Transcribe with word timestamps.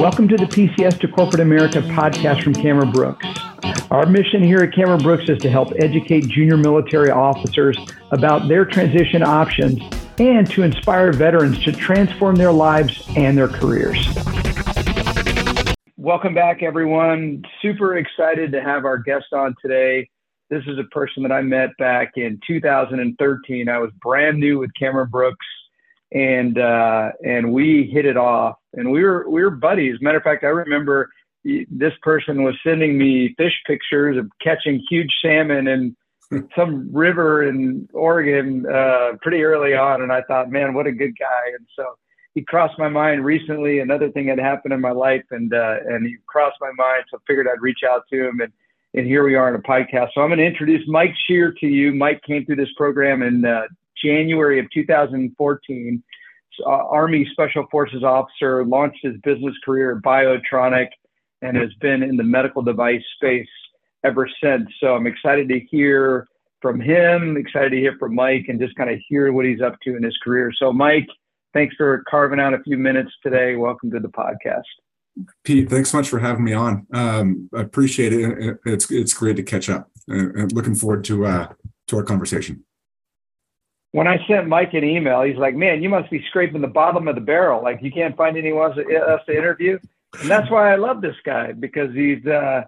Welcome 0.00 0.28
to 0.28 0.36
the 0.38 0.46
PCS 0.46 0.98
to 1.00 1.08
Corporate 1.08 1.42
America 1.42 1.82
podcast 1.82 2.42
from 2.42 2.54
Cameron 2.54 2.90
Brooks. 2.90 3.26
Our 3.90 4.06
mission 4.06 4.42
here 4.42 4.60
at 4.60 4.74
Cameron 4.74 5.02
Brooks 5.02 5.28
is 5.28 5.36
to 5.42 5.50
help 5.50 5.74
educate 5.78 6.26
junior 6.26 6.56
military 6.56 7.10
officers 7.10 7.76
about 8.10 8.48
their 8.48 8.64
transition 8.64 9.22
options 9.22 9.78
and 10.18 10.50
to 10.52 10.62
inspire 10.62 11.12
veterans 11.12 11.62
to 11.64 11.72
transform 11.72 12.36
their 12.36 12.50
lives 12.50 13.04
and 13.14 13.36
their 13.36 13.46
careers. 13.46 14.08
Welcome 15.98 16.32
back, 16.32 16.62
everyone. 16.62 17.44
Super 17.60 17.98
excited 17.98 18.52
to 18.52 18.62
have 18.62 18.86
our 18.86 18.96
guest 18.96 19.26
on 19.34 19.54
today. 19.60 20.08
This 20.48 20.62
is 20.66 20.78
a 20.78 20.84
person 20.84 21.22
that 21.24 21.30
I 21.30 21.42
met 21.42 21.76
back 21.78 22.12
in 22.16 22.40
2013. 22.46 23.68
I 23.68 23.76
was 23.76 23.90
brand 24.00 24.40
new 24.40 24.60
with 24.60 24.70
Cameron 24.80 25.10
Brooks 25.10 25.46
and 26.12 26.58
uh, 26.58 27.10
and 27.24 27.52
we 27.52 27.90
hit 27.92 28.04
it 28.04 28.16
off, 28.16 28.56
and 28.74 28.90
we 28.90 29.02
were 29.04 29.28
we 29.28 29.42
were 29.42 29.50
buddies. 29.50 29.96
Matter 30.00 30.18
of 30.18 30.24
fact, 30.24 30.44
I 30.44 30.48
remember 30.48 31.10
this 31.44 31.92
person 32.02 32.42
was 32.42 32.54
sending 32.64 32.98
me 32.98 33.34
fish 33.38 33.54
pictures 33.66 34.18
of 34.18 34.30
catching 34.42 34.84
huge 34.90 35.10
salmon 35.22 35.68
in 35.68 35.96
some 36.56 36.92
river 36.92 37.48
in 37.48 37.88
Oregon 37.92 38.66
uh, 38.66 39.12
pretty 39.22 39.42
early 39.42 39.74
on, 39.74 40.02
and 40.02 40.12
I 40.12 40.22
thought, 40.22 40.50
man, 40.50 40.74
what 40.74 40.86
a 40.86 40.92
good 40.92 41.16
guy. 41.18 41.48
And 41.56 41.66
so 41.74 41.84
he 42.34 42.42
crossed 42.42 42.78
my 42.78 42.88
mind 42.88 43.24
recently. 43.24 43.80
Another 43.80 44.10
thing 44.10 44.28
had 44.28 44.38
happened 44.38 44.74
in 44.74 44.80
my 44.80 44.92
life, 44.92 45.24
and 45.30 45.52
uh, 45.54 45.76
and 45.86 46.06
he 46.06 46.16
crossed 46.26 46.58
my 46.60 46.72
mind, 46.76 47.04
so 47.10 47.18
I 47.18 47.20
figured 47.26 47.46
I'd 47.48 47.62
reach 47.62 47.80
out 47.88 48.02
to 48.12 48.28
him 48.28 48.40
and. 48.40 48.52
And 48.92 49.06
here 49.06 49.22
we 49.22 49.36
are 49.36 49.48
in 49.48 49.54
a 49.54 49.62
podcast. 49.62 50.08
So 50.14 50.20
I'm 50.20 50.30
going 50.30 50.40
to 50.40 50.44
introduce 50.44 50.82
Mike 50.88 51.14
Shear 51.28 51.54
to 51.60 51.66
you. 51.68 51.94
Mike 51.94 52.20
came 52.26 52.44
through 52.44 52.56
this 52.56 52.72
program 52.76 53.22
in 53.22 53.44
uh, 53.44 53.68
January 54.04 54.58
of 54.58 54.66
2014. 54.72 56.02
Uh, 56.64 56.70
Army 56.70 57.26
Special 57.32 57.66
Forces 57.70 58.02
officer, 58.02 58.64
launched 58.64 58.98
his 59.02 59.14
business 59.22 59.54
career 59.64 59.96
at 59.96 60.02
Biotronik, 60.02 60.88
and 61.42 61.56
has 61.56 61.72
been 61.80 62.02
in 62.02 62.16
the 62.16 62.24
medical 62.24 62.62
device 62.62 63.02
space 63.16 63.48
ever 64.04 64.28
since. 64.42 64.68
So 64.80 64.94
I'm 64.94 65.06
excited 65.06 65.48
to 65.48 65.60
hear 65.70 66.26
from 66.60 66.80
him, 66.80 67.36
excited 67.36 67.70
to 67.70 67.76
hear 67.76 67.96
from 67.98 68.14
Mike, 68.14 68.46
and 68.48 68.60
just 68.60 68.76
kind 68.76 68.90
of 68.90 68.98
hear 69.08 69.32
what 69.32 69.46
he's 69.46 69.60
up 69.60 69.76
to 69.84 69.96
in 69.96 70.02
his 70.02 70.16
career. 70.22 70.52
So, 70.58 70.72
Mike, 70.72 71.08
thanks 71.54 71.74
for 71.76 72.04
carving 72.08 72.40
out 72.40 72.54
a 72.54 72.62
few 72.62 72.76
minutes 72.76 73.10
today. 73.22 73.56
Welcome 73.56 73.90
to 73.92 74.00
the 74.00 74.08
podcast. 74.08 74.62
Pete, 75.44 75.68
thanks 75.68 75.90
so 75.90 75.98
much 75.98 76.08
for 76.08 76.18
having 76.18 76.44
me 76.44 76.52
on. 76.52 76.86
Um, 76.92 77.50
I 77.54 77.62
appreciate 77.62 78.12
it. 78.12 78.58
It's 78.64 78.90
it's 78.90 79.12
great 79.12 79.36
to 79.36 79.42
catch 79.42 79.68
up. 79.68 79.90
And 80.06 80.52
looking 80.52 80.74
forward 80.74 81.04
to 81.04 81.26
uh, 81.26 81.48
to 81.88 81.96
our 81.96 82.02
conversation 82.02 82.64
when 83.92 84.06
I 84.06 84.24
sent 84.26 84.46
Mike 84.46 84.74
an 84.74 84.84
email, 84.84 85.22
he's 85.22 85.36
like, 85.36 85.54
"Man, 85.54 85.82
you 85.82 85.88
must 85.88 86.10
be 86.10 86.24
scraping 86.28 86.60
the 86.60 86.68
bottom 86.68 87.08
of 87.08 87.14
the 87.14 87.20
barrel. 87.20 87.62
Like 87.62 87.80
you 87.82 87.90
can't 87.90 88.16
find 88.16 88.36
anyone 88.36 88.72
else 88.78 89.22
to 89.26 89.36
interview." 89.36 89.78
And 90.20 90.30
that's 90.30 90.50
why 90.50 90.72
I 90.72 90.76
love 90.76 91.00
this 91.00 91.16
guy 91.24 91.52
because 91.52 91.94
he's 91.94 92.24
uh, 92.26 92.64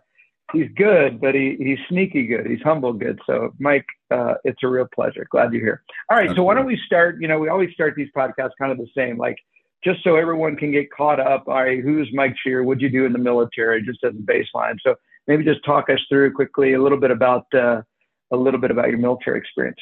he's 0.53 0.69
good, 0.77 1.21
but 1.21 1.35
he 1.35 1.57
he's 1.59 1.79
sneaky 1.89 2.27
good. 2.27 2.47
He's 2.47 2.63
humble 2.63 2.93
good. 2.93 3.21
So, 3.27 3.53
Mike, 3.59 3.87
uh, 4.11 4.35
it's 4.45 4.63
a 4.63 4.69
real 4.69 4.89
pleasure. 4.95 5.27
Glad 5.31 5.53
you're 5.53 5.63
here. 5.63 5.83
All 6.11 6.17
right, 6.17 6.35
so 6.35 6.43
why 6.43 6.55
don't 6.55 6.67
we 6.67 6.81
start? 6.87 7.21
You 7.21 7.29
know, 7.29 7.39
we 7.39 7.49
always 7.49 7.73
start 7.73 7.95
these 7.97 8.11
podcasts 8.17 8.53
kind 8.59 8.73
of 8.73 8.79
the 8.79 8.89
same, 8.97 9.17
like 9.17 9.39
just 9.85 10.03
so 10.05 10.17
everyone 10.17 10.57
can 10.57 10.71
get 10.71 10.91
caught 10.93 11.21
up. 11.21 11.45
All 11.49 11.63
right, 11.63 11.83
who's 11.83 12.09
Mike 12.13 12.35
Shear? 12.43 12.63
What'd 12.63 12.83
you 12.83 12.91
do 12.91 13.05
in 13.05 13.13
the 13.13 13.19
military? 13.19 13.83
Just 13.83 14.05
as 14.05 14.13
a 14.13 14.33
baseline. 14.33 14.77
So 14.85 14.95
maybe 15.27 15.45
just 15.45 15.65
talk 15.65 15.89
us 15.91 16.01
through 16.09 16.33
quickly 16.35 16.75
a 16.75 16.83
little 16.83 16.99
bit 16.99 17.11
about 17.11 17.47
uh, 17.55 17.83
a 18.33 18.37
little 18.37 18.61
bit 18.61 18.71
about 18.71 18.89
your 18.89 18.99
military 18.99 19.39
experience. 19.39 19.79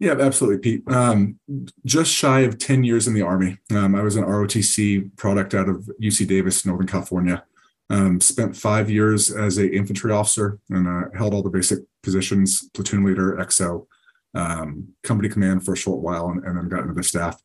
Yeah, 0.00 0.12
absolutely, 0.12 0.58
Pete. 0.58 0.90
Um, 0.90 1.38
just 1.84 2.10
shy 2.10 2.40
of 2.40 2.58
10 2.58 2.84
years 2.84 3.06
in 3.06 3.12
the 3.12 3.20
Army. 3.20 3.58
Um, 3.70 3.94
I 3.94 4.02
was 4.02 4.16
an 4.16 4.24
ROTC 4.24 5.14
product 5.16 5.54
out 5.54 5.68
of 5.68 5.90
UC 6.02 6.26
Davis, 6.26 6.64
Northern 6.64 6.86
California. 6.86 7.44
Um, 7.90 8.18
spent 8.18 8.56
five 8.56 8.88
years 8.88 9.30
as 9.30 9.58
a 9.58 9.70
infantry 9.70 10.10
officer 10.10 10.58
and 10.70 10.88
uh, 10.88 11.10
held 11.14 11.34
all 11.34 11.42
the 11.42 11.50
basic 11.50 11.80
positions, 12.02 12.70
platoon 12.70 13.04
leader, 13.04 13.36
XO, 13.40 13.86
um, 14.34 14.88
company 15.02 15.28
command 15.28 15.66
for 15.66 15.74
a 15.74 15.76
short 15.76 16.00
while, 16.00 16.28
and, 16.28 16.42
and 16.44 16.56
then 16.56 16.68
got 16.68 16.80
into 16.80 16.94
the 16.94 17.02
staff. 17.02 17.38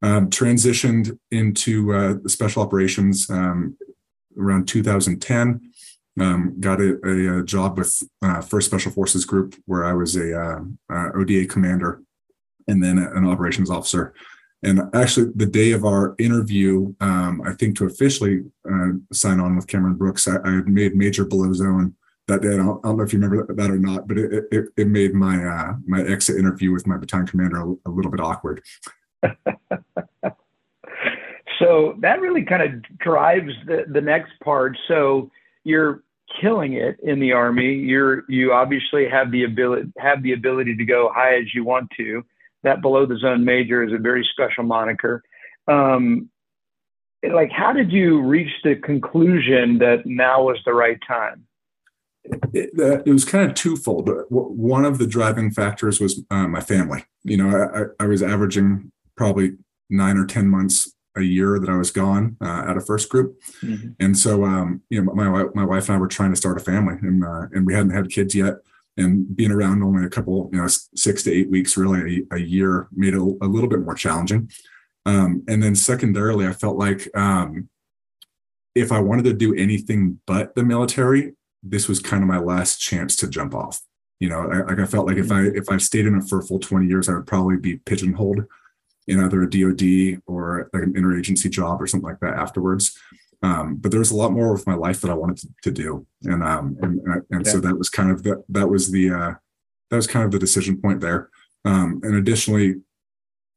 Um, 0.00 0.30
transitioned 0.30 1.18
into 1.30 1.92
uh, 1.92 2.14
special 2.26 2.62
operations 2.62 3.28
um, 3.28 3.76
around 4.38 4.66
2010 4.66 5.71
um, 6.20 6.60
got 6.60 6.80
a, 6.80 6.98
a, 7.04 7.40
a, 7.40 7.44
job 7.44 7.78
with 7.78 8.02
uh, 8.22 8.40
First 8.42 8.66
Special 8.66 8.92
Forces 8.92 9.24
Group, 9.24 9.54
where 9.66 9.84
I 9.84 9.92
was 9.92 10.16
a 10.16 10.38
uh, 10.38 10.60
uh, 10.90 11.08
ODA 11.14 11.46
commander 11.46 12.02
and 12.68 12.82
then 12.82 12.98
an 12.98 13.26
operations 13.26 13.70
officer. 13.70 14.14
And 14.62 14.82
actually, 14.94 15.32
the 15.34 15.46
day 15.46 15.72
of 15.72 15.84
our 15.84 16.14
interview, 16.18 16.94
um, 17.00 17.42
I 17.44 17.52
think 17.54 17.76
to 17.78 17.86
officially 17.86 18.44
uh, 18.70 18.90
sign 19.12 19.40
on 19.40 19.56
with 19.56 19.66
Cameron 19.66 19.94
Brooks, 19.94 20.28
I, 20.28 20.36
I, 20.44 20.56
had 20.56 20.68
made 20.68 20.94
major 20.94 21.24
below 21.24 21.52
zone 21.52 21.96
that 22.28 22.42
day. 22.42 22.54
I 22.54 22.58
don't, 22.58 22.78
I 22.84 22.88
don't, 22.88 22.98
know 22.98 23.02
if 23.02 23.12
you 23.12 23.18
remember 23.18 23.52
that 23.52 23.70
or 23.70 23.78
not, 23.78 24.06
but 24.06 24.18
it, 24.18 24.44
it, 24.52 24.66
it 24.76 24.86
made 24.86 25.14
my 25.14 25.44
uh, 25.44 25.72
my 25.84 26.02
exit 26.02 26.38
interview 26.38 26.70
with 26.70 26.86
my 26.86 26.96
battalion 26.96 27.26
commander 27.26 27.60
a, 27.60 27.74
a 27.86 27.90
little 27.90 28.10
bit 28.10 28.20
awkward. 28.20 28.62
so 31.58 31.96
that 31.98 32.20
really 32.20 32.44
kind 32.44 32.62
of 32.62 32.98
drives 32.98 33.52
the, 33.66 33.84
the 33.88 34.00
next 34.00 34.32
part. 34.44 34.78
So 34.86 35.28
you're 35.64 36.02
killing 36.40 36.74
it 36.74 36.98
in 37.02 37.20
the 37.20 37.32
army. 37.32 37.74
You're 37.74 38.24
you 38.28 38.52
obviously 38.52 39.08
have 39.08 39.30
the 39.30 39.44
ability 39.44 39.92
have 39.98 40.22
the 40.22 40.32
ability 40.32 40.76
to 40.76 40.84
go 40.84 41.10
high 41.14 41.36
as 41.36 41.54
you 41.54 41.64
want 41.64 41.90
to. 41.96 42.22
That 42.62 42.80
below 42.80 43.06
the 43.06 43.18
zone 43.18 43.44
major 43.44 43.82
is 43.82 43.92
a 43.92 43.98
very 43.98 44.26
special 44.32 44.64
moniker. 44.64 45.22
Um, 45.68 46.30
like, 47.28 47.50
how 47.50 47.72
did 47.72 47.92
you 47.92 48.20
reach 48.20 48.52
the 48.64 48.76
conclusion 48.76 49.78
that 49.78 50.06
now 50.06 50.44
was 50.44 50.58
the 50.64 50.74
right 50.74 50.98
time? 51.06 51.46
It, 52.52 52.70
uh, 52.78 53.02
it 53.04 53.12
was 53.12 53.24
kind 53.24 53.48
of 53.48 53.54
twofold. 53.54 54.08
One 54.28 54.84
of 54.84 54.98
the 54.98 55.08
driving 55.08 55.50
factors 55.50 56.00
was 56.00 56.22
uh, 56.30 56.46
my 56.46 56.60
family. 56.60 57.04
You 57.24 57.36
know, 57.36 57.92
I, 58.00 58.04
I 58.04 58.06
was 58.06 58.22
averaging 58.22 58.92
probably 59.16 59.52
nine 59.90 60.16
or 60.16 60.24
ten 60.24 60.48
months 60.48 60.92
a 61.16 61.22
year 61.22 61.58
that 61.58 61.68
I 61.68 61.76
was 61.76 61.90
gone 61.90 62.36
uh, 62.40 62.64
at 62.68 62.76
a 62.76 62.80
first 62.80 63.08
group, 63.08 63.40
mm-hmm. 63.60 63.90
and 64.00 64.16
so 64.16 64.44
um, 64.44 64.82
you 64.90 65.02
know 65.02 65.12
my 65.12 65.44
my 65.54 65.64
wife 65.64 65.88
and 65.88 65.96
I 65.96 65.98
were 65.98 66.08
trying 66.08 66.30
to 66.30 66.36
start 66.36 66.56
a 66.56 66.64
family, 66.64 66.94
and 67.02 67.24
uh, 67.24 67.46
and 67.52 67.66
we 67.66 67.74
hadn't 67.74 67.90
had 67.90 68.10
kids 68.10 68.34
yet, 68.34 68.56
and 68.96 69.34
being 69.36 69.52
around 69.52 69.82
only 69.82 70.04
a 70.04 70.10
couple 70.10 70.48
you 70.52 70.60
know 70.60 70.68
six 70.94 71.22
to 71.24 71.32
eight 71.32 71.50
weeks 71.50 71.76
really 71.76 72.26
a, 72.30 72.36
a 72.36 72.38
year 72.38 72.88
made 72.92 73.14
it 73.14 73.20
a, 73.20 73.38
a, 73.42 73.46
little 73.46 73.68
bit 73.68 73.80
more 73.80 73.94
challenging, 73.94 74.50
um, 75.06 75.42
and 75.48 75.62
then 75.62 75.74
secondarily 75.74 76.46
I 76.46 76.52
felt 76.52 76.76
like 76.76 77.08
um, 77.16 77.68
if 78.74 78.90
I 78.92 79.00
wanted 79.00 79.24
to 79.24 79.34
do 79.34 79.54
anything 79.54 80.20
but 80.26 80.54
the 80.54 80.64
military, 80.64 81.34
this 81.62 81.88
was 81.88 82.00
kind 82.00 82.22
of 82.22 82.28
my 82.28 82.38
last 82.38 82.78
chance 82.78 83.16
to 83.16 83.28
jump 83.28 83.54
off. 83.54 83.82
You 84.18 84.28
know, 84.28 84.50
I, 84.50 84.62
like 84.62 84.78
I 84.78 84.86
felt 84.86 85.06
like 85.06 85.16
if 85.16 85.26
mm-hmm. 85.26 85.54
I 85.54 85.58
if 85.58 85.68
I 85.68 85.76
stayed 85.76 86.06
in 86.06 86.16
it 86.16 86.28
for 86.28 86.38
a 86.38 86.42
full 86.42 86.58
twenty 86.58 86.86
years, 86.86 87.08
I 87.08 87.14
would 87.14 87.26
probably 87.26 87.56
be 87.56 87.76
pigeonholed 87.76 88.46
in 89.06 89.20
either 89.20 89.42
a 89.42 89.50
DoD 89.50 90.22
or 90.26 90.70
like 90.72 90.82
an 90.82 90.94
interagency 90.94 91.50
job 91.50 91.80
or 91.82 91.86
something 91.86 92.08
like 92.08 92.20
that 92.20 92.34
afterwards. 92.34 92.96
Um, 93.42 93.76
but 93.76 93.90
there 93.90 94.00
was 94.00 94.12
a 94.12 94.16
lot 94.16 94.32
more 94.32 94.52
with 94.52 94.66
my 94.66 94.74
life 94.74 95.00
that 95.00 95.10
I 95.10 95.14
wanted 95.14 95.38
to, 95.38 95.48
to 95.64 95.70
do, 95.72 96.06
and 96.22 96.44
um, 96.44 96.76
and 96.80 97.00
and 97.30 97.44
yeah. 97.44 97.52
so 97.52 97.58
that 97.58 97.76
was 97.76 97.88
kind 97.88 98.12
of 98.12 98.22
the, 98.22 98.42
that 98.48 98.68
was 98.68 98.92
the 98.92 99.10
uh, 99.10 99.34
that 99.90 99.96
was 99.96 100.06
kind 100.06 100.24
of 100.24 100.30
the 100.30 100.38
decision 100.38 100.80
point 100.80 101.00
there. 101.00 101.28
Um, 101.64 102.00
and 102.04 102.14
additionally, 102.14 102.76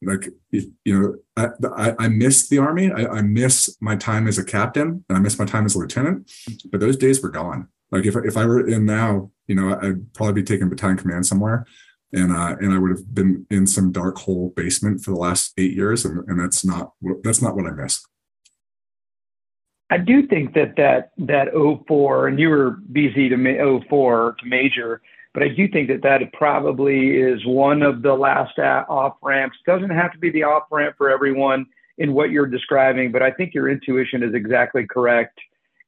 like 0.02 0.28
you 0.52 0.74
know, 0.88 1.16
I, 1.38 1.50
I, 1.78 2.06
I 2.06 2.08
miss 2.08 2.50
the 2.50 2.58
army. 2.58 2.92
I, 2.92 3.06
I 3.06 3.22
miss 3.22 3.78
my 3.80 3.96
time 3.96 4.28
as 4.28 4.40
a 4.40 4.44
captain, 4.44 5.06
and 5.08 5.18
I 5.18 5.22
miss 5.22 5.38
my 5.38 5.46
time 5.46 5.66
as 5.66 5.76
a 5.76 5.80
lieutenant. 5.80 6.32
But 6.72 6.80
those 6.80 6.98
days 6.98 7.22
were 7.22 7.30
gone. 7.30 7.68
Like 7.92 8.08
if 8.08 8.16
if 8.16 8.38
I 8.38 8.46
were 8.46 8.68
in 8.68 8.88
now, 8.88 9.30
you 9.46 9.54
know, 9.54 9.80
I'd 9.80 10.14
probably 10.14 10.42
be 10.42 10.44
taking 10.44 10.68
battalion 10.68 10.98
command 10.98 11.28
somewhere 11.28 11.68
and 12.16 12.32
uh, 12.32 12.56
and 12.60 12.74
I 12.74 12.80
would 12.80 12.92
have 12.92 13.14
been 13.14 13.46
in 13.52 13.68
some 13.68 13.92
dark 13.92 14.18
hole 14.18 14.54
basement 14.56 15.02
for 15.02 15.12
the 15.12 15.18
last 15.18 15.54
eight 15.58 15.74
years, 15.74 16.06
and, 16.06 16.28
and 16.28 16.40
that's 16.40 16.66
not 16.66 16.94
that's 17.24 17.42
not 17.42 17.56
what 17.56 17.68
I 17.68 17.72
miss. 17.72 18.06
I 19.92 19.98
do 20.00 20.26
think 20.26 20.54
that 20.56 20.76
that 20.78 21.12
that 21.18 21.50
04, 21.88 22.28
and 22.28 22.40
you 22.40 22.50
were 22.50 22.78
BZ 22.92 23.30
to 23.30 23.86
04 23.88 24.36
to 24.40 24.46
major, 24.46 25.02
but 25.34 25.44
I 25.44 25.50
do 25.50 25.68
think 25.68 25.90
that 25.90 26.02
that 26.02 26.22
probably 26.34 27.18
is 27.18 27.46
one 27.46 27.82
of 27.82 28.02
the 28.02 28.14
last 28.14 28.58
off 28.58 29.18
ramps. 29.22 29.58
Doesn't 29.66 29.92
have 29.92 30.12
to 30.14 30.18
be 30.18 30.32
the 30.32 30.44
off 30.44 30.64
ramp 30.72 30.96
for 30.98 31.10
everyone 31.10 31.66
in 31.98 32.14
what 32.14 32.32
you're 32.32 32.48
describing, 32.48 33.12
but 33.12 33.22
I 33.22 33.32
think 33.32 33.54
your 33.54 33.70
intuition 33.70 34.24
is 34.24 34.34
exactly 34.34 34.88
correct. 34.88 35.40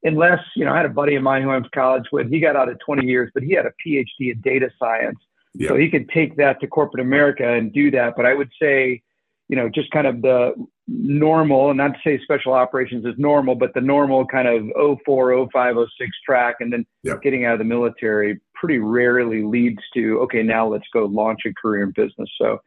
Unless, 0.04 0.40
you 0.56 0.64
know, 0.64 0.74
I 0.74 0.78
had 0.78 0.86
a 0.86 0.90
buddy 0.90 1.16
of 1.16 1.24
mine 1.24 1.42
who 1.42 1.50
I 1.50 1.54
went 1.54 1.66
to 1.66 1.72
college 1.72 2.06
with. 2.12 2.30
He 2.30 2.40
got 2.40 2.56
out 2.56 2.70
at 2.70 2.78
20 2.86 3.06
years, 3.06 3.32
but 3.34 3.42
he 3.42 3.54
had 3.54 3.66
a 3.66 3.72
PhD 3.86 4.32
in 4.32 4.40
data 4.42 4.70
science 4.78 5.18
yeah. 5.58 5.70
So 5.70 5.76
he 5.76 5.90
could 5.90 6.08
take 6.10 6.38
that 6.38 6.60
to 6.62 6.68
corporate 6.68 7.02
America 7.02 7.48
and 7.48 7.74
do 7.74 7.90
that. 7.92 8.16
But 8.16 8.26
I 8.26 8.34
would 8.34 8.52
say, 8.62 9.02
you 9.50 9.56
know, 9.56 9.70
just 9.70 9.90
kind 9.92 10.06
of 10.06 10.22
the 10.22 10.54
normal, 10.88 11.70
and 11.70 11.78
not 11.78 11.94
to 11.94 12.00
say 12.04 12.20
special 12.22 12.54
operations 12.54 13.06
is 13.06 13.16
normal, 13.18 13.56
but 13.56 13.74
the 13.74 13.82
normal 13.82 14.26
kind 14.26 14.48
of 14.48 15.00
04, 15.06 15.50
05, 15.52 15.76
06 15.76 16.12
track, 16.26 16.56
and 16.60 16.72
then 16.72 16.86
yeah. 17.04 17.16
getting 17.24 17.46
out 17.46 17.54
of 17.54 17.60
the 17.60 17.66
military 17.66 18.40
pretty 18.54 18.78
rarely 18.78 19.44
leads 19.44 19.82
to, 19.94 20.20
okay, 20.22 20.44
now 20.44 20.68
let's 20.68 20.88
go 20.94 21.06
launch 21.06 21.42
a 21.46 21.54
career 21.54 21.84
in 21.84 21.92
business. 21.92 22.30
So, 22.40 22.60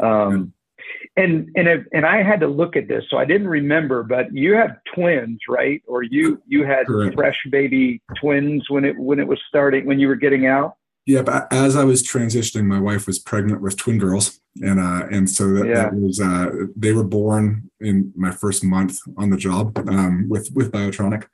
um, 0.00 0.52
And 1.16 1.50
and 1.54 1.68
if, 1.68 1.84
and 1.92 2.06
I 2.06 2.22
had 2.22 2.40
to 2.40 2.46
look 2.46 2.76
at 2.76 2.88
this, 2.88 3.04
so 3.10 3.18
I 3.18 3.24
didn't 3.24 3.48
remember. 3.48 4.02
But 4.02 4.32
you 4.32 4.54
have 4.54 4.76
twins, 4.94 5.38
right? 5.48 5.82
Or 5.86 6.02
you 6.02 6.40
you 6.46 6.64
had 6.64 6.86
Correct. 6.86 7.14
fresh 7.14 7.38
baby 7.50 8.00
twins 8.20 8.70
when 8.70 8.84
it 8.84 8.96
when 8.98 9.18
it 9.18 9.26
was 9.26 9.38
starting 9.48 9.86
when 9.86 9.98
you 9.98 10.08
were 10.08 10.16
getting 10.16 10.46
out. 10.46 10.76
Yeah, 11.08 11.22
but 11.22 11.50
as 11.50 11.74
I 11.74 11.84
was 11.84 12.02
transitioning, 12.02 12.66
my 12.66 12.78
wife 12.78 13.06
was 13.06 13.18
pregnant 13.18 13.62
with 13.62 13.78
twin 13.78 13.96
girls, 13.96 14.40
and 14.60 14.78
uh, 14.78 15.06
and 15.10 15.28
so 15.28 15.54
that, 15.54 15.66
yeah. 15.66 15.74
that 15.84 15.94
was 15.94 16.20
uh, 16.20 16.50
they 16.76 16.92
were 16.92 17.02
born 17.02 17.70
in 17.80 18.12
my 18.14 18.30
first 18.30 18.62
month 18.62 18.98
on 19.16 19.30
the 19.30 19.38
job 19.38 19.78
um, 19.88 20.28
with 20.28 20.50
with 20.54 20.70
Biotronik, 20.70 21.24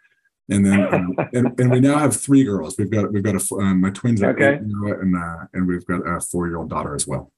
and 0.48 0.64
then 0.64 0.94
um, 0.94 1.16
and, 1.32 1.58
and 1.58 1.72
we 1.72 1.80
now 1.80 1.98
have 1.98 2.14
three 2.14 2.44
girls. 2.44 2.76
We've 2.78 2.88
got 2.88 3.12
we've 3.12 3.24
got 3.24 3.34
a 3.34 3.54
um, 3.56 3.80
my 3.80 3.90
twins 3.90 4.22
are 4.22 4.30
okay. 4.30 4.58
and 4.58 5.16
uh, 5.16 5.46
and 5.52 5.66
we've 5.66 5.84
got 5.86 6.06
a 6.06 6.20
four 6.20 6.46
year 6.46 6.58
old 6.58 6.70
daughter 6.70 6.94
as 6.94 7.08
well. 7.08 7.32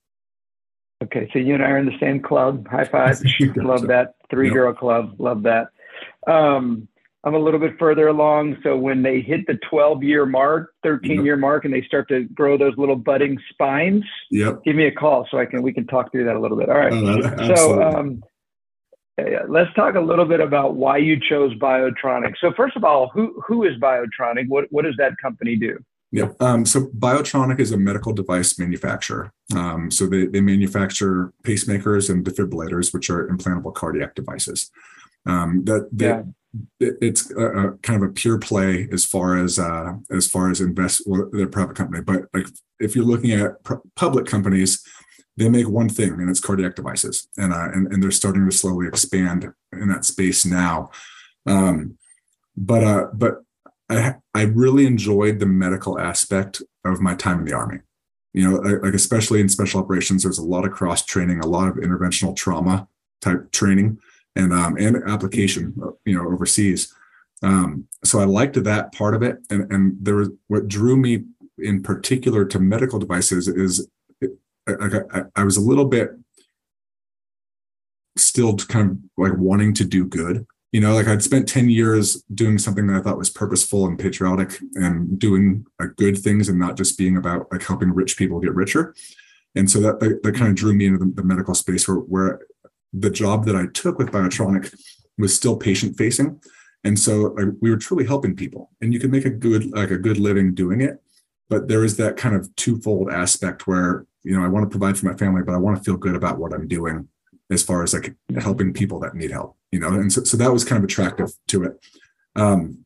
Okay, 1.04 1.30
so 1.32 1.38
you 1.38 1.54
and 1.54 1.64
I 1.64 1.70
are 1.70 1.78
in 1.78 1.86
the 1.86 1.98
same 1.98 2.20
club. 2.20 2.68
High 2.68 2.84
five! 2.84 3.18
Love 3.56 3.86
that 3.86 4.16
three 4.28 4.48
yep. 4.48 4.54
girl 4.54 4.74
club. 4.74 5.14
Love 5.18 5.42
that. 5.44 5.68
Um, 6.26 6.86
I'm 7.26 7.34
a 7.34 7.38
little 7.40 7.58
bit 7.58 7.76
further 7.76 8.06
along. 8.06 8.56
So 8.62 8.76
when 8.76 9.02
they 9.02 9.20
hit 9.20 9.48
the 9.48 9.58
12 9.68 10.04
year 10.04 10.24
mark, 10.26 10.72
13 10.84 11.16
yep. 11.16 11.24
year 11.24 11.36
mark, 11.36 11.64
and 11.64 11.74
they 11.74 11.82
start 11.82 12.08
to 12.08 12.22
grow 12.22 12.56
those 12.56 12.74
little 12.76 12.94
budding 12.94 13.36
spines, 13.50 14.04
yep. 14.30 14.62
give 14.64 14.76
me 14.76 14.86
a 14.86 14.92
call 14.92 15.26
so 15.28 15.38
I 15.38 15.44
can 15.44 15.60
we 15.60 15.72
can 15.72 15.88
talk 15.88 16.12
through 16.12 16.24
that 16.26 16.36
a 16.36 16.40
little 16.40 16.56
bit. 16.56 16.68
All 16.68 16.78
right. 16.78 16.92
Uh, 16.92 17.56
so 17.56 17.82
um, 17.82 18.22
let's 19.48 19.74
talk 19.74 19.96
a 19.96 20.00
little 20.00 20.24
bit 20.24 20.38
about 20.38 20.76
why 20.76 20.98
you 20.98 21.18
chose 21.18 21.52
Biotronik. 21.54 22.34
So 22.40 22.52
first 22.56 22.76
of 22.76 22.84
all, 22.84 23.10
who 23.12 23.42
who 23.44 23.64
is 23.64 23.74
Biotronik? 23.80 24.46
What 24.46 24.66
what 24.70 24.84
does 24.84 24.94
that 24.98 25.14
company 25.20 25.56
do? 25.56 25.78
Yeah. 26.12 26.28
Um, 26.38 26.64
so 26.64 26.86
Biotronik 26.96 27.58
is 27.58 27.72
a 27.72 27.76
medical 27.76 28.12
device 28.12 28.56
manufacturer. 28.56 29.32
Um, 29.52 29.90
so 29.90 30.06
they, 30.06 30.26
they 30.26 30.40
manufacture 30.40 31.32
pacemakers 31.42 32.08
and 32.08 32.24
defibrillators, 32.24 32.94
which 32.94 33.10
are 33.10 33.26
implantable 33.26 33.74
cardiac 33.74 34.14
devices. 34.14 34.70
Um, 35.26 35.64
that 35.64 35.88
they, 35.90 36.06
yeah 36.06 36.22
it's 36.80 37.30
a, 37.32 37.46
a, 37.46 37.72
kind 37.78 38.02
of 38.02 38.10
a 38.10 38.12
pure 38.12 38.38
play 38.38 38.88
as 38.92 39.04
far 39.04 39.36
as 39.36 39.58
uh, 39.58 39.94
as 40.10 40.26
far 40.26 40.50
as 40.50 40.60
invest 40.60 41.02
well, 41.06 41.28
they're 41.32 41.46
private 41.46 41.76
company. 41.76 42.02
But 42.02 42.22
like 42.32 42.46
if 42.78 42.94
you're 42.94 43.04
looking 43.04 43.32
at 43.32 43.62
pr- 43.64 43.74
public 43.94 44.26
companies 44.26 44.82
they 45.36 45.48
make 45.48 45.68
one 45.68 45.88
thing 45.88 46.12
and 46.12 46.30
it's 46.30 46.40
cardiac 46.40 46.74
devices. 46.74 47.28
And, 47.36 47.52
uh, 47.52 47.68
and 47.72 47.92
and 47.92 48.02
they're 48.02 48.10
starting 48.10 48.48
to 48.48 48.56
slowly 48.56 48.88
expand 48.88 49.52
in 49.72 49.88
that 49.88 50.04
space 50.04 50.46
now. 50.46 50.90
Um, 51.46 51.98
but 52.56 52.82
uh, 52.82 53.06
but 53.12 53.42
I, 53.88 54.14
I 54.34 54.42
really 54.42 54.86
enjoyed 54.86 55.38
the 55.38 55.46
medical 55.46 55.98
aspect 55.98 56.62
of 56.84 57.00
my 57.00 57.14
time 57.14 57.40
in 57.40 57.44
the 57.44 57.54
army. 57.54 57.80
You 58.32 58.50
know 58.50 58.56
like 58.58 58.94
especially 58.94 59.40
in 59.40 59.48
special 59.48 59.80
operations 59.80 60.22
there's 60.22 60.38
a 60.38 60.44
lot 60.44 60.66
of 60.66 60.72
cross 60.72 61.02
training 61.02 61.40
a 61.40 61.46
lot 61.46 61.68
of 61.68 61.76
interventional 61.76 62.36
trauma 62.36 62.86
type 63.22 63.50
training 63.50 63.98
and 64.36 64.52
um, 64.52 64.76
and 64.76 65.02
application, 65.08 65.74
you 66.04 66.16
know, 66.16 66.30
overseas. 66.30 66.94
Um, 67.42 67.86
so 68.04 68.20
I 68.20 68.24
liked 68.24 68.62
that 68.62 68.92
part 68.92 69.14
of 69.14 69.22
it, 69.22 69.38
and 69.50 69.70
and 69.72 69.96
there 70.00 70.16
was 70.16 70.30
what 70.46 70.68
drew 70.68 70.96
me 70.96 71.24
in 71.58 71.82
particular 71.82 72.44
to 72.44 72.58
medical 72.58 72.98
devices 72.98 73.48
is 73.48 73.88
I, 74.68 75.00
I, 75.12 75.22
I 75.36 75.44
was 75.44 75.56
a 75.56 75.62
little 75.62 75.86
bit 75.86 76.10
still 78.18 78.56
kind 78.56 78.90
of 78.90 78.98
like 79.16 79.38
wanting 79.38 79.74
to 79.74 79.84
do 79.84 80.04
good. 80.04 80.46
You 80.72 80.80
know, 80.80 80.94
like 80.94 81.06
I'd 81.06 81.22
spent 81.22 81.48
10 81.48 81.70
years 81.70 82.22
doing 82.34 82.58
something 82.58 82.86
that 82.86 82.96
I 82.96 83.00
thought 83.00 83.18
was 83.18 83.30
purposeful 83.30 83.86
and 83.86 83.98
patriotic 83.98 84.58
and 84.74 85.18
doing 85.18 85.64
good 85.96 86.18
things 86.18 86.48
and 86.48 86.58
not 86.58 86.76
just 86.76 86.98
being 86.98 87.16
about 87.16 87.50
like 87.52 87.62
helping 87.62 87.94
rich 87.94 88.16
people 88.16 88.40
get 88.40 88.54
richer. 88.54 88.94
And 89.54 89.70
so 89.70 89.80
that, 89.80 90.00
that, 90.00 90.22
that 90.22 90.34
kind 90.34 90.48
of 90.48 90.54
drew 90.54 90.74
me 90.74 90.86
into 90.86 90.98
the, 90.98 91.10
the 91.14 91.22
medical 91.22 91.54
space 91.54 91.88
where, 91.88 91.96
where 91.98 92.40
the 92.98 93.10
job 93.10 93.44
that 93.46 93.56
I 93.56 93.66
took 93.66 93.98
with 93.98 94.10
Biotronik 94.10 94.74
was 95.18 95.34
still 95.34 95.56
patient 95.56 95.96
facing. 95.96 96.40
And 96.84 96.98
so 96.98 97.34
we 97.60 97.70
were 97.70 97.76
truly 97.76 98.06
helping 98.06 98.36
people 98.36 98.70
and 98.80 98.92
you 98.92 99.00
can 99.00 99.10
make 99.10 99.24
a 99.24 99.30
good, 99.30 99.72
like 99.72 99.90
a 99.90 99.98
good 99.98 100.18
living 100.18 100.54
doing 100.54 100.80
it. 100.80 101.02
But 101.48 101.68
there 101.68 101.84
is 101.84 101.96
that 101.96 102.16
kind 102.16 102.34
of 102.34 102.54
twofold 102.56 103.10
aspect 103.10 103.66
where, 103.66 104.06
you 104.22 104.36
know, 104.36 104.44
I 104.44 104.48
want 104.48 104.64
to 104.64 104.70
provide 104.70 104.98
for 104.98 105.06
my 105.06 105.16
family, 105.16 105.42
but 105.42 105.54
I 105.54 105.58
want 105.58 105.76
to 105.76 105.82
feel 105.82 105.96
good 105.96 106.16
about 106.16 106.38
what 106.38 106.52
I'm 106.52 106.68
doing 106.68 107.08
as 107.50 107.62
far 107.62 107.82
as 107.82 107.94
like 107.94 108.14
helping 108.40 108.72
people 108.72 108.98
that 109.00 109.14
need 109.14 109.30
help, 109.30 109.56
you 109.70 109.78
know? 109.78 109.88
And 109.88 110.12
so, 110.12 110.24
so 110.24 110.36
that 110.36 110.52
was 110.52 110.64
kind 110.64 110.78
of 110.78 110.84
attractive 110.84 111.32
to 111.48 111.64
it. 111.64 111.80
Um, 112.34 112.84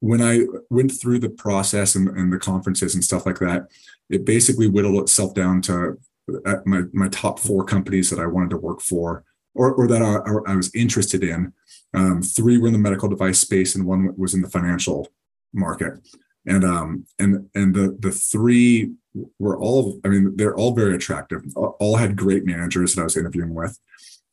when 0.00 0.20
I 0.20 0.46
went 0.68 0.92
through 0.92 1.20
the 1.20 1.30
process 1.30 1.94
and, 1.94 2.08
and 2.08 2.32
the 2.32 2.38
conferences 2.38 2.94
and 2.94 3.04
stuff 3.04 3.24
like 3.24 3.38
that, 3.38 3.68
it 4.10 4.24
basically 4.24 4.68
whittled 4.68 5.00
itself 5.00 5.32
down 5.32 5.62
to 5.62 5.98
my 6.64 6.82
my 6.92 7.08
top 7.08 7.38
four 7.38 7.64
companies 7.64 8.10
that 8.10 8.20
I 8.20 8.26
wanted 8.26 8.50
to 8.50 8.56
work 8.56 8.80
for 8.80 9.24
or, 9.54 9.72
or 9.72 9.86
that 9.88 10.02
I, 10.02 10.52
I 10.52 10.56
was 10.56 10.74
interested 10.74 11.22
in. 11.22 11.52
Um, 11.94 12.22
three 12.22 12.58
were 12.58 12.68
in 12.68 12.72
the 12.72 12.78
medical 12.78 13.08
device 13.08 13.38
space, 13.38 13.74
and 13.74 13.84
one 13.84 14.14
was 14.16 14.34
in 14.34 14.42
the 14.42 14.48
financial 14.48 15.08
market. 15.52 15.94
And 16.46 16.64
um, 16.64 17.06
and 17.18 17.48
and 17.54 17.74
the 17.74 17.96
the 18.00 18.10
three 18.10 18.92
were 19.38 19.58
all, 19.58 20.00
I 20.04 20.08
mean, 20.08 20.36
they're 20.36 20.56
all 20.56 20.74
very 20.74 20.94
attractive. 20.94 21.42
All 21.54 21.96
had 21.96 22.16
great 22.16 22.46
managers 22.46 22.94
that 22.94 23.02
I 23.02 23.04
was 23.04 23.16
interviewing 23.16 23.54
with. 23.54 23.78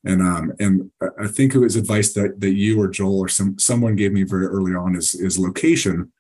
And 0.06 0.22
um, 0.22 0.54
and 0.60 0.90
I 1.20 1.28
think 1.28 1.54
it 1.54 1.60
was 1.60 1.76
advice 1.76 2.14
that 2.14 2.40
that 2.40 2.54
you 2.54 2.82
or 2.82 2.88
Joel 2.88 3.20
or 3.20 3.28
some 3.28 3.60
someone 3.60 3.96
gave 3.96 4.14
me 4.14 4.24
very 4.24 4.46
early 4.46 4.74
on 4.74 4.96
is 4.96 5.14
is 5.14 5.38
location. 5.38 6.12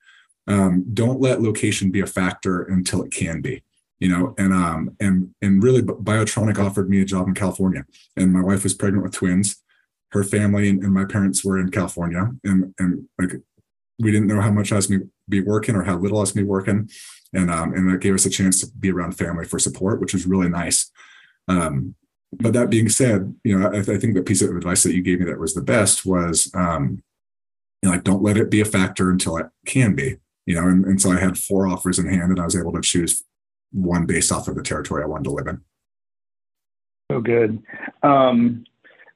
Um, 0.48 0.84
don't 0.94 1.22
let 1.22 1.42
location 1.42 1.92
be 1.92 2.02
a 2.02 2.08
factor 2.08 2.64
until 2.64 3.04
it 3.04 3.12
can 3.12 3.40
be 3.40 3.64
you 4.00 4.08
know, 4.10 4.34
and 4.38 4.54
um 4.54 4.96
and 5.00 5.34
and 5.42 5.62
really 5.62 5.82
Biotronik 5.82 6.58
offered 6.58 6.90
me 6.90 7.02
a 7.02 7.06
job 7.06 7.28
in 7.28 7.34
California, 7.34 7.86
and 8.16 8.32
my 8.32 8.42
wife 8.42 8.64
was 8.64 8.74
pregnant 8.74 9.04
with 9.04 9.14
twins. 9.14 9.62
Her 10.12 10.24
family 10.24 10.70
and, 10.70 10.82
and 10.84 10.94
my 10.94 11.06
parents 11.06 11.44
were 11.44 11.60
in 11.60 11.70
California, 11.70 12.32
and 12.44 12.74
and 12.80 13.08
like 13.20 13.32
we 14.00 14.12
didn't 14.12 14.28
know 14.28 14.42
how 14.42 14.52
much 14.52 14.72
I 14.72 14.78
was 14.78 14.90
me 14.90 15.00
be 15.28 15.42
working 15.42 15.76
or 15.76 15.84
how 15.84 15.98
little 15.98 16.18
I 16.18 16.22
was 16.22 16.36
me 16.36 16.44
working, 16.44 16.90
and 17.34 17.52
um 17.52 17.74
and 17.74 17.92
that 17.92 18.00
gave 18.00 18.16
us 18.16 18.26
a 18.26 18.30
chance 18.30 18.62
to 18.62 18.72
be 18.80 18.92
around 18.92 19.18
family 19.18 19.46
for 19.46 19.60
support, 19.60 20.00
which 20.00 20.14
was 20.14 20.26
really 20.26 20.50
nice. 20.50 20.90
Um, 21.48 21.96
but 22.32 22.54
that 22.54 22.70
being 22.70 22.90
said, 22.90 23.36
you 23.44 23.58
know, 23.58 23.70
I, 23.70 23.80
I 23.80 23.98
think 23.98 24.14
the 24.14 24.22
piece 24.22 24.42
of 24.42 24.56
advice 24.56 24.84
that 24.84 24.94
you 24.94 25.02
gave 25.02 25.20
me 25.20 25.26
that 25.26 25.40
was 25.40 25.56
the 25.56 25.64
best 25.64 26.06
was, 26.06 26.52
um, 26.54 27.02
you 27.82 27.90
know, 27.90 27.96
like 27.96 28.04
don't 28.04 28.22
let 28.22 28.38
it 28.38 28.52
be 28.52 28.62
a 28.62 28.66
factor 28.66 29.10
until 29.10 29.36
it 29.38 29.48
can 29.66 29.96
be 29.96 30.18
you 30.46 30.56
know 30.56 30.68
and, 30.68 30.84
and 30.86 31.00
so 31.00 31.12
i 31.12 31.20
had 31.20 31.38
four 31.38 31.68
offers 31.68 32.00
in 32.00 32.08
hand 32.08 32.32
and 32.32 32.40
i 32.40 32.44
was 32.44 32.56
able 32.56 32.74
to 32.74 32.82
choose 32.82 33.24
one 33.72 34.06
based 34.06 34.32
off 34.32 34.48
of 34.48 34.56
the 34.56 34.64
territory 34.64 35.04
I 35.04 35.08
wanted 35.08 35.26
to 35.26 35.32
live 35.32 35.48
in. 35.48 35.62
So 37.12 37.22
good. 37.22 37.62
Um, 38.04 38.64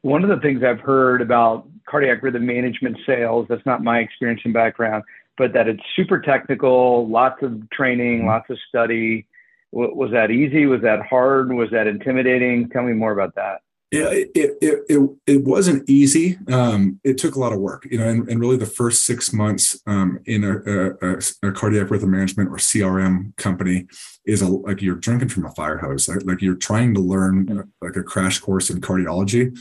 one 0.01 0.23
of 0.23 0.29
the 0.29 0.39
things 0.41 0.63
I've 0.63 0.79
heard 0.79 1.21
about 1.21 1.67
cardiac 1.87 2.23
rhythm 2.23 2.45
management 2.45 2.97
sales, 3.05 3.45
that's 3.49 3.65
not 3.65 3.83
my 3.83 3.99
experience 3.99 4.41
and 4.45 4.53
background, 4.53 5.03
but 5.37 5.53
that 5.53 5.67
it's 5.67 5.81
super 5.95 6.19
technical, 6.19 7.07
lots 7.07 7.41
of 7.41 7.69
training, 7.71 8.19
mm-hmm. 8.19 8.27
lots 8.27 8.49
of 8.49 8.57
study. 8.69 9.25
Was 9.71 10.11
that 10.11 10.29
easy? 10.29 10.67
Was 10.67 10.81
that 10.81 11.03
hard? 11.03 11.51
Was 11.51 11.69
that 11.71 11.87
intimidating? 11.87 12.69
Tell 12.69 12.83
me 12.83 12.93
more 12.93 13.11
about 13.11 13.33
that 13.35 13.62
yeah, 13.93 14.09
it, 14.09 14.31
it, 14.33 14.85
it, 14.89 15.09
it 15.27 15.43
wasn't 15.43 15.87
easy. 15.87 16.35
Um, 16.51 16.99
it 17.03 17.19
took 17.19 17.35
a 17.35 17.39
lot 17.39 17.53
of 17.53 17.59
work, 17.59 17.87
you 17.91 17.99
know, 17.99 18.07
and, 18.07 18.27
and 18.27 18.39
really 18.39 18.57
the 18.57 18.65
first 18.65 19.05
six 19.05 19.31
months 19.31 19.79
um, 19.85 20.19
in 20.25 20.43
a, 20.43 20.93
a, 20.99 21.47
a, 21.47 21.51
cardiac 21.51 21.91
rhythm 21.91 22.09
management 22.09 22.49
or 22.49 22.55
CRM 22.55 23.37
company 23.37 23.85
is 24.25 24.41
a, 24.41 24.47
like 24.47 24.81
you're 24.81 24.95
drinking 24.95 25.29
from 25.29 25.45
a 25.45 25.51
fire 25.51 25.77
hose. 25.77 26.07
Like, 26.07 26.25
like 26.25 26.41
you're 26.41 26.55
trying 26.55 26.95
to 26.95 26.99
learn 27.01 27.71
like 27.83 27.95
a 27.95 28.01
crash 28.01 28.39
course 28.39 28.71
in 28.71 28.81
cardiology 28.81 29.55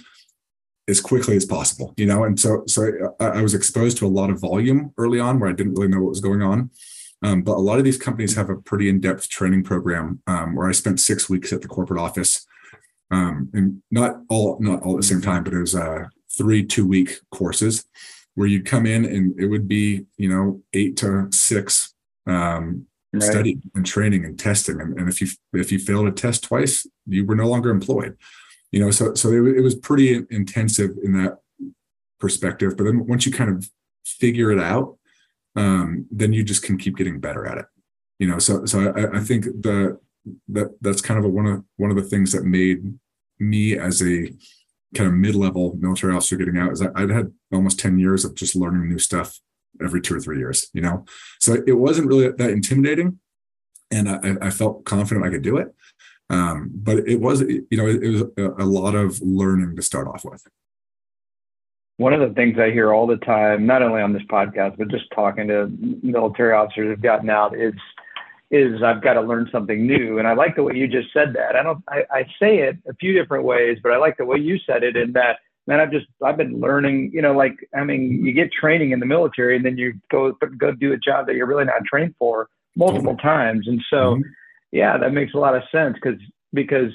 as 0.88 0.98
quickly 0.98 1.36
as 1.36 1.44
possible, 1.44 1.92
you 1.98 2.06
know? 2.06 2.24
And 2.24 2.40
so, 2.40 2.62
so 2.66 2.88
I, 3.20 3.26
I 3.26 3.42
was 3.42 3.52
exposed 3.52 3.98
to 3.98 4.06
a 4.06 4.08
lot 4.08 4.30
of 4.30 4.40
volume 4.40 4.94
early 4.96 5.20
on 5.20 5.40
where 5.40 5.50
I 5.50 5.52
didn't 5.52 5.74
really 5.74 5.88
know 5.88 6.00
what 6.00 6.08
was 6.08 6.20
going 6.22 6.40
on. 6.40 6.70
Um, 7.22 7.42
but 7.42 7.58
a 7.58 7.60
lot 7.60 7.78
of 7.78 7.84
these 7.84 7.98
companies 7.98 8.34
have 8.36 8.48
a 8.48 8.56
pretty 8.56 8.88
in-depth 8.88 9.28
training 9.28 9.64
program 9.64 10.22
um, 10.26 10.54
where 10.54 10.70
I 10.70 10.72
spent 10.72 11.00
six 11.00 11.28
weeks 11.28 11.52
at 11.52 11.60
the 11.60 11.68
corporate 11.68 12.00
office 12.00 12.46
um, 13.12 13.50
and 13.52 13.82
not 13.90 14.22
all 14.28 14.58
not 14.58 14.82
all 14.82 14.94
at 14.94 14.96
the 14.96 15.06
same 15.06 15.20
time, 15.20 15.44
but 15.44 15.52
it 15.52 15.60
was 15.60 15.76
uh, 15.76 16.04
three 16.36 16.64
two 16.64 16.86
week 16.86 17.20
courses 17.30 17.84
where 18.34 18.48
you'd 18.48 18.64
come 18.64 18.86
in 18.86 19.04
and 19.04 19.38
it 19.38 19.46
would 19.46 19.68
be 19.68 20.06
you 20.16 20.28
know 20.28 20.62
eight 20.72 20.96
to 20.96 21.28
six 21.30 21.94
um, 22.26 22.86
right. 23.12 23.22
study 23.22 23.58
and 23.74 23.84
training 23.84 24.24
and 24.24 24.38
testing, 24.38 24.80
and, 24.80 24.98
and 24.98 25.08
if 25.08 25.20
you 25.20 25.28
if 25.52 25.70
you 25.70 25.78
failed 25.78 26.08
a 26.08 26.12
test 26.12 26.44
twice, 26.44 26.86
you 27.06 27.26
were 27.26 27.36
no 27.36 27.46
longer 27.46 27.70
employed. 27.70 28.16
You 28.72 28.80
know, 28.80 28.90
so 28.90 29.14
so 29.14 29.28
it, 29.28 29.58
it 29.58 29.60
was 29.60 29.74
pretty 29.74 30.24
intensive 30.30 30.92
in 31.04 31.12
that 31.12 31.38
perspective. 32.18 32.78
But 32.78 32.84
then 32.84 33.06
once 33.06 33.26
you 33.26 33.32
kind 33.32 33.50
of 33.50 33.68
figure 34.06 34.50
it 34.50 34.58
out, 34.58 34.96
um, 35.54 36.06
then 36.10 36.32
you 36.32 36.42
just 36.42 36.62
can 36.62 36.78
keep 36.78 36.96
getting 36.96 37.20
better 37.20 37.46
at 37.46 37.58
it. 37.58 37.66
You 38.18 38.28
know, 38.28 38.38
so 38.38 38.64
so 38.64 38.90
I, 38.96 39.18
I 39.18 39.20
think 39.20 39.44
the 39.44 39.98
that 40.48 40.76
that's 40.80 41.00
kind 41.00 41.18
of 41.18 41.24
a, 41.24 41.28
one 41.28 41.46
of 41.46 41.64
one 41.76 41.90
of 41.90 41.96
the 41.96 42.02
things 42.02 42.32
that 42.32 42.44
made 42.44 42.98
me 43.38 43.76
as 43.76 44.02
a 44.02 44.32
kind 44.94 45.08
of 45.08 45.14
mid-level 45.14 45.76
military 45.78 46.14
officer 46.14 46.36
getting 46.36 46.58
out 46.58 46.72
is 46.72 46.82
I'd 46.82 47.10
had 47.10 47.32
almost 47.52 47.78
10 47.80 47.98
years 47.98 48.24
of 48.24 48.34
just 48.34 48.54
learning 48.54 48.88
new 48.88 48.98
stuff 48.98 49.38
every 49.82 50.00
two 50.00 50.14
or 50.14 50.20
three 50.20 50.38
years, 50.38 50.68
you 50.74 50.82
know? 50.82 51.04
So 51.40 51.62
it 51.66 51.72
wasn't 51.72 52.08
really 52.08 52.30
that 52.30 52.50
intimidating. 52.50 53.18
And 53.90 54.08
I, 54.08 54.36
I 54.46 54.50
felt 54.50 54.84
confident 54.84 55.26
I 55.26 55.30
could 55.30 55.42
do 55.42 55.56
it. 55.56 55.74
Um, 56.30 56.70
but 56.74 56.98
it 57.08 57.20
was, 57.20 57.42
you 57.42 57.66
know, 57.72 57.86
it, 57.86 58.02
it 58.02 58.10
was 58.10 58.22
a, 58.36 58.64
a 58.64 58.66
lot 58.66 58.94
of 58.94 59.20
learning 59.20 59.76
to 59.76 59.82
start 59.82 60.06
off 60.08 60.24
with. 60.24 60.42
One 61.98 62.14
of 62.14 62.20
the 62.20 62.34
things 62.34 62.58
I 62.58 62.70
hear 62.70 62.92
all 62.92 63.06
the 63.06 63.18
time, 63.18 63.66
not 63.66 63.82
only 63.82 64.00
on 64.00 64.12
this 64.12 64.22
podcast, 64.22 64.78
but 64.78 64.88
just 64.88 65.04
talking 65.14 65.48
to 65.48 65.70
military 66.02 66.54
officers 66.54 66.88
who've 66.88 67.02
gotten 67.02 67.28
out, 67.28 67.58
is 67.58 67.74
is 68.52 68.82
I've 68.82 69.02
got 69.02 69.14
to 69.14 69.22
learn 69.22 69.48
something 69.50 69.86
new. 69.86 70.18
And 70.18 70.28
I 70.28 70.34
like 70.34 70.54
the 70.54 70.62
way 70.62 70.76
you 70.76 70.86
just 70.86 71.12
said 71.12 71.32
that. 71.34 71.56
I 71.56 71.62
don't 71.62 71.82
I, 71.88 72.04
I 72.10 72.22
say 72.38 72.58
it 72.58 72.76
a 72.88 72.94
few 72.94 73.14
different 73.14 73.44
ways, 73.44 73.78
but 73.82 73.92
I 73.92 73.96
like 73.96 74.18
the 74.18 74.26
way 74.26 74.36
you 74.36 74.58
said 74.66 74.84
it 74.84 74.94
in 74.94 75.12
that 75.14 75.38
man, 75.66 75.80
I've 75.80 75.90
just 75.90 76.06
I've 76.22 76.36
been 76.36 76.60
learning, 76.60 77.12
you 77.14 77.22
know, 77.22 77.32
like 77.32 77.56
I 77.74 77.82
mean, 77.82 78.24
you 78.24 78.32
get 78.32 78.52
training 78.52 78.90
in 78.90 79.00
the 79.00 79.06
military 79.06 79.56
and 79.56 79.64
then 79.64 79.78
you 79.78 79.94
go 80.10 80.32
go 80.58 80.72
do 80.72 80.92
a 80.92 80.98
job 80.98 81.26
that 81.26 81.34
you're 81.34 81.46
really 81.46 81.64
not 81.64 81.84
trained 81.84 82.14
for 82.18 82.48
multiple 82.76 83.14
mm-hmm. 83.14 83.26
times. 83.26 83.66
And 83.66 83.82
so 83.88 84.16
mm-hmm. 84.16 84.22
yeah, 84.70 84.98
that 84.98 85.12
makes 85.12 85.32
a 85.34 85.38
lot 85.38 85.56
of 85.56 85.62
sense 85.72 85.94
because 85.94 86.20
because 86.52 86.92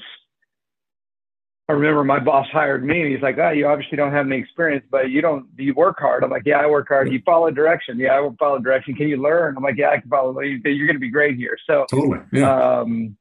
I 1.70 1.74
remember 1.74 2.04
my 2.06 2.20
boss 2.20 2.48
hired 2.52 2.86
me 2.86 3.02
and 3.02 3.12
he's 3.12 3.22
like, 3.22 3.38
Oh, 3.38 3.50
you 3.50 3.68
obviously 3.68 3.98
don't 3.98 4.14
have 4.14 4.26
any 4.26 4.38
experience, 4.38 4.86
but 4.90 5.10
you 5.10 5.22
don't 5.22 5.54
do 5.58 5.64
you 5.64 5.74
work 5.74 6.00
hard? 6.00 6.24
I'm 6.24 6.30
like, 6.30 6.44
Yeah, 6.46 6.60
I 6.60 6.68
work 6.68 6.88
hard. 6.88 7.12
You 7.12 7.22
follow 7.26 7.52
direction. 7.52 8.00
Yeah, 8.00 8.14
I 8.14 8.20
will 8.22 8.36
follow 8.40 8.60
direction. 8.60 8.96
Can 8.96 9.10
you 9.10 9.22
learn? 9.22 9.58
I'm 9.58 9.64
like, 9.64 9.78
Yeah, 9.78 9.90
I 9.90 10.00
can 10.00 10.10
follow 10.10 10.40
you're 10.40 10.88
gonna 10.88 11.00
be 11.00 11.10
great 11.10 11.36
here. 11.36 11.58
So 11.68 11.86
totally. 11.92 12.20
Yeah. 12.32 12.80
Um, 12.80 13.18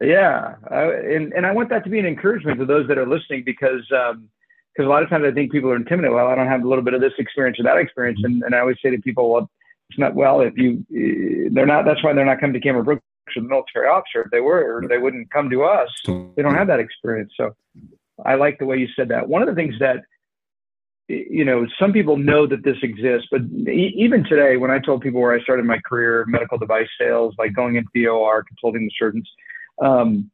yeah. 0.00 0.54
I, 0.70 0.82
and, 0.82 1.32
and 1.34 1.46
I 1.46 1.52
want 1.52 1.68
that 1.70 1.84
to 1.84 1.90
be 1.90 1.98
an 1.98 2.06
encouragement 2.06 2.58
to 2.58 2.66
those 2.66 2.88
that 2.88 2.98
are 2.98 3.06
listening 3.06 3.42
because 3.44 3.86
um, 3.92 4.28
because 4.74 4.86
a 4.86 4.90
lot 4.90 5.02
of 5.02 5.08
times 5.08 5.24
I 5.24 5.32
think 5.32 5.52
people 5.52 5.70
are 5.70 5.76
intimidated. 5.76 6.14
Well, 6.14 6.26
I 6.26 6.34
don't 6.34 6.48
have 6.48 6.64
a 6.64 6.68
little 6.68 6.82
bit 6.82 6.94
of 6.94 7.00
this 7.00 7.12
experience 7.18 7.60
or 7.60 7.62
that 7.62 7.76
experience, 7.76 8.18
and, 8.24 8.42
and 8.42 8.56
I 8.56 8.58
always 8.58 8.76
say 8.82 8.90
to 8.90 8.98
people, 9.00 9.30
well, 9.30 9.48
it's 9.88 9.98
not 10.00 10.16
well 10.16 10.40
if 10.40 10.54
you 10.56 10.84
they're 11.52 11.66
not. 11.66 11.84
That's 11.84 12.02
why 12.02 12.12
they're 12.12 12.24
not 12.24 12.40
coming 12.40 12.54
to 12.54 12.60
Cameron 12.60 12.84
Brooks 12.84 13.02
military 13.42 13.88
officer. 13.88 14.22
If 14.22 14.30
they 14.30 14.40
were, 14.40 14.84
they 14.88 14.98
wouldn't 14.98 15.30
come 15.30 15.50
to 15.50 15.64
us. 15.64 15.88
They 16.06 16.42
don't 16.42 16.54
have 16.54 16.68
that 16.68 16.80
experience. 16.80 17.32
So 17.36 17.54
I 18.24 18.34
like 18.34 18.58
the 18.58 18.66
way 18.66 18.78
you 18.78 18.88
said 18.96 19.08
that. 19.08 19.28
One 19.28 19.42
of 19.42 19.48
the 19.48 19.54
things 19.54 19.74
that 19.80 20.02
you 21.08 21.44
know, 21.44 21.66
some 21.78 21.92
people 21.92 22.16
know 22.16 22.46
that 22.46 22.64
this 22.64 22.78
exists, 22.82 23.28
but 23.30 23.42
even 23.68 24.24
today, 24.24 24.56
when 24.56 24.70
I 24.70 24.78
told 24.78 25.02
people 25.02 25.20
where 25.20 25.34
I 25.34 25.42
started 25.42 25.66
my 25.66 25.78
career, 25.86 26.24
medical 26.26 26.56
device 26.56 26.88
sales, 26.98 27.34
like 27.38 27.54
going 27.54 27.76
into 27.76 27.90
the 27.92 28.06
OR, 28.06 28.42
consulting 28.44 28.86
the 28.86 28.92
surgeons, 28.98 29.30
um, 29.82 30.30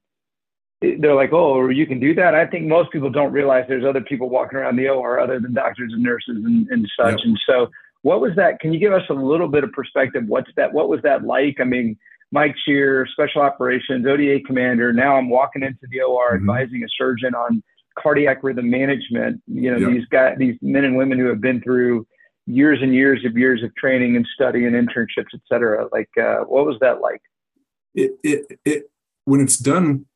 they're 0.80 1.14
like, 1.14 1.32
oh, 1.32 1.68
you 1.68 1.86
can 1.86 1.98
do 1.98 2.14
that. 2.14 2.34
I 2.34 2.46
think 2.46 2.66
most 2.66 2.90
people 2.92 3.10
don't 3.10 3.32
realize 3.32 3.64
there's 3.68 3.84
other 3.84 4.00
people 4.00 4.30
walking 4.30 4.58
around 4.58 4.76
the 4.76 4.88
OR 4.88 5.18
other 5.18 5.40
than 5.40 5.52
doctors 5.52 5.92
and 5.92 6.02
nurses 6.02 6.36
and, 6.44 6.68
and 6.68 6.88
such. 6.98 7.18
Yep. 7.18 7.24
And 7.24 7.40
so, 7.46 7.68
what 8.02 8.20
was 8.20 8.32
that? 8.36 8.60
Can 8.60 8.72
you 8.72 8.78
give 8.78 8.94
us 8.94 9.02
a 9.10 9.14
little 9.14 9.48
bit 9.48 9.62
of 9.62 9.72
perspective? 9.72 10.24
What's 10.26 10.50
that? 10.56 10.72
What 10.72 10.88
was 10.88 11.02
that 11.02 11.24
like? 11.24 11.58
I 11.60 11.64
mean, 11.64 11.98
Mike 12.32 12.54
Shear, 12.64 13.06
special 13.10 13.42
operations, 13.42 14.06
ODA 14.06 14.40
commander. 14.46 14.92
Now 14.92 15.16
I'm 15.16 15.28
walking 15.28 15.62
into 15.62 15.86
the 15.90 16.00
OR 16.00 16.36
mm-hmm. 16.36 16.48
advising 16.48 16.84
a 16.84 16.88
surgeon 16.96 17.34
on 17.34 17.62
cardiac 17.98 18.42
rhythm 18.42 18.70
management. 18.70 19.42
You 19.46 19.72
know, 19.72 19.78
yep. 19.78 19.90
these 19.90 20.06
guys, 20.06 20.36
these 20.38 20.56
men 20.62 20.84
and 20.84 20.96
women 20.96 21.18
who 21.18 21.26
have 21.26 21.40
been 21.40 21.60
through 21.60 22.06
years 22.46 22.78
and 22.82 22.94
years 22.94 23.24
of 23.24 23.36
years 23.36 23.62
of 23.62 23.74
training 23.76 24.16
and 24.16 24.26
study 24.34 24.64
and 24.64 24.74
internships, 24.74 25.34
et 25.34 25.40
cetera. 25.48 25.88
Like, 25.92 26.10
uh, 26.20 26.40
what 26.40 26.66
was 26.66 26.76
that 26.80 27.00
like? 27.00 27.20
It, 27.94 28.12
it, 28.22 28.60
it, 28.64 28.90
when 29.24 29.40
it's 29.40 29.58
done 29.58 30.06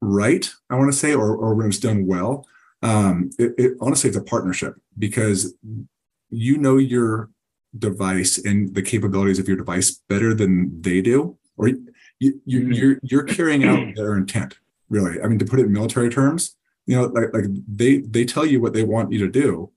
right, 0.00 0.50
I 0.70 0.76
want 0.76 0.92
to 0.92 0.98
say, 0.98 1.14
or, 1.14 1.34
or 1.34 1.54
when 1.54 1.66
it's 1.66 1.78
done 1.78 2.06
well, 2.06 2.46
um, 2.82 3.30
it, 3.38 3.54
it, 3.58 3.72
honestly, 3.80 4.08
it's 4.08 4.16
a 4.16 4.22
partnership 4.22 4.76
because 4.98 5.54
you 6.30 6.58
know 6.58 6.76
your 6.76 7.30
device 7.78 8.38
and 8.38 8.74
the 8.74 8.82
capabilities 8.82 9.38
of 9.38 9.48
your 9.48 9.56
device 9.56 10.00
better 10.08 10.34
than 10.34 10.80
they 10.80 11.00
do, 11.00 11.36
or 11.56 11.68
you, 11.68 11.86
you, 12.20 12.60
mm-hmm. 12.60 12.72
you're 12.72 12.98
you're 13.02 13.22
carrying 13.24 13.64
out 13.64 13.86
their 13.96 14.16
intent. 14.16 14.58
Really, 14.88 15.20
I 15.20 15.26
mean, 15.26 15.38
to 15.38 15.44
put 15.44 15.60
it 15.60 15.66
in 15.66 15.72
military 15.72 16.10
terms, 16.10 16.56
you 16.86 16.96
know, 16.96 17.06
like, 17.06 17.32
like 17.32 17.44
they 17.66 17.98
they 17.98 18.24
tell 18.24 18.46
you 18.46 18.60
what 18.60 18.72
they 18.72 18.84
want 18.84 19.12
you 19.12 19.18
to 19.20 19.30
do, 19.30 19.70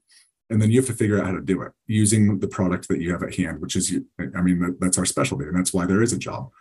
and 0.50 0.62
then 0.62 0.70
you 0.70 0.80
have 0.80 0.88
to 0.88 0.94
figure 0.94 1.20
out 1.20 1.26
how 1.26 1.34
to 1.34 1.42
do 1.42 1.62
it 1.62 1.72
using 1.88 2.40
the 2.40 2.48
product 2.48 2.88
that 2.90 3.02
you 3.02 3.12
have 3.12 3.24
at 3.24 3.36
hand, 3.36 3.62
which 3.62 3.76
is 3.76 3.92
you. 3.92 4.06
I 4.20 4.42
mean, 4.42 4.76
that's 4.80 4.98
our 4.98 5.06
specialty, 5.06 5.46
and 5.46 5.58
that's 5.58 5.74
why 5.74 5.86
there 5.86 6.02
is 6.02 6.14
a 6.14 6.18
job 6.18 6.52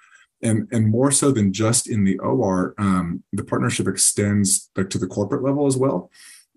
and 0.42 0.68
and 0.70 0.88
more 0.88 1.10
so 1.10 1.30
than 1.32 1.52
just 1.52 1.88
in 1.88 2.04
the 2.04 2.18
OR, 2.18 2.74
um, 2.78 3.22
the 3.32 3.44
partnership 3.44 3.88
extends 3.88 4.70
like 4.76 4.90
to 4.90 4.98
the 4.98 5.06
corporate 5.06 5.42
level 5.42 5.66
as 5.66 5.76
well, 5.76 6.10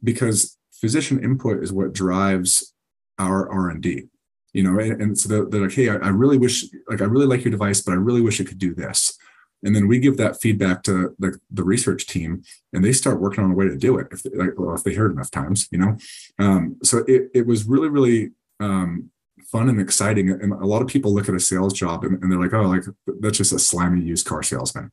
because 0.03 0.57
physician 0.74 1.24
input 1.24 1.63
is 1.63 1.71
what 1.71 1.93
drives 1.93 2.74
our 3.17 3.50
R 3.50 3.69
and 3.69 3.81
D. 3.81 4.07
You 4.53 4.63
know, 4.63 4.79
and, 4.79 5.01
and 5.01 5.18
so 5.18 5.29
they're, 5.29 5.46
they're 5.46 5.62
like, 5.62 5.74
hey, 5.74 5.89
I, 5.89 5.96
I, 5.96 6.10
really 6.10 6.38
wish, 6.38 6.65
like, 6.88 7.01
I 7.01 7.06
really 7.06 7.27
like 7.27 7.44
your 7.44 7.51
device, 7.51 7.82
but 7.82 7.91
I 7.91 7.96
really 7.96 8.22
wish 8.22 8.39
it 8.39 8.48
could 8.48 8.58
do 8.58 8.74
this. 8.74 9.18
And 9.63 9.75
then 9.75 9.88
we 9.88 10.00
give 10.00 10.18
that 10.18 10.41
feedback 10.41 10.84
to 10.84 11.15
the, 11.20 11.38
the 11.51 11.63
research 11.63 12.08
team, 12.08 12.44
and 12.74 12.84
they 12.84 12.94
start 12.94 13.20
working 13.20 13.44
on 13.44 13.51
a 13.51 13.56
way 13.56 13.68
to 13.68 13.77
do 13.77 13.98
it 14.00 14.08
if 14.12 14.24
they, 14.24 14.32
like, 14.32 14.58
well, 14.58 14.74
if 14.74 14.84
they 14.84 14.94
hear 14.94 15.06
it 15.06 15.12
enough 15.12 15.32
times, 15.32 15.68
you 15.72 15.77
know. 15.77 15.98
Um, 16.39 16.77
so 16.82 17.00
it 17.08 17.29
it 17.34 17.46
was 17.46 17.65
really 17.65 17.89
really 17.89 18.32
um, 18.60 19.12
fun 19.51 19.70
and 19.70 19.82
exciting. 19.82 20.29
And 20.29 20.53
a 20.53 20.65
lot 20.65 20.82
of 20.82 20.88
people 20.88 21.13
look 21.13 21.27
at 21.27 21.36
a 21.36 21.39
sales 21.39 21.74
job 21.74 22.03
and, 22.03 22.22
and 22.22 22.32
they're 22.32 22.39
like, 22.39 22.53
oh, 22.53 22.63
like 22.63 22.84
that's 23.20 23.38
just 23.38 23.53
a 23.53 23.60
slimy 23.60 24.01
used 24.01 24.25
car 24.25 24.44
salesman. 24.44 24.91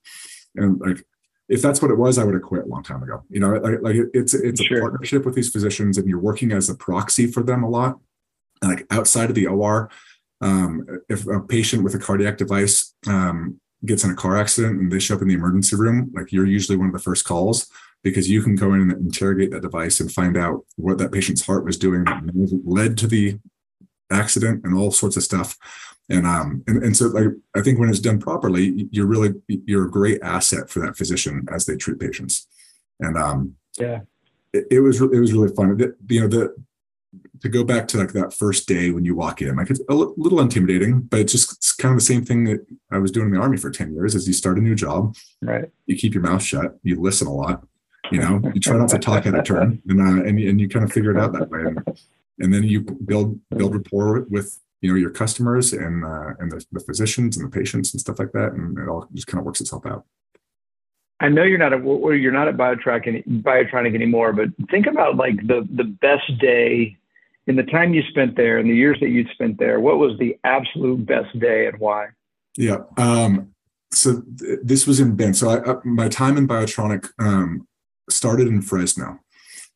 And 0.55 0.81
like, 0.81 1.05
if 1.49 1.63
that's 1.63 1.81
what 1.81 1.91
it 1.91 1.99
was, 1.99 2.19
I 2.19 2.25
would 2.25 2.35
have 2.35 2.43
quit 2.43 2.65
a 2.65 2.69
long 2.69 2.83
time 2.83 3.03
ago. 3.03 3.23
You 3.31 3.41
know, 3.41 3.55
like, 3.55 3.83
like 3.83 3.97
it's 4.15 4.35
it's 4.35 4.63
sure. 4.63 4.79
a 4.79 4.81
partnership 4.81 5.25
with 5.25 5.35
these 5.35 5.51
physicians, 5.51 5.99
and 5.99 6.09
you're 6.09 6.19
working 6.19 6.53
as 6.53 6.69
a 6.69 6.75
proxy 6.75 7.27
for 7.27 7.43
them 7.43 7.63
a 7.63 7.69
lot. 7.69 8.01
Like 8.63 8.87
outside 8.91 9.29
of 9.29 9.35
the 9.35 9.47
OR, 9.47 9.91
um, 10.41 10.87
if 11.09 11.27
a 11.27 11.41
patient 11.41 11.83
with 11.83 11.95
a 11.95 11.99
cardiac 11.99 12.37
device 12.37 12.95
um, 13.07 13.61
gets 13.85 14.05
in 14.05 14.11
a 14.11 14.17
car 14.17 14.37
accident 14.37 14.81
and 14.81 14.91
they 14.91 14.99
show 14.99 15.15
up 15.15 15.23
in 15.23 15.29
the 15.29 15.35
emergency 15.35 15.77
room, 15.77 16.11
like 16.15 16.33
you're 16.33 16.47
usually 16.47 16.77
one 16.77 16.89
of 16.89 16.93
the 16.93 16.99
first 16.99 17.25
calls 17.25 17.69
because 18.03 18.29
you 18.29 18.43
can 18.43 18.55
go 18.55 18.75
in 18.75 18.83
and 18.83 18.93
interrogate 18.93 19.51
that 19.51 19.63
device 19.63 20.01
and 20.01 20.13
find 20.13 20.37
out 20.37 20.65
what 20.77 20.99
that 20.99 21.13
patient's 21.13 21.45
heart 21.45 21.65
was 21.65 21.79
doing 21.79 22.05
that 22.05 22.63
led 22.65 22.97
to 22.99 23.07
the 23.07 23.39
accident 24.11 24.65
and 24.65 24.77
all 24.77 24.91
sorts 24.91 25.17
of 25.17 25.23
stuff. 25.23 25.57
And 26.09 26.25
um 26.25 26.63
and, 26.69 26.85
and 26.85 26.97
so 26.97 27.07
like 27.09 27.31
I 27.57 27.63
think 27.63 27.81
when 27.81 27.89
it's 27.89 27.99
done 27.99 28.21
properly, 28.21 28.89
you're 28.93 29.07
really 29.07 29.35
you're 29.49 29.87
a 29.87 29.91
great 29.91 30.23
asset 30.23 30.71
for 30.71 30.79
that 30.81 30.97
physician 30.97 31.47
as 31.51 31.67
they 31.67 31.77
treat 31.77 31.99
patients. 31.99 32.47
And 33.01 33.19
um 33.19 33.57
yeah, 33.79 34.01
it, 34.53 34.67
it 34.71 34.81
was 34.81 35.01
it 35.01 35.19
was 35.19 35.33
really 35.33 35.53
fun. 35.55 35.81
It, 35.81 35.97
you 36.09 36.21
know 36.21 36.29
the 36.29 36.55
to 37.41 37.49
go 37.49 37.65
back 37.65 37.89
to 37.89 37.99
like 37.99 38.13
that 38.13 38.35
first 38.35 38.69
day 38.69 38.91
when 38.91 39.05
you 39.05 39.15
walk 39.15 39.43
in, 39.43 39.57
like 39.57 39.71
it's 39.71 39.81
a 39.89 39.95
little 39.95 40.41
intimidating, 40.41 41.01
but 41.01 41.21
it's 41.21 41.33
just 41.33 41.53
it's 41.53 41.73
kind 41.73 41.93
of 41.93 41.99
the 41.99 42.05
same 42.05 42.25
thing 42.25 42.45
that 42.45 42.67
I 42.91 42.99
was 42.99 43.11
doing 43.11 43.29
in 43.29 43.35
the 43.35 43.41
army 43.41 43.57
for 43.57 43.71
10 43.71 43.95
years 43.95 44.15
as 44.15 44.27
you 44.27 44.33
start 44.33 44.59
a 44.59 44.61
new 44.61 44.75
job. 44.75 45.17
Right. 45.43 45.71
You 45.87 45.97
keep 45.97 46.15
your 46.15 46.23
mouth 46.23 46.43
shut, 46.43 46.79
you 46.83 47.01
listen 47.01 47.27
a 47.27 47.35
lot, 47.35 47.67
you 48.11 48.21
know, 48.21 48.41
you 48.55 48.61
try 48.61 48.77
not 48.77 48.89
to 48.91 48.99
talk 48.99 49.27
out 49.27 49.35
of 49.35 49.45
turn 49.45 49.83
and, 49.89 50.01
uh, 50.01 50.25
and, 50.25 50.39
and 50.39 50.61
you 50.61 50.69
kind 50.69 50.85
of 50.85 50.93
figure 50.93 51.11
it 51.11 51.19
out 51.19 51.33
that 51.33 51.51
way. 51.51 51.61
And 51.61 51.99
and 52.39 52.53
then 52.53 52.65
you 52.65 52.83
build 52.83 53.39
build 53.57 53.75
rapport 53.75 54.27
with 54.31 54.61
you 54.81 54.91
know 54.91 54.97
your 54.97 55.11
customers 55.11 55.73
and 55.73 56.05
uh, 56.05 56.35
and 56.39 56.53
the, 56.53 56.65
the 56.73 56.81
physicians 56.81 57.37
and 57.37 57.47
the 57.47 57.51
patients 57.51 57.93
and 57.93 58.01
stuff 58.01 58.19
like 58.19 58.33
that, 58.33 58.53
and 58.53 58.79
it 58.79 58.89
all 58.89 59.09
just 59.15 59.27
kind 59.27 59.41
of 59.41 59.47
works 59.47 59.61
itself 59.61 59.87
out. 59.87 60.05
I 61.19 61.29
know 61.29 61.45
you're 61.45 61.59
not 61.59 61.73
at 61.73 61.83
well, 61.83 62.15
you're 62.15 62.33
not 62.33 62.49
at 62.49 62.57
Biotrack 62.57 63.07
any, 63.07 63.23
Biotronik 63.23 63.95
anymore, 63.95 64.33
but 64.33 64.49
think 64.71 64.87
about 64.87 65.17
like 65.17 65.37
the 65.47 65.67
the 65.71 65.85
best 65.85 66.39
day 66.39 66.97
in 67.47 67.57
the 67.57 67.63
time 67.63 67.95
you 67.95 68.03
spent 68.11 68.37
there 68.37 68.59
and 68.59 68.69
the 68.69 68.75
years 68.75 68.99
that 69.01 69.11
you'd 69.11 69.29
spent 69.33 69.59
there. 69.59 69.81
What 69.81 69.99
was 69.99 70.19
the 70.19 70.37
absolute 70.45 71.07
best 71.07 71.39
day 71.39 71.67
and 71.67 71.79
why? 71.79 72.09
Yeah. 72.57 72.79
Um, 72.97 73.55
so 73.93 74.23
th- 74.39 74.61
this 74.63 74.87
was 74.87 75.01
in 75.01 75.17
Bend. 75.17 75.37
So 75.37 75.51
I, 75.51 75.59
uh, 75.59 75.81
my 75.85 76.09
time 76.09 76.37
in 76.37 76.49
Biotronik 76.49 77.09
um, 77.19 77.67
started 78.11 78.49
in 78.49 78.63
Fresno, 78.63 79.21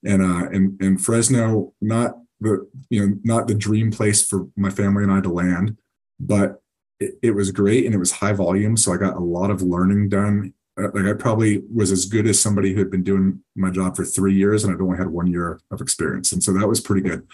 and 0.04 0.22
uh, 0.22 0.50
in, 0.50 0.76
in 0.80 0.98
Fresno, 0.98 1.72
not 1.80 2.16
the 2.40 2.68
you 2.88 3.06
know 3.06 3.16
not 3.22 3.48
the 3.48 3.54
dream 3.54 3.90
place 3.90 4.26
for 4.26 4.48
my 4.56 4.70
family 4.70 5.02
and 5.02 5.12
I 5.12 5.20
to 5.20 5.28
land, 5.28 5.76
but 6.18 6.62
it, 6.98 7.14
it 7.22 7.30
was 7.32 7.52
great 7.52 7.86
and 7.86 7.94
it 7.94 7.98
was 7.98 8.12
high 8.12 8.32
volume, 8.32 8.76
so 8.76 8.92
I 8.92 8.96
got 8.96 9.16
a 9.16 9.20
lot 9.20 9.50
of 9.50 9.62
learning 9.62 10.08
done. 10.08 10.54
Uh, 10.80 10.90
like 10.94 11.04
I 11.04 11.12
probably 11.12 11.62
was 11.72 11.92
as 11.92 12.06
good 12.06 12.26
as 12.26 12.40
somebody 12.40 12.72
who 12.72 12.78
had 12.78 12.90
been 12.90 13.02
doing 13.02 13.42
my 13.54 13.70
job 13.70 13.96
for 13.96 14.04
three 14.04 14.34
years 14.34 14.64
and 14.64 14.72
I'd 14.72 14.80
only 14.80 14.96
had 14.96 15.08
one 15.08 15.26
year 15.26 15.60
of 15.70 15.80
experience, 15.80 16.32
and 16.32 16.42
so 16.42 16.52
that 16.52 16.66
was 16.68 16.80
pretty 16.80 17.02
good. 17.02 17.26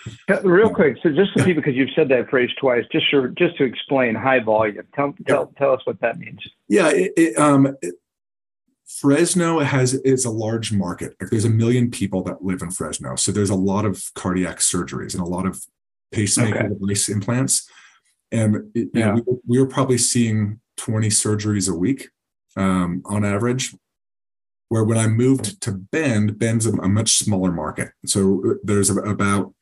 Real 0.43 0.71
quick, 0.71 0.97
so 1.03 1.11
just 1.11 1.35
to 1.37 1.45
see 1.45 1.53
because 1.53 1.75
you've 1.75 1.91
said 1.95 2.09
that 2.09 2.29
phrase 2.29 2.51
twice, 2.61 2.85
just 2.91 3.07
for, 3.11 3.29
just 3.29 3.57
to 3.59 3.65
explain 3.65 4.15
high 4.15 4.41
volume, 4.41 4.85
tell 4.95 5.15
tell, 5.27 5.53
tell 5.59 5.73
us 5.73 5.81
what 5.85 6.01
that 6.01 6.19
means. 6.19 6.41
Yeah, 6.69 6.89
it, 6.89 7.13
it, 7.17 7.39
um, 7.39 7.77
it, 7.83 7.95
Fresno 8.87 9.61
has 9.61 9.95
is 9.95 10.25
a 10.25 10.31
large 10.31 10.73
market. 10.73 11.15
Like 11.21 11.31
there's 11.31 11.45
a 11.45 11.51
million 11.51 11.91
people 11.91 12.23
that 12.25 12.43
live 12.43 12.63
in 12.63 12.71
Fresno, 12.71 13.17
so 13.17 13.33
there's 13.33 13.51
a 13.51 13.55
lot 13.55 13.85
of 13.85 14.11
cardiac 14.15 14.59
surgeries 14.59 15.15
and 15.15 15.23
a 15.23 15.27
lot 15.27 15.47
of 15.47 15.65
pacemaker 16.13 16.59
okay. 16.59 16.69
device 16.69 17.09
implants. 17.09 17.69
And 18.33 18.71
it, 18.75 18.89
yeah. 18.93 19.15
know, 19.15 19.23
we, 19.27 19.37
we, 19.47 19.59
were 19.61 19.67
probably 19.67 19.99
seeing 19.99 20.61
20 20.79 21.09
surgeries 21.09 21.71
a 21.71 21.75
week 21.75 22.09
um, 22.57 23.03
on 23.05 23.25
average. 23.25 23.75
Where 24.69 24.83
when 24.83 24.99
I 24.99 25.07
moved 25.07 25.61
to 25.63 25.73
Bend, 25.73 26.41
Bend's 26.41 26.67
a, 26.67 26.73
a 26.73 26.89
much 26.89 27.11
smaller 27.11 27.53
market. 27.53 27.91
So 28.05 28.43
uh, 28.45 28.55
there's 28.65 28.91
about 28.91 29.55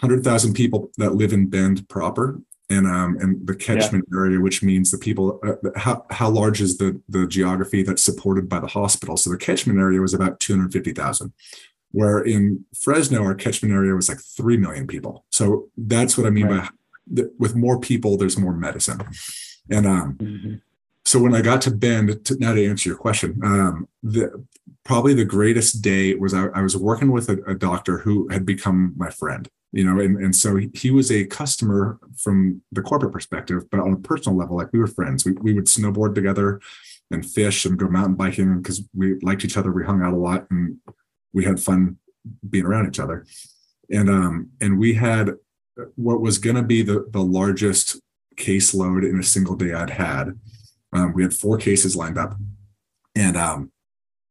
100,000 0.00 0.54
people 0.54 0.90
that 0.96 1.14
live 1.14 1.34
in 1.34 1.50
Bend 1.50 1.86
proper, 1.88 2.40
and 2.70 2.86
um, 2.86 3.16
and 3.20 3.46
the 3.46 3.54
catchment 3.54 4.04
yeah. 4.10 4.18
area, 4.18 4.40
which 4.40 4.62
means 4.62 4.90
the 4.90 4.98
people 4.98 5.40
uh, 5.46 5.70
how 5.76 6.06
how 6.10 6.30
large 6.30 6.60
is 6.60 6.78
the 6.78 7.00
the 7.08 7.26
geography 7.26 7.82
that's 7.82 8.02
supported 8.02 8.48
by 8.48 8.58
the 8.58 8.66
hospital. 8.66 9.16
So 9.16 9.30
the 9.30 9.36
catchment 9.36 9.78
area 9.78 10.00
was 10.00 10.14
about 10.14 10.40
two 10.40 10.54
hundred 10.54 10.72
fifty 10.72 10.92
thousand, 10.92 11.32
where 11.90 12.20
in 12.20 12.64
Fresno 12.74 13.22
our 13.22 13.34
catchment 13.34 13.74
area 13.74 13.94
was 13.94 14.08
like 14.08 14.20
three 14.20 14.56
million 14.56 14.86
people. 14.86 15.24
So 15.30 15.68
that's 15.76 16.16
what 16.16 16.26
I 16.26 16.30
mean 16.30 16.46
right. 16.46 16.70
by 17.06 17.24
with 17.38 17.54
more 17.54 17.78
people, 17.78 18.16
there's 18.16 18.38
more 18.38 18.54
medicine, 18.54 19.00
and 19.70 19.86
um. 19.86 20.14
Mm-hmm. 20.14 20.54
So 21.04 21.20
when 21.20 21.34
I 21.34 21.42
got 21.42 21.60
to 21.62 21.70
Bend, 21.70 22.24
to, 22.24 22.36
now 22.38 22.54
to 22.54 22.66
answer 22.66 22.88
your 22.88 22.98
question, 22.98 23.38
um, 23.44 23.88
the, 24.02 24.44
probably 24.84 25.14
the 25.14 25.24
greatest 25.24 25.82
day 25.82 26.14
was 26.14 26.34
I, 26.34 26.46
I 26.46 26.62
was 26.62 26.76
working 26.76 27.10
with 27.10 27.28
a, 27.28 27.42
a 27.46 27.54
doctor 27.54 27.98
who 27.98 28.28
had 28.28 28.46
become 28.46 28.94
my 28.96 29.10
friend 29.10 29.48
you 29.74 29.84
know 29.84 30.00
and, 30.00 30.16
and 30.18 30.34
so 30.34 30.56
he 30.72 30.90
was 30.90 31.10
a 31.10 31.24
customer 31.26 31.98
from 32.16 32.62
the 32.70 32.80
corporate 32.80 33.12
perspective 33.12 33.68
but 33.70 33.80
on 33.80 33.92
a 33.92 33.96
personal 33.96 34.38
level 34.38 34.56
like 34.56 34.72
we 34.72 34.78
were 34.78 34.86
friends. 34.86 35.24
We, 35.24 35.32
we 35.32 35.52
would 35.52 35.66
snowboard 35.66 36.14
together 36.14 36.60
and 37.10 37.28
fish 37.28 37.64
and 37.64 37.78
go 37.78 37.88
mountain 37.88 38.14
biking 38.14 38.56
because 38.58 38.82
we 38.94 39.18
liked 39.20 39.44
each 39.44 39.56
other. 39.56 39.72
We 39.72 39.84
hung 39.84 40.02
out 40.02 40.14
a 40.14 40.16
lot 40.16 40.46
and 40.50 40.78
we 41.32 41.44
had 41.44 41.60
fun 41.60 41.98
being 42.48 42.64
around 42.64 42.86
each 42.86 43.00
other. 43.00 43.26
And 43.90 44.08
um 44.08 44.50
and 44.60 44.78
we 44.78 44.94
had 44.94 45.32
what 45.96 46.20
was 46.20 46.38
going 46.38 46.56
to 46.56 46.62
be 46.62 46.82
the 46.82 47.06
the 47.10 47.22
largest 47.22 48.00
caseload 48.36 49.08
in 49.08 49.18
a 49.18 49.22
single 49.22 49.54
day 49.54 49.72
i'd 49.72 49.90
had 49.90 50.36
um, 50.94 51.12
we 51.12 51.22
had 51.22 51.34
four 51.34 51.58
cases 51.58 51.96
lined 51.96 52.18
up. 52.18 52.34
And 53.16 53.36
um 53.36 53.70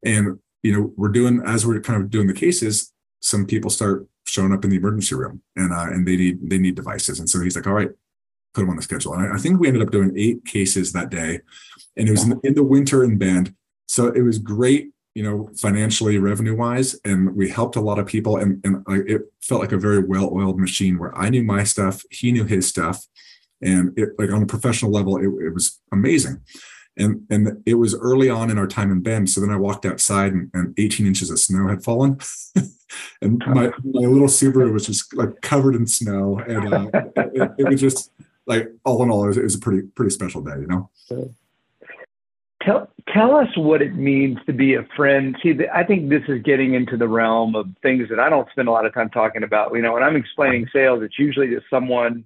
and 0.03 0.39
you 0.61 0.73
know 0.73 0.93
we're 0.97 1.09
doing 1.09 1.41
as 1.45 1.65
we're 1.65 1.79
kind 1.79 2.01
of 2.01 2.09
doing 2.09 2.27
the 2.27 2.33
cases 2.33 2.93
some 3.23 3.45
people 3.45 3.69
start 3.69 4.05
showing 4.25 4.51
up 4.51 4.63
in 4.63 4.69
the 4.69 4.75
emergency 4.75 5.15
room 5.15 5.41
and 5.55 5.73
uh, 5.73 5.87
and 5.89 6.07
they 6.07 6.17
need 6.17 6.49
they 6.49 6.57
need 6.57 6.75
devices. 6.75 7.19
And 7.19 7.29
so 7.29 7.41
he's 7.41 7.55
like, 7.55 7.65
all 7.65 7.73
right, 7.73 7.89
put 8.53 8.61
them 8.61 8.69
on 8.69 8.75
the 8.75 8.81
schedule. 8.81 9.13
And 9.13 9.31
I, 9.31 9.35
I 9.35 9.37
think 9.37 9.59
we 9.59 9.67
ended 9.67 9.81
up 9.81 9.91
doing 9.91 10.13
eight 10.17 10.45
cases 10.45 10.91
that 10.93 11.09
day, 11.09 11.39
and 11.95 12.07
it 12.07 12.11
was 12.11 12.23
in 12.23 12.29
the, 12.31 12.39
in 12.43 12.53
the 12.53 12.63
winter 12.63 13.03
in 13.03 13.17
Bend, 13.17 13.55
so 13.87 14.07
it 14.07 14.21
was 14.21 14.39
great, 14.39 14.91
you 15.15 15.23
know, 15.23 15.49
financially, 15.55 16.17
revenue 16.17 16.55
wise, 16.55 16.99
and 17.05 17.33
we 17.35 17.49
helped 17.49 17.77
a 17.77 17.81
lot 17.81 17.99
of 17.99 18.05
people, 18.05 18.37
and 18.37 18.63
and 18.65 18.83
it 19.07 19.21
felt 19.41 19.61
like 19.61 19.71
a 19.71 19.77
very 19.77 20.03
well 20.03 20.29
oiled 20.33 20.59
machine 20.59 20.99
where 20.99 21.17
I 21.17 21.29
knew 21.29 21.43
my 21.43 21.63
stuff, 21.63 22.03
he 22.11 22.31
knew 22.31 22.43
his 22.43 22.67
stuff, 22.67 23.05
and 23.63 23.97
it 23.97 24.09
like 24.19 24.31
on 24.31 24.43
a 24.43 24.47
professional 24.47 24.91
level, 24.91 25.17
it, 25.17 25.45
it 25.45 25.53
was 25.53 25.79
amazing 25.91 26.41
and 26.97 27.25
and 27.29 27.61
it 27.65 27.75
was 27.75 27.95
early 27.95 28.29
on 28.29 28.49
in 28.49 28.57
our 28.57 28.67
time 28.67 28.91
in 28.91 29.01
Bend. 29.01 29.29
So 29.29 29.41
then 29.41 29.49
I 29.49 29.57
walked 29.57 29.85
outside 29.85 30.33
and, 30.33 30.49
and 30.53 30.73
18 30.77 31.05
inches 31.07 31.29
of 31.29 31.39
snow 31.39 31.67
had 31.67 31.83
fallen, 31.83 32.19
and 33.21 33.41
my 33.47 33.71
my 33.83 34.07
little 34.07 34.27
Subaru 34.27 34.71
was 34.71 34.85
just 34.85 35.13
like 35.13 35.41
covered 35.41 35.75
in 35.75 35.87
snow, 35.87 36.39
and 36.39 36.73
uh, 36.73 36.89
it, 37.15 37.51
it, 37.59 37.69
was 37.69 37.81
just 37.81 38.11
like 38.45 38.71
all 38.85 39.01
in 39.03 39.09
all, 39.09 39.25
it 39.25 39.27
was, 39.27 39.37
it 39.37 39.43
was, 39.43 39.55
a 39.55 39.59
pretty 39.59 39.87
pretty 39.87 40.11
special 40.11 40.41
day, 40.41 40.59
you 40.59 40.67
know. 40.67 40.89
Tell 42.61 42.89
tell 43.11 43.35
us 43.35 43.49
what 43.57 43.81
it 43.81 43.95
means 43.95 44.37
to 44.45 44.53
be 44.53 44.75
a 44.75 44.83
friend. 44.95 45.35
See, 45.41 45.57
I 45.73 45.83
think 45.83 46.09
this 46.09 46.23
is 46.27 46.41
getting 46.43 46.75
into 46.75 46.95
the 46.95 47.07
realm 47.07 47.55
of 47.55 47.67
things 47.81 48.07
that 48.09 48.19
I 48.19 48.29
don't 48.29 48.49
spend 48.51 48.67
a 48.67 48.71
lot 48.71 48.85
of 48.85 48.93
time 48.93 49.09
talking 49.09 49.43
about. 49.43 49.73
You 49.73 49.81
know, 49.81 49.93
when 49.93 50.03
I'm 50.03 50.15
explaining 50.15 50.67
sales, 50.71 51.01
it's 51.03 51.19
usually 51.19 51.47
to 51.47 51.61
someone 51.69 52.23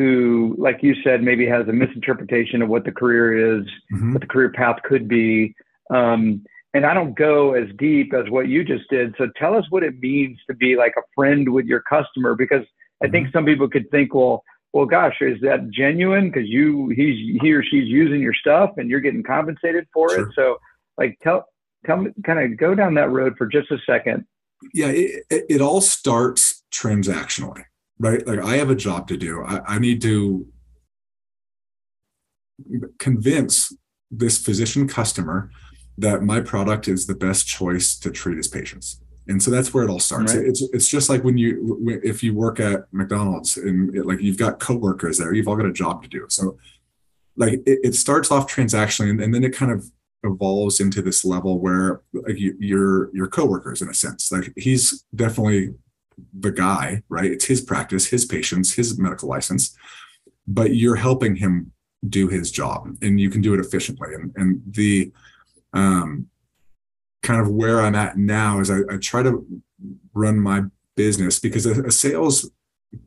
who, 0.00 0.56
like 0.56 0.82
you 0.82 0.94
said, 1.04 1.22
maybe 1.22 1.46
has 1.46 1.68
a 1.68 1.72
misinterpretation 1.74 2.62
of 2.62 2.70
what 2.70 2.86
the 2.86 2.90
career 2.90 3.58
is, 3.58 3.66
mm-hmm. 3.92 4.14
what 4.14 4.22
the 4.22 4.26
career 4.26 4.50
path 4.50 4.78
could 4.82 5.06
be. 5.08 5.54
Um, 5.90 6.42
and 6.72 6.86
I 6.86 6.94
don't 6.94 7.14
go 7.14 7.52
as 7.52 7.68
deep 7.76 8.14
as 8.14 8.30
what 8.30 8.48
you 8.48 8.64
just 8.64 8.88
did. 8.88 9.14
So 9.18 9.28
tell 9.36 9.54
us 9.54 9.66
what 9.68 9.82
it 9.82 10.00
means 10.00 10.38
to 10.48 10.54
be 10.54 10.74
like 10.74 10.94
a 10.96 11.02
friend 11.14 11.52
with 11.52 11.66
your 11.66 11.82
customer, 11.82 12.34
because 12.34 12.64
I 13.02 13.08
think 13.08 13.26
mm-hmm. 13.26 13.36
some 13.36 13.44
people 13.44 13.68
could 13.68 13.90
think, 13.90 14.14
well, 14.14 14.42
well, 14.72 14.86
gosh, 14.86 15.16
is 15.20 15.38
that 15.42 15.68
genuine? 15.70 16.30
Because 16.30 16.48
you, 16.48 16.88
he's 16.88 17.38
he 17.42 17.52
or 17.52 17.62
she's 17.62 17.88
using 17.88 18.22
your 18.22 18.32
stuff, 18.32 18.70
and 18.78 18.88
you're 18.88 19.00
getting 19.00 19.22
compensated 19.22 19.86
for 19.92 20.08
sure. 20.08 20.28
it. 20.28 20.34
So, 20.34 20.56
like, 20.96 21.18
tell, 21.22 21.44
tell 21.84 21.98
me, 21.98 22.12
kind 22.24 22.38
of 22.38 22.56
go 22.56 22.74
down 22.74 22.94
that 22.94 23.10
road 23.10 23.34
for 23.36 23.46
just 23.46 23.70
a 23.70 23.78
second. 23.84 24.24
Yeah, 24.72 24.86
it, 24.88 25.24
it 25.28 25.60
all 25.60 25.82
starts 25.82 26.62
transactionally 26.72 27.64
right? 28.00 28.26
Like 28.26 28.40
I 28.40 28.56
have 28.56 28.70
a 28.70 28.74
job 28.74 29.06
to 29.08 29.16
do. 29.16 29.44
I, 29.44 29.74
I 29.74 29.78
need 29.78 30.02
to 30.02 30.46
convince 32.98 33.72
this 34.10 34.38
physician 34.38 34.88
customer 34.88 35.50
that 35.98 36.22
my 36.22 36.40
product 36.40 36.88
is 36.88 37.06
the 37.06 37.14
best 37.14 37.46
choice 37.46 37.96
to 37.98 38.10
treat 38.10 38.38
his 38.38 38.48
patients. 38.48 39.00
And 39.28 39.40
so 39.40 39.50
that's 39.50 39.72
where 39.72 39.84
it 39.84 39.90
all 39.90 40.00
starts. 40.00 40.34
Right. 40.34 40.46
It's 40.46 40.62
it's 40.72 40.88
just 40.88 41.08
like 41.08 41.22
when 41.22 41.38
you 41.38 42.00
if 42.02 42.22
you 42.22 42.34
work 42.34 42.58
at 42.58 42.84
McDonald's 42.90 43.58
and 43.58 43.94
it, 43.94 44.06
like 44.06 44.20
you've 44.20 44.38
got 44.38 44.58
coworkers 44.58 45.18
there, 45.18 45.32
you've 45.34 45.46
all 45.46 45.56
got 45.56 45.66
a 45.66 45.72
job 45.72 46.02
to 46.02 46.08
do. 46.08 46.24
So 46.28 46.58
like 47.36 47.60
it, 47.66 47.78
it 47.84 47.94
starts 47.94 48.30
off 48.30 48.52
transactionally 48.52 49.10
and, 49.10 49.20
and, 49.20 49.32
then 49.32 49.44
it 49.44 49.54
kind 49.54 49.70
of 49.70 49.84
evolves 50.24 50.80
into 50.80 51.00
this 51.00 51.24
level 51.24 51.60
where 51.60 52.02
like 52.12 52.38
you, 52.38 52.56
you're 52.58 53.14
your 53.14 53.28
coworkers 53.28 53.82
in 53.82 53.88
a 53.88 53.94
sense. 53.94 54.32
Like 54.32 54.52
he's 54.56 55.04
definitely 55.14 55.74
the 56.38 56.50
guy, 56.50 57.02
right? 57.08 57.30
It's 57.30 57.44
his 57.44 57.60
practice, 57.60 58.06
his 58.06 58.24
patients, 58.24 58.74
his 58.74 58.98
medical 58.98 59.28
license, 59.28 59.76
but 60.46 60.74
you're 60.74 60.96
helping 60.96 61.36
him 61.36 61.72
do 62.08 62.28
his 62.28 62.50
job 62.50 62.96
and 63.02 63.20
you 63.20 63.30
can 63.30 63.40
do 63.40 63.54
it 63.54 63.60
efficiently. 63.60 64.14
And, 64.14 64.32
and 64.36 64.62
the 64.66 65.12
um, 65.72 66.28
kind 67.22 67.40
of 67.40 67.50
where 67.50 67.80
I'm 67.80 67.94
at 67.94 68.16
now 68.16 68.60
is 68.60 68.70
I, 68.70 68.78
I 68.90 68.96
try 68.96 69.22
to 69.22 69.46
run 70.14 70.38
my 70.38 70.62
business 70.96 71.38
because 71.38 71.66
a, 71.66 71.82
a, 71.84 71.90
sales 71.90 72.50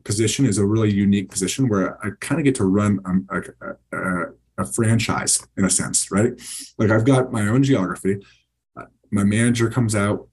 position 0.04 0.46
is 0.46 0.58
a 0.58 0.64
really 0.64 0.92
unique 0.92 1.30
position 1.30 1.68
where 1.68 2.04
I 2.04 2.10
kind 2.20 2.40
of 2.40 2.44
get 2.44 2.54
to 2.56 2.64
run 2.64 3.00
a, 3.30 3.96
a, 3.96 4.24
a 4.58 4.64
franchise 4.64 5.46
in 5.56 5.64
a 5.64 5.70
sense, 5.70 6.10
right? 6.10 6.32
Like 6.78 6.90
I've 6.90 7.04
got 7.04 7.32
my 7.32 7.48
own 7.48 7.62
geography. 7.62 8.24
My 9.10 9.24
manager 9.24 9.68
comes 9.68 9.94
out 9.94 10.28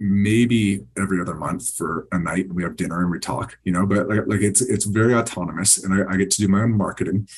maybe 0.00 0.80
every 0.98 1.20
other 1.20 1.34
month 1.34 1.74
for 1.74 2.08
a 2.12 2.18
night 2.18 2.52
we 2.52 2.62
have 2.62 2.76
dinner 2.76 3.00
and 3.00 3.10
we 3.10 3.18
talk 3.18 3.56
you 3.62 3.72
know 3.72 3.86
but 3.86 4.08
like, 4.08 4.26
like 4.26 4.40
it's 4.40 4.60
it's 4.60 4.84
very 4.84 5.14
autonomous 5.14 5.82
and 5.82 5.94
I, 5.94 6.12
I 6.12 6.16
get 6.16 6.30
to 6.32 6.40
do 6.40 6.48
my 6.48 6.62
own 6.62 6.76
marketing. 6.76 7.28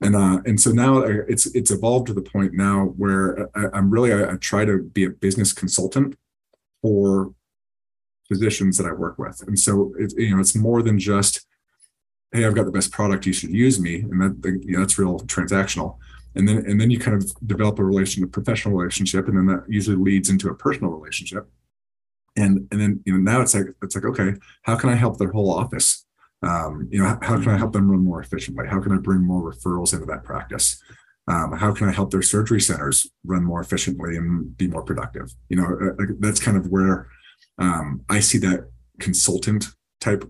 And 0.00 0.14
uh 0.14 0.40
and 0.46 0.60
so 0.60 0.70
now 0.70 0.98
it's 0.98 1.46
it's 1.46 1.70
evolved 1.70 2.06
to 2.06 2.14
the 2.14 2.22
point 2.22 2.54
now 2.54 2.94
where 2.96 3.48
I, 3.56 3.78
am 3.78 3.90
really 3.90 4.12
I, 4.12 4.32
I, 4.32 4.36
try 4.36 4.64
to 4.64 4.82
be 4.82 5.04
a 5.04 5.10
business 5.10 5.52
consultant 5.52 6.16
for 6.82 7.34
physicians 8.28 8.76
that 8.78 8.86
I 8.86 8.92
work 8.92 9.18
with. 9.18 9.42
And 9.46 9.58
so 9.58 9.92
it's 9.98 10.14
you 10.14 10.34
know 10.34 10.40
it's 10.40 10.54
more 10.54 10.82
than 10.82 10.98
just 10.98 11.46
hey 12.32 12.44
I've 12.44 12.54
got 12.54 12.66
the 12.66 12.72
best 12.72 12.92
product 12.92 13.26
you 13.26 13.32
should 13.32 13.50
use 13.50 13.80
me. 13.80 13.96
And 13.96 14.20
that 14.22 14.60
you 14.64 14.72
know, 14.74 14.80
that's 14.80 14.98
real 14.98 15.18
transactional. 15.20 15.96
And 16.36 16.46
then 16.46 16.58
and 16.58 16.80
then 16.80 16.92
you 16.92 17.00
kind 17.00 17.16
of 17.16 17.34
develop 17.44 17.80
a 17.80 17.84
relation 17.84 18.22
a 18.22 18.28
professional 18.28 18.76
relationship 18.76 19.26
and 19.26 19.36
then 19.36 19.46
that 19.46 19.64
usually 19.68 19.96
leads 19.96 20.30
into 20.30 20.48
a 20.48 20.54
personal 20.54 20.92
relationship 20.92 21.48
and 22.38 22.68
and 22.70 22.80
then 22.80 23.02
you 23.04 23.12
know 23.12 23.18
now 23.18 23.40
it's 23.40 23.54
like 23.54 23.66
it's 23.82 23.94
like 23.94 24.04
okay 24.04 24.34
how 24.62 24.76
can 24.76 24.88
i 24.90 24.94
help 24.94 25.18
their 25.18 25.32
whole 25.32 25.52
office? 25.52 26.04
Um, 26.40 26.88
you 26.90 27.00
know 27.02 27.18
how 27.20 27.40
can 27.42 27.48
i 27.48 27.58
help 27.58 27.72
them 27.72 27.90
run 27.90 28.04
more 28.04 28.20
efficiently? 28.20 28.66
How 28.68 28.80
can 28.80 28.92
i 28.92 28.96
bring 28.96 29.20
more 29.20 29.52
referrals 29.52 29.92
into 29.92 30.06
that 30.06 30.22
practice? 30.22 30.80
Um, 31.26 31.52
how 31.52 31.72
can 31.72 31.88
i 31.88 31.92
help 31.92 32.10
their 32.10 32.22
surgery 32.22 32.60
centers 32.60 33.10
run 33.24 33.44
more 33.44 33.60
efficiently 33.60 34.16
and 34.16 34.56
be 34.56 34.68
more 34.68 34.82
productive? 34.82 35.34
You 35.48 35.56
know 35.56 35.94
uh, 36.00 36.04
that's 36.20 36.40
kind 36.40 36.56
of 36.56 36.68
where 36.68 37.08
um, 37.58 38.02
i 38.08 38.20
see 38.20 38.38
that 38.38 38.68
consultant 39.00 39.66
type 40.00 40.24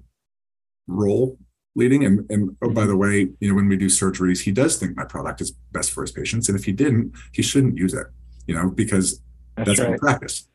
role 0.86 1.38
leading. 1.76 2.04
And 2.06 2.28
and 2.30 2.56
oh 2.62 2.70
by 2.70 2.86
the 2.86 2.96
way 2.96 3.28
you 3.40 3.48
know 3.48 3.54
when 3.54 3.68
we 3.68 3.76
do 3.76 3.86
surgeries 3.86 4.40
he 4.40 4.52
does 4.52 4.78
think 4.78 4.96
my 4.96 5.04
product 5.04 5.42
is 5.42 5.50
best 5.72 5.92
for 5.92 6.02
his 6.02 6.12
patients. 6.12 6.48
And 6.48 6.58
if 6.58 6.64
he 6.64 6.72
didn't 6.72 7.12
he 7.32 7.42
shouldn't 7.42 7.76
use 7.76 7.92
it 7.92 8.06
you 8.46 8.54
know 8.54 8.70
because 8.70 9.20
that's, 9.56 9.76
that's 9.76 9.80
right. 9.80 9.98
practice 9.98 10.48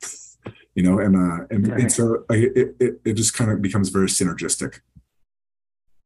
you 0.75 0.83
know, 0.83 0.99
and 0.99 1.15
uh, 1.15 1.45
and, 1.49 1.67
right. 1.67 1.81
and 1.81 1.91
so 1.91 2.25
it, 2.29 2.75
it 2.79 3.01
it 3.05 3.13
just 3.13 3.33
kind 3.33 3.51
of 3.51 3.62
becomes 3.62 3.89
very 3.89 4.07
synergistic, 4.07 4.79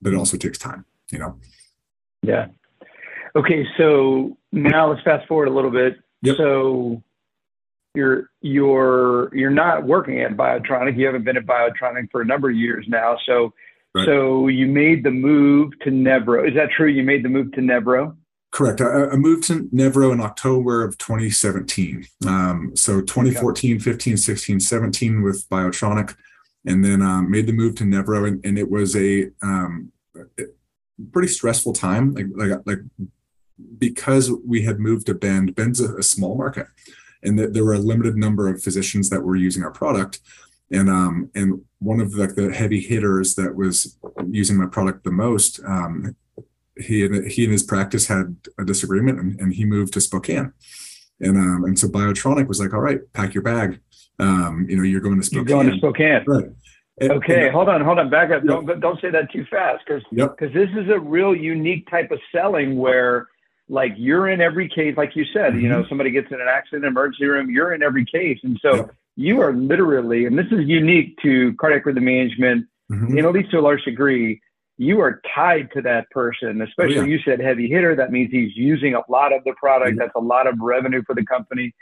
but 0.01 0.13
it 0.13 0.15
also 0.17 0.37
takes 0.37 0.57
time, 0.57 0.85
you 1.11 1.19
know. 1.19 1.37
Yeah. 2.21 2.47
Okay, 3.35 3.65
so 3.77 4.37
now 4.51 4.89
let's 4.89 5.03
fast 5.03 5.27
forward 5.27 5.47
a 5.47 5.51
little 5.51 5.71
bit. 5.71 5.97
Yep. 6.23 6.37
So 6.37 7.03
you're 7.95 8.29
you're 8.41 9.33
you're 9.35 9.49
not 9.49 9.85
working 9.85 10.21
at 10.21 10.35
Biotronik. 10.35 10.97
You 10.97 11.05
haven't 11.05 11.23
been 11.23 11.37
at 11.37 11.45
Biotronik 11.45 12.11
for 12.11 12.21
a 12.21 12.25
number 12.25 12.49
of 12.49 12.55
years 12.55 12.85
now. 12.89 13.17
So 13.25 13.53
right. 13.95 14.05
so 14.05 14.47
you 14.47 14.67
made 14.67 15.03
the 15.03 15.11
move 15.11 15.71
to 15.81 15.91
Nevro. 15.91 16.47
Is 16.47 16.55
that 16.55 16.69
true? 16.75 16.87
You 16.87 17.03
made 17.03 17.23
the 17.23 17.29
move 17.29 17.51
to 17.53 17.61
Nevro? 17.61 18.15
Correct. 18.57 18.81
I, 18.81 19.09
I, 19.09 19.15
moved 19.17 19.43
to 19.49 19.65
Nevro 19.65 20.11
in 20.11 20.19
October 20.19 20.83
of 20.83 20.97
2017. 20.97 22.07
Um, 22.25 22.71
so 22.75 23.01
2014, 23.01 23.75
okay. 23.75 23.83
15, 23.83 24.17
16, 24.17 24.59
17 24.59 25.21
with 25.21 25.47
Biotronik, 25.47 26.15
and 26.65 26.83
then 26.83 27.03
um, 27.03 27.29
made 27.29 27.45
the 27.45 27.53
move 27.53 27.75
to 27.75 27.83
Nevro, 27.83 28.27
and, 28.27 28.43
and 28.43 28.57
it 28.57 28.67
was 28.67 28.95
a 28.95 29.29
um, 29.43 29.91
pretty 31.11 31.27
stressful 31.27 31.73
time. 31.73 32.15
Like, 32.15 32.25
like, 32.33 32.61
like 32.65 32.79
because 33.77 34.31
we 34.43 34.63
had 34.63 34.79
moved 34.79 35.05
to 35.05 35.13
Bend. 35.13 35.53
Bend's 35.53 35.79
a, 35.79 35.95
a 35.97 36.01
small 36.01 36.35
market, 36.35 36.65
and 37.21 37.37
that 37.37 37.53
there 37.53 37.63
were 37.63 37.75
a 37.75 37.77
limited 37.77 38.17
number 38.17 38.47
of 38.47 38.63
physicians 38.63 39.11
that 39.11 39.21
were 39.21 39.35
using 39.35 39.61
our 39.61 39.69
product. 39.69 40.19
And 40.71 40.89
um, 40.89 41.29
and 41.35 41.61
one 41.77 41.99
of 41.99 42.11
the, 42.11 42.25
the 42.25 42.51
heavy 42.51 42.79
hitters 42.79 43.35
that 43.35 43.55
was 43.55 43.99
using 44.31 44.57
my 44.57 44.65
product 44.65 45.03
the 45.03 45.11
most 45.11 45.59
um, 45.63 46.15
he 46.79 47.05
and 47.05 47.29
he 47.29 47.43
and 47.43 47.51
his 47.51 47.63
practice 47.63 48.07
had 48.07 48.35
a 48.57 48.65
disagreement, 48.65 49.19
and, 49.19 49.39
and 49.39 49.53
he 49.53 49.65
moved 49.65 49.93
to 49.93 50.01
Spokane. 50.01 50.53
And 51.19 51.37
um, 51.37 51.63
and 51.63 51.77
so 51.77 51.87
Biotronik 51.87 52.47
was 52.47 52.59
like, 52.59 52.73
all 52.73 52.81
right, 52.81 52.99
pack 53.13 53.33
your 53.33 53.43
bag. 53.43 53.79
Um, 54.19 54.65
you 54.69 54.77
know, 54.77 54.83
you're 54.83 55.01
going 55.01 55.19
to 55.19 55.25
Spokane. 55.25 55.47
You're 55.47 55.63
going 55.63 55.71
to 55.71 55.77
Spokane. 55.77 56.23
Right. 56.27 56.45
And, 56.99 57.11
okay, 57.11 57.45
and, 57.45 57.53
hold 57.53 57.69
on, 57.69 57.81
hold 57.81 57.99
on, 57.99 58.09
back 58.09 58.31
up. 58.31 58.43
Yep. 58.43 58.65
Don't 58.65 58.79
don't 58.79 59.01
say 59.01 59.11
that 59.11 59.31
too 59.31 59.45
fast, 59.51 59.83
because 59.85 60.03
because 60.11 60.53
yep. 60.53 60.53
this 60.53 60.69
is 60.83 60.89
a 60.89 60.99
real 60.99 61.35
unique 61.35 61.89
type 61.89 62.09
of 62.11 62.19
selling 62.31 62.77
where 62.77 63.27
like 63.69 63.93
you're 63.97 64.29
in 64.29 64.41
every 64.41 64.67
case, 64.67 64.95
like 64.97 65.15
you 65.15 65.25
said, 65.25 65.51
mm-hmm. 65.51 65.59
you 65.59 65.69
know, 65.69 65.85
somebody 65.89 66.09
gets 66.09 66.31
in 66.31 66.41
an 66.41 66.47
accident, 66.47 66.85
emergency 66.85 67.25
room, 67.25 67.51
you're 67.51 67.73
in 67.73 67.83
every 67.83 68.05
case, 68.05 68.39
and 68.43 68.57
so 68.61 68.75
yep. 68.75 68.95
you 69.15 69.41
are 69.41 69.53
literally, 69.53 70.25
and 70.25 70.39
this 70.39 70.47
is 70.51 70.65
unique 70.65 71.17
to 71.21 71.53
cardiac 71.55 71.85
rhythm 71.85 72.05
management, 72.05 72.65
mm-hmm. 72.91 73.17
and 73.17 73.25
at 73.25 73.31
least 73.31 73.51
to 73.51 73.59
a 73.59 73.61
large 73.61 73.83
degree, 73.83 74.41
you 74.77 74.99
are 75.01 75.21
tied 75.33 75.71
to 75.71 75.81
that 75.81 76.09
person, 76.11 76.61
especially 76.61 76.99
oh, 76.99 77.01
yeah. 77.01 77.07
you 77.07 77.19
said 77.25 77.39
heavy 77.39 77.67
hitter. 77.67 77.95
That 77.95 78.11
means 78.11 78.31
he's 78.31 78.55
using 78.55 78.93
a 78.93 79.01
lot 79.09 79.33
of 79.33 79.43
the 79.43 79.53
product. 79.53 79.91
Mm-hmm. 79.91 79.99
That's 79.99 80.15
a 80.15 80.21
lot 80.21 80.47
of 80.47 80.59
revenue 80.59 81.03
for 81.05 81.15
the 81.15 81.25
company. 81.25 81.73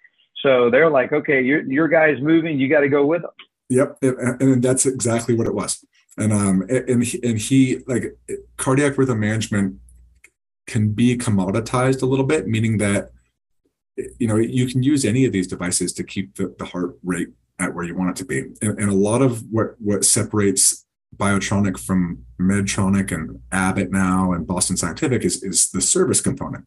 So 0.41 0.69
they're 0.69 0.89
like, 0.89 1.11
okay, 1.11 1.41
your 1.41 1.61
your 1.63 1.87
guy's 1.87 2.21
moving. 2.21 2.59
You 2.59 2.69
got 2.69 2.81
to 2.81 2.89
go 2.89 3.05
with 3.05 3.23
him. 3.23 3.31
Yep, 3.69 3.97
and, 4.01 4.41
and 4.41 4.63
that's 4.63 4.85
exactly 4.85 5.33
what 5.35 5.47
it 5.47 5.55
was. 5.55 5.83
And 6.17 6.31
um, 6.31 6.63
and 6.69 7.03
he, 7.03 7.19
and 7.23 7.37
he 7.37 7.79
like 7.87 8.17
cardiac 8.57 8.97
rhythm 8.97 9.19
management 9.19 9.77
can 10.67 10.91
be 10.91 11.17
commoditized 11.17 12.01
a 12.01 12.05
little 12.05 12.25
bit, 12.25 12.47
meaning 12.47 12.77
that 12.77 13.09
you 14.19 14.27
know 14.27 14.37
you 14.37 14.67
can 14.67 14.83
use 14.83 15.03
any 15.03 15.25
of 15.25 15.33
these 15.33 15.47
devices 15.47 15.91
to 15.93 16.03
keep 16.03 16.35
the, 16.35 16.55
the 16.59 16.65
heart 16.65 16.97
rate 17.03 17.29
at 17.59 17.73
where 17.73 17.83
you 17.83 17.95
want 17.95 18.11
it 18.11 18.15
to 18.17 18.25
be. 18.25 18.39
And, 18.61 18.79
and 18.79 18.89
a 18.89 18.95
lot 18.95 19.21
of 19.21 19.43
what 19.51 19.75
what 19.79 20.05
separates 20.05 20.84
Biotronik 21.15 21.79
from 21.79 22.25
Medtronic 22.39 23.11
and 23.11 23.39
Abbott 23.51 23.91
now 23.91 24.33
and 24.33 24.45
Boston 24.45 24.77
Scientific 24.77 25.23
is 25.23 25.43
is 25.43 25.69
the 25.71 25.81
service 25.81 26.21
component. 26.21 26.65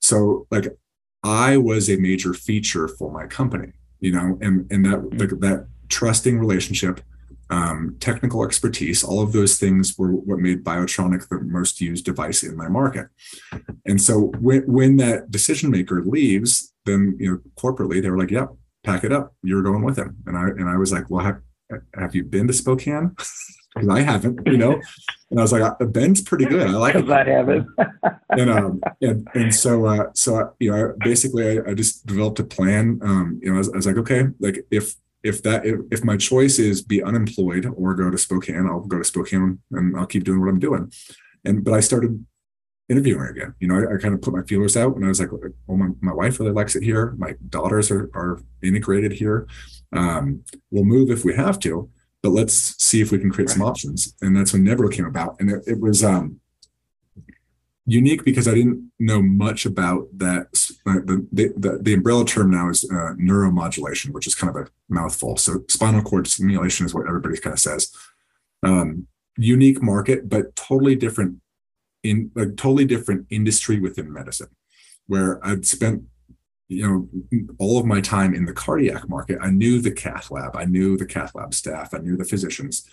So 0.00 0.46
like 0.50 0.66
I 1.22 1.56
was 1.56 1.90
a 1.90 1.96
major 1.96 2.34
feature 2.34 2.88
for 2.88 3.10
my 3.10 3.26
company, 3.26 3.72
you 4.00 4.12
know, 4.12 4.38
and 4.40 4.70
and 4.70 4.84
that 4.86 5.18
like, 5.18 5.40
that 5.40 5.66
trusting 5.88 6.38
relationship, 6.38 7.00
um, 7.50 7.96
technical 8.00 8.44
expertise, 8.44 9.02
all 9.02 9.22
of 9.22 9.32
those 9.32 9.58
things 9.58 9.98
were 9.98 10.12
what 10.12 10.38
made 10.38 10.64
Biotronik 10.64 11.28
the 11.28 11.40
most 11.40 11.80
used 11.80 12.04
device 12.04 12.42
in 12.42 12.56
my 12.56 12.68
market. 12.68 13.08
And 13.86 14.00
so 14.00 14.32
when 14.40 14.62
when 14.62 14.96
that 14.96 15.30
decision 15.30 15.70
maker 15.70 16.02
leaves, 16.04 16.72
then 16.86 17.16
you 17.18 17.30
know 17.30 17.38
corporately 17.56 18.02
they 18.02 18.10
were 18.10 18.18
like, 18.18 18.30
"Yep, 18.30 18.50
pack 18.84 19.04
it 19.04 19.12
up. 19.12 19.34
You're 19.42 19.62
going 19.62 19.82
with 19.82 19.98
him." 19.98 20.16
And 20.26 20.36
I 20.36 20.48
and 20.48 20.68
I 20.68 20.76
was 20.76 20.92
like, 20.92 21.10
"Well, 21.10 21.24
have, 21.24 21.40
have 21.94 22.14
you 22.14 22.24
been 22.24 22.46
to 22.46 22.52
Spokane?" 22.52 23.16
because 23.74 23.88
I 23.88 24.00
haven't, 24.00 24.40
you 24.46 24.56
know. 24.56 24.80
And 25.30 25.38
I 25.38 25.42
was 25.42 25.52
like, 25.52 25.62
uh, 25.62 25.84
Bend's 25.84 26.22
pretty 26.22 26.44
good. 26.44 26.68
I 26.68 26.72
like 26.72 26.94
it. 26.96 27.08
I 27.08 27.24
haven't. 27.24 27.68
and 28.30 28.50
um, 28.50 28.80
and 29.00 29.28
and 29.34 29.54
so 29.54 29.86
uh, 29.86 30.06
so 30.14 30.36
uh, 30.36 30.50
you 30.58 30.70
know, 30.70 30.94
basically, 30.98 31.58
I, 31.58 31.70
I 31.70 31.74
just 31.74 32.06
developed 32.06 32.40
a 32.40 32.44
plan. 32.44 33.00
Um, 33.02 33.40
you 33.42 33.50
know, 33.50 33.56
I 33.56 33.58
was, 33.58 33.68
I 33.72 33.76
was 33.76 33.86
like, 33.86 33.96
okay, 33.98 34.24
like 34.40 34.66
if 34.70 34.94
if 35.22 35.42
that 35.42 35.64
if, 35.64 35.80
if 35.90 36.04
my 36.04 36.16
choice 36.16 36.58
is 36.58 36.82
be 36.82 37.02
unemployed 37.02 37.66
or 37.76 37.94
go 37.94 38.10
to 38.10 38.18
Spokane, 38.18 38.66
I'll 38.66 38.80
go 38.80 38.98
to 38.98 39.04
Spokane 39.04 39.60
and 39.70 39.96
I'll 39.96 40.06
keep 40.06 40.24
doing 40.24 40.40
what 40.40 40.48
I'm 40.48 40.58
doing. 40.58 40.92
And 41.44 41.64
but 41.64 41.74
I 41.74 41.80
started 41.80 42.24
interviewing 42.88 43.28
again. 43.28 43.54
You 43.60 43.68
know, 43.68 43.76
I, 43.76 43.94
I, 43.94 43.98
kind 43.98 44.14
of 44.14 44.20
put 44.20 44.34
my 44.34 44.42
feelers 44.42 44.76
out 44.76 44.96
and 44.96 45.04
I 45.04 45.08
was 45.08 45.20
like, 45.20 45.30
well, 45.30 45.78
my, 45.78 45.90
my 46.00 46.12
wife 46.12 46.40
really 46.40 46.50
likes 46.50 46.74
it 46.74 46.82
here. 46.82 47.14
My 47.18 47.36
daughters 47.48 47.88
are, 47.88 48.10
are 48.14 48.42
integrated 48.64 49.12
here. 49.12 49.46
Um, 49.92 50.42
we'll 50.72 50.84
move 50.84 51.08
if 51.08 51.24
we 51.24 51.36
have 51.36 51.60
to 51.60 51.88
but 52.22 52.30
let's 52.30 52.82
see 52.82 53.00
if 53.00 53.10
we 53.12 53.18
can 53.18 53.30
create 53.30 53.48
right. 53.48 53.56
some 53.56 53.66
options. 53.66 54.14
And 54.20 54.36
that's 54.36 54.52
when 54.52 54.64
Nevro 54.64 54.92
came 54.92 55.06
about. 55.06 55.36
And 55.40 55.50
it, 55.50 55.62
it 55.66 55.80
was 55.80 56.04
um, 56.04 56.40
unique 57.86 58.24
because 58.24 58.46
I 58.46 58.54
didn't 58.54 58.92
know 58.98 59.22
much 59.22 59.66
about 59.66 60.06
that. 60.18 60.48
Uh, 60.86 61.00
the, 61.04 61.26
the, 61.32 61.78
the, 61.80 61.94
umbrella 61.94 62.24
term 62.24 62.50
now 62.50 62.68
is 62.68 62.84
uh, 62.84 63.14
neuromodulation, 63.14 64.10
which 64.10 64.26
is 64.26 64.34
kind 64.34 64.54
of 64.54 64.66
a 64.66 64.70
mouthful. 64.88 65.36
So 65.36 65.64
spinal 65.68 66.02
cord 66.02 66.26
stimulation 66.26 66.86
is 66.86 66.94
what 66.94 67.06
everybody 67.08 67.38
kind 67.38 67.54
of 67.54 67.60
says. 67.60 67.92
Um, 68.62 69.06
unique 69.36 69.82
market, 69.82 70.28
but 70.28 70.54
totally 70.56 70.96
different 70.96 71.40
in 72.02 72.30
a 72.36 72.46
totally 72.46 72.84
different 72.84 73.26
industry 73.30 73.78
within 73.78 74.12
medicine, 74.12 74.48
where 75.06 75.44
I'd 75.46 75.66
spent 75.66 76.04
you 76.70 76.88
know 76.88 77.52
all 77.58 77.78
of 77.78 77.84
my 77.84 78.00
time 78.00 78.32
in 78.32 78.44
the 78.44 78.52
cardiac 78.52 79.08
market 79.08 79.36
i 79.42 79.50
knew 79.50 79.80
the 79.80 79.90
cath 79.90 80.30
lab 80.30 80.56
i 80.56 80.64
knew 80.64 80.96
the 80.96 81.04
cath 81.04 81.34
lab 81.34 81.52
staff 81.52 81.92
i 81.92 81.98
knew 81.98 82.16
the 82.16 82.24
physicians. 82.24 82.88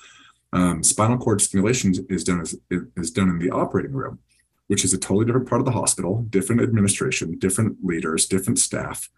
Um, 0.53 0.81
spinal 0.81 1.17
cord 1.17 1.41
stimulation 1.41 1.93
is 2.09 2.23
done 2.23 2.39
as, 2.39 2.57
is 2.95 3.11
done 3.11 3.29
in 3.29 3.37
the 3.37 3.51
operating 3.51 3.91
room 3.91 4.19
which 4.67 4.83
is 4.83 4.93
a 4.93 4.97
totally 4.97 5.25
different 5.25 5.47
part 5.47 5.61
of 5.61 5.65
the 5.65 5.71
hospital 5.71 6.25
different 6.29 6.61
administration 6.61 7.37
different 7.37 7.77
leaders 7.83 8.25
different 8.25 8.59
staff. 8.59 9.09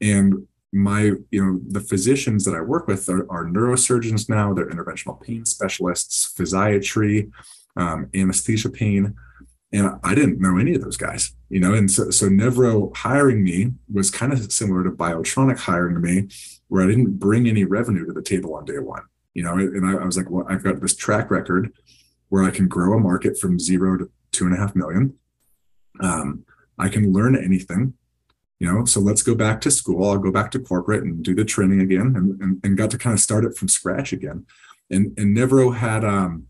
And 0.00 0.46
my 0.72 1.12
you 1.30 1.44
know 1.44 1.60
the 1.68 1.80
physicians 1.80 2.44
that 2.44 2.54
i 2.54 2.60
work 2.60 2.86
with 2.86 3.08
are, 3.08 3.30
are 3.30 3.46
neurosurgeons 3.46 4.28
now 4.28 4.52
they're 4.52 4.68
interventional 4.68 5.20
pain 5.22 5.44
specialists 5.44 6.34
physiatry 6.36 7.30
um, 7.76 8.08
anesthesia 8.14 8.68
pain 8.68 9.14
and 9.76 10.00
I 10.02 10.14
didn't 10.14 10.40
know 10.40 10.56
any 10.56 10.74
of 10.74 10.80
those 10.80 10.96
guys, 10.96 11.34
you 11.50 11.60
know. 11.60 11.74
And 11.74 11.90
so, 11.90 12.10
so 12.10 12.28
Nevro 12.28 12.96
hiring 12.96 13.44
me 13.44 13.72
was 13.92 14.10
kind 14.10 14.32
of 14.32 14.50
similar 14.50 14.82
to 14.82 14.90
Biotronik 14.90 15.58
hiring 15.58 16.00
me, 16.00 16.28
where 16.68 16.82
I 16.82 16.86
didn't 16.86 17.18
bring 17.18 17.46
any 17.46 17.64
revenue 17.64 18.06
to 18.06 18.12
the 18.12 18.22
table 18.22 18.54
on 18.54 18.64
day 18.64 18.78
one, 18.78 19.02
you 19.34 19.42
know. 19.42 19.52
And 19.52 19.86
I, 19.86 20.02
I 20.02 20.06
was 20.06 20.16
like, 20.16 20.30
well, 20.30 20.46
I've 20.48 20.64
got 20.64 20.80
this 20.80 20.96
track 20.96 21.30
record 21.30 21.74
where 22.30 22.42
I 22.42 22.50
can 22.50 22.68
grow 22.68 22.96
a 22.96 23.00
market 23.00 23.38
from 23.38 23.60
zero 23.60 23.98
to 23.98 24.10
two 24.32 24.46
and 24.46 24.54
a 24.54 24.56
half 24.56 24.74
million. 24.74 25.14
Um, 26.00 26.46
I 26.78 26.88
can 26.88 27.12
learn 27.12 27.36
anything, 27.36 27.92
you 28.58 28.72
know. 28.72 28.86
So 28.86 29.00
let's 29.00 29.22
go 29.22 29.34
back 29.34 29.60
to 29.62 29.70
school. 29.70 30.08
I'll 30.08 30.18
go 30.18 30.32
back 30.32 30.52
to 30.52 30.58
corporate 30.58 31.04
and 31.04 31.22
do 31.22 31.34
the 31.34 31.44
training 31.44 31.82
again, 31.82 32.14
and 32.16 32.40
and, 32.40 32.60
and 32.64 32.78
got 32.78 32.90
to 32.92 32.98
kind 32.98 33.12
of 33.12 33.20
start 33.20 33.44
it 33.44 33.56
from 33.56 33.68
scratch 33.68 34.14
again. 34.14 34.46
And 34.90 35.18
and 35.18 35.36
Nevro 35.36 35.76
had 35.76 36.02
um 36.02 36.46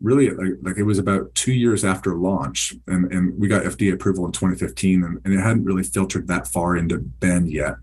really 0.00 0.30
like, 0.30 0.54
like 0.62 0.76
it 0.76 0.82
was 0.82 0.98
about 0.98 1.34
two 1.34 1.52
years 1.52 1.84
after 1.84 2.14
launch 2.14 2.74
and, 2.86 3.12
and 3.12 3.38
we 3.38 3.48
got 3.48 3.62
fda 3.64 3.92
approval 3.92 4.24
in 4.24 4.32
2015 4.32 5.04
and, 5.04 5.20
and 5.24 5.34
it 5.34 5.40
hadn't 5.40 5.64
really 5.64 5.82
filtered 5.82 6.26
that 6.28 6.46
far 6.46 6.76
into 6.76 6.98
Bend 6.98 7.50
yet. 7.50 7.74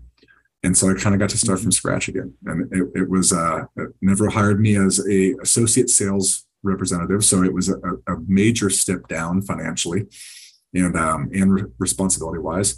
And 0.64 0.76
so 0.76 0.90
i 0.90 0.94
kind 0.94 1.14
of 1.14 1.20
got 1.20 1.30
to 1.30 1.38
start 1.38 1.58
from 1.60 1.66
mm-hmm. 1.66 1.72
scratch 1.72 2.08
again 2.08 2.34
and 2.46 2.72
it, 2.72 3.02
it 3.02 3.08
was 3.08 3.32
uh 3.32 3.64
Nevro 4.04 4.32
hired 4.32 4.60
me 4.60 4.76
as 4.76 5.06
a 5.08 5.34
associate 5.42 5.90
sales 5.90 6.46
representative 6.62 7.24
so 7.24 7.42
it 7.42 7.52
was 7.52 7.68
a, 7.68 7.78
a 8.08 8.16
major 8.26 8.68
step 8.68 9.06
down 9.08 9.40
financially 9.40 10.06
and 10.74 10.96
um 10.96 11.30
and 11.32 11.54
re- 11.54 11.64
responsibility 11.78 12.40
wise 12.40 12.76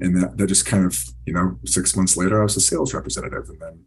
and 0.00 0.16
that, 0.16 0.36
that 0.38 0.46
just 0.46 0.64
kind 0.64 0.86
of 0.86 1.04
you 1.26 1.34
know 1.34 1.58
six 1.66 1.94
months 1.94 2.16
later 2.16 2.40
i 2.40 2.42
was 2.42 2.56
a 2.56 2.60
sales 2.60 2.94
representative 2.94 3.48
and 3.50 3.60
then 3.60 3.84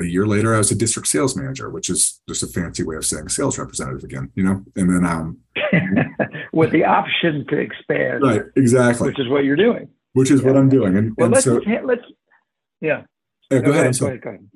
a 0.00 0.06
year 0.06 0.26
later, 0.26 0.54
I 0.54 0.58
was 0.58 0.70
a 0.70 0.74
district 0.74 1.08
sales 1.08 1.36
manager, 1.36 1.70
which 1.70 1.90
is 1.90 2.20
just 2.28 2.42
a 2.42 2.46
fancy 2.46 2.82
way 2.82 2.96
of 2.96 3.06
saying 3.06 3.28
sales 3.28 3.58
representative 3.58 4.04
again, 4.04 4.30
you 4.34 4.42
know? 4.42 4.64
And 4.76 4.90
then, 4.90 5.04
um, 5.04 5.38
with 6.52 6.72
the 6.72 6.84
option 6.84 7.46
to 7.48 7.56
expand. 7.56 8.22
Right. 8.22 8.42
Exactly. 8.56 9.08
Which 9.08 9.20
is 9.20 9.28
what 9.28 9.44
you're 9.44 9.56
doing. 9.56 9.88
Which 10.12 10.30
is 10.30 10.40
yeah. 10.40 10.46
what 10.48 10.56
I'm 10.56 10.68
doing. 10.68 10.96
And, 10.96 11.14
well, 11.16 11.26
and 11.26 11.34
let's, 11.34 11.44
so, 11.44 11.60
let's, 11.84 12.02
yeah. 12.80 13.02
yeah 13.50 13.58
go, 13.58 13.60
go, 13.60 13.70
ahead, 13.72 13.98
go, 13.98 14.06
ahead, 14.06 14.22
go 14.22 14.30
ahead. 14.30 14.48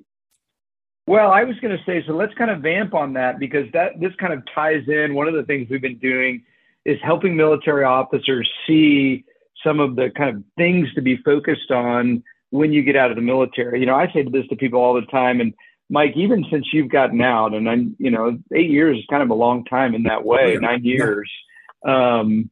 Well, 1.06 1.32
I 1.32 1.44
was 1.44 1.58
going 1.60 1.76
to 1.76 1.84
say, 1.84 2.04
so 2.06 2.12
let's 2.14 2.32
kind 2.34 2.50
of 2.50 2.60
vamp 2.60 2.94
on 2.94 3.14
that 3.14 3.38
because 3.38 3.66
that 3.72 3.98
this 3.98 4.12
kind 4.18 4.32
of 4.32 4.42
ties 4.54 4.84
in. 4.86 5.14
One 5.14 5.26
of 5.26 5.34
the 5.34 5.42
things 5.42 5.68
we've 5.68 5.82
been 5.82 5.98
doing 5.98 6.44
is 6.84 6.98
helping 7.02 7.36
military 7.36 7.84
officers 7.84 8.48
see 8.66 9.24
some 9.64 9.80
of 9.80 9.96
the 9.96 10.10
kind 10.16 10.36
of 10.36 10.44
things 10.56 10.92
to 10.94 11.02
be 11.02 11.16
focused 11.18 11.70
on 11.70 12.22
when 12.52 12.70
you 12.70 12.82
get 12.82 12.96
out 12.96 13.10
of 13.10 13.16
the 13.16 13.22
military. 13.22 13.80
You 13.80 13.86
know, 13.86 13.94
I 13.94 14.12
say 14.12 14.22
this 14.22 14.46
to 14.48 14.56
people 14.56 14.78
all 14.78 14.94
the 14.94 15.06
time, 15.06 15.40
and 15.40 15.54
Mike, 15.88 16.12
even 16.16 16.44
since 16.50 16.66
you've 16.72 16.90
gotten 16.90 17.20
out, 17.22 17.54
and 17.54 17.68
I'm, 17.68 17.96
you 17.98 18.10
know, 18.10 18.38
eight 18.54 18.70
years 18.70 18.98
is 18.98 19.04
kind 19.10 19.22
of 19.22 19.30
a 19.30 19.34
long 19.34 19.64
time 19.64 19.94
in 19.94 20.02
that 20.04 20.24
way, 20.24 20.52
yeah. 20.52 20.58
nine 20.58 20.84
years. 20.84 21.30
Um, 21.84 22.50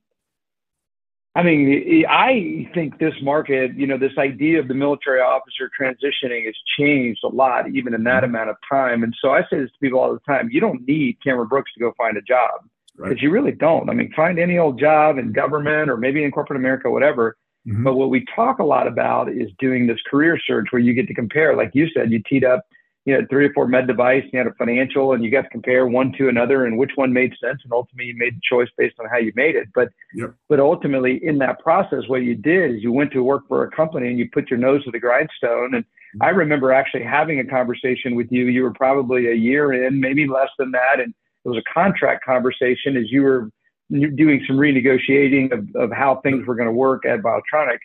I 1.36 1.42
mean, 1.42 2.04
I 2.08 2.68
think 2.74 2.98
this 2.98 3.14
market, 3.22 3.74
you 3.76 3.86
know, 3.86 3.98
this 3.98 4.16
idea 4.18 4.58
of 4.58 4.68
the 4.68 4.74
military 4.74 5.20
officer 5.20 5.70
transitioning 5.78 6.46
has 6.46 6.54
changed 6.78 7.20
a 7.22 7.28
lot, 7.28 7.70
even 7.70 7.94
in 7.94 8.02
that 8.04 8.24
mm-hmm. 8.24 8.34
amount 8.34 8.50
of 8.50 8.56
time. 8.68 9.02
And 9.02 9.14
so 9.20 9.30
I 9.30 9.42
say 9.42 9.60
this 9.60 9.70
to 9.70 9.78
people 9.80 10.00
all 10.00 10.12
the 10.12 10.20
time: 10.26 10.48
you 10.50 10.60
don't 10.60 10.86
need 10.88 11.18
Cameron 11.22 11.48
Brooks 11.48 11.72
to 11.74 11.80
go 11.80 11.92
find 11.98 12.16
a 12.16 12.22
job 12.22 12.62
because 12.96 13.10
right. 13.10 13.20
you 13.20 13.30
really 13.30 13.52
don't. 13.52 13.90
I 13.90 13.94
mean, 13.94 14.12
find 14.16 14.38
any 14.38 14.58
old 14.58 14.80
job 14.80 15.18
in 15.18 15.32
government 15.32 15.90
or 15.90 15.98
maybe 15.98 16.24
in 16.24 16.32
corporate 16.32 16.58
America, 16.58 16.90
whatever. 16.90 17.36
Mm-hmm. 17.70 17.84
But 17.84 17.94
what 17.94 18.10
we 18.10 18.24
talk 18.34 18.58
a 18.58 18.64
lot 18.64 18.86
about 18.86 19.30
is 19.30 19.50
doing 19.58 19.86
this 19.86 20.00
career 20.10 20.38
search 20.44 20.68
where 20.70 20.80
you 20.80 20.92
get 20.92 21.06
to 21.06 21.14
compare, 21.14 21.56
like 21.56 21.70
you 21.74 21.88
said, 21.94 22.10
you 22.10 22.20
teed 22.28 22.44
up, 22.44 22.64
you 23.04 23.14
had 23.14 23.30
three 23.30 23.46
or 23.46 23.52
four 23.52 23.66
med 23.66 23.86
device, 23.86 24.24
you 24.32 24.38
had 24.38 24.48
a 24.48 24.54
financial, 24.54 25.12
and 25.12 25.24
you 25.24 25.30
got 25.30 25.42
to 25.42 25.48
compare 25.48 25.86
one 25.86 26.12
to 26.18 26.28
another 26.28 26.66
and 26.66 26.76
which 26.76 26.90
one 26.96 27.12
made 27.12 27.32
sense. 27.42 27.60
And 27.62 27.72
ultimately, 27.72 28.06
you 28.06 28.14
made 28.16 28.36
the 28.36 28.40
choice 28.42 28.68
based 28.76 28.96
on 29.00 29.08
how 29.08 29.18
you 29.18 29.32
made 29.36 29.54
it. 29.54 29.68
But 29.74 29.88
yep. 30.14 30.34
but 30.48 30.60
ultimately, 30.60 31.24
in 31.24 31.38
that 31.38 31.60
process, 31.60 32.02
what 32.08 32.22
you 32.22 32.34
did 32.34 32.72
is 32.74 32.82
you 32.82 32.92
went 32.92 33.12
to 33.12 33.22
work 33.22 33.46
for 33.48 33.64
a 33.64 33.70
company 33.70 34.08
and 34.08 34.18
you 34.18 34.28
put 34.30 34.50
your 34.50 34.58
nose 34.58 34.84
to 34.84 34.90
the 34.90 34.98
grindstone. 34.98 35.74
And 35.74 35.84
mm-hmm. 35.84 36.22
I 36.22 36.30
remember 36.30 36.72
actually 36.72 37.04
having 37.04 37.40
a 37.40 37.44
conversation 37.44 38.16
with 38.16 38.30
you. 38.30 38.46
You 38.46 38.64
were 38.64 38.74
probably 38.74 39.28
a 39.28 39.34
year 39.34 39.72
in, 39.72 40.00
maybe 40.00 40.26
less 40.26 40.50
than 40.58 40.72
that, 40.72 41.00
and 41.00 41.14
it 41.44 41.48
was 41.48 41.56
a 41.56 41.72
contract 41.72 42.24
conversation 42.24 42.96
as 42.96 43.10
you 43.10 43.22
were 43.22 43.50
doing 43.90 44.44
some 44.46 44.56
renegotiating 44.56 45.52
of, 45.52 45.74
of 45.74 45.92
how 45.92 46.20
things 46.22 46.46
were 46.46 46.54
going 46.54 46.68
to 46.68 46.72
work 46.72 47.04
at 47.04 47.20
Biotronik. 47.20 47.78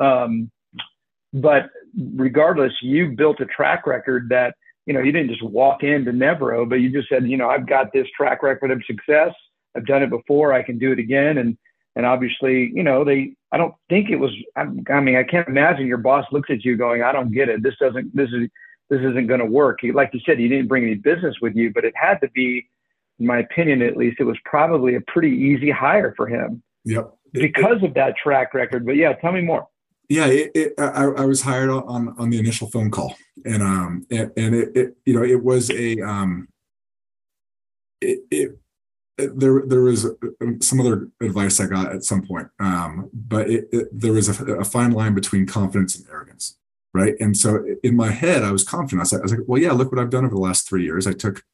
Um, 0.00 0.50
but 1.32 1.70
regardless, 1.96 2.72
you 2.82 3.10
built 3.10 3.40
a 3.40 3.46
track 3.46 3.86
record 3.86 4.28
that, 4.30 4.54
you 4.86 4.94
know, 4.94 5.00
you 5.00 5.12
didn't 5.12 5.30
just 5.30 5.42
walk 5.42 5.82
into 5.82 6.12
Nevro, 6.12 6.68
but 6.68 6.76
you 6.76 6.90
just 6.90 7.08
said, 7.08 7.28
you 7.28 7.36
know, 7.36 7.48
I've 7.48 7.68
got 7.68 7.92
this 7.92 8.06
track 8.16 8.42
record 8.42 8.70
of 8.70 8.82
success. 8.86 9.32
I've 9.76 9.86
done 9.86 10.02
it 10.02 10.10
before. 10.10 10.52
I 10.52 10.62
can 10.62 10.78
do 10.78 10.92
it 10.92 10.98
again. 10.98 11.38
And, 11.38 11.56
and 11.94 12.06
obviously, 12.06 12.72
you 12.74 12.82
know, 12.82 13.04
they, 13.04 13.34
I 13.52 13.58
don't 13.58 13.74
think 13.88 14.10
it 14.10 14.16
was, 14.16 14.32
I, 14.56 14.62
I 14.90 15.00
mean, 15.00 15.16
I 15.16 15.22
can't 15.22 15.46
imagine 15.48 15.86
your 15.86 15.98
boss 15.98 16.24
looks 16.32 16.50
at 16.50 16.64
you 16.64 16.76
going, 16.76 17.02
I 17.02 17.12
don't 17.12 17.32
get 17.32 17.48
it. 17.48 17.62
This 17.62 17.74
doesn't, 17.80 18.14
this 18.16 18.30
is, 18.30 18.48
this 18.88 19.00
isn't 19.00 19.28
going 19.28 19.40
to 19.40 19.46
work. 19.46 19.80
Like 19.94 20.10
you 20.12 20.20
said, 20.26 20.40
you 20.40 20.48
didn't 20.48 20.68
bring 20.68 20.84
any 20.84 20.94
business 20.94 21.36
with 21.40 21.54
you, 21.54 21.72
but 21.72 21.84
it 21.84 21.94
had 21.94 22.18
to 22.22 22.30
be, 22.30 22.66
in 23.20 23.26
my 23.26 23.38
opinion, 23.38 23.82
at 23.82 23.96
least, 23.96 24.16
it 24.18 24.24
was 24.24 24.38
probably 24.44 24.94
a 24.94 25.00
pretty 25.02 25.30
easy 25.30 25.70
hire 25.70 26.14
for 26.16 26.26
him. 26.26 26.62
Yep. 26.84 27.12
Because 27.32 27.82
of 27.82 27.94
that 27.94 28.16
track 28.16 28.54
record. 28.54 28.84
But 28.84 28.96
yeah, 28.96 29.12
tell 29.12 29.32
me 29.32 29.42
more. 29.42 29.68
Yeah, 30.08 30.26
it, 30.26 30.50
it, 30.56 30.74
I, 30.76 31.04
I, 31.04 31.24
was 31.24 31.42
hired 31.42 31.70
on 31.70 32.16
on 32.18 32.30
the 32.30 32.38
initial 32.40 32.68
phone 32.68 32.90
call, 32.90 33.14
and 33.44 33.62
um, 33.62 34.06
and, 34.10 34.32
and 34.36 34.54
it, 34.56 34.76
it, 34.76 34.96
you 35.06 35.14
know, 35.14 35.22
it 35.22 35.44
was 35.44 35.70
a 35.70 36.00
um, 36.00 36.48
it, 38.00 38.18
it 38.28 38.58
there 39.16 39.62
there 39.64 39.82
was 39.82 40.08
some 40.60 40.80
other 40.80 41.08
advice 41.20 41.60
I 41.60 41.66
got 41.66 41.94
at 41.94 42.02
some 42.02 42.26
point, 42.26 42.48
um, 42.58 43.08
but 43.14 43.48
it, 43.48 43.68
it, 43.70 43.88
there 43.92 44.12
was 44.12 44.40
a, 44.40 44.44
a, 44.54 44.64
fine 44.64 44.90
line 44.90 45.14
between 45.14 45.46
confidence 45.46 45.96
and 45.96 46.08
arrogance, 46.08 46.58
right? 46.92 47.14
And 47.20 47.36
so 47.36 47.64
in 47.84 47.94
my 47.94 48.10
head, 48.10 48.42
I 48.42 48.50
was 48.50 48.64
confident. 48.64 49.00
I 49.00 49.02
was, 49.02 49.12
like, 49.12 49.20
I 49.20 49.22
was 49.22 49.32
like, 49.32 49.40
well, 49.46 49.62
yeah, 49.62 49.70
look 49.70 49.92
what 49.92 50.00
I've 50.00 50.10
done 50.10 50.24
over 50.24 50.34
the 50.34 50.40
last 50.40 50.68
three 50.68 50.82
years. 50.82 51.06
I 51.06 51.12
took 51.12 51.44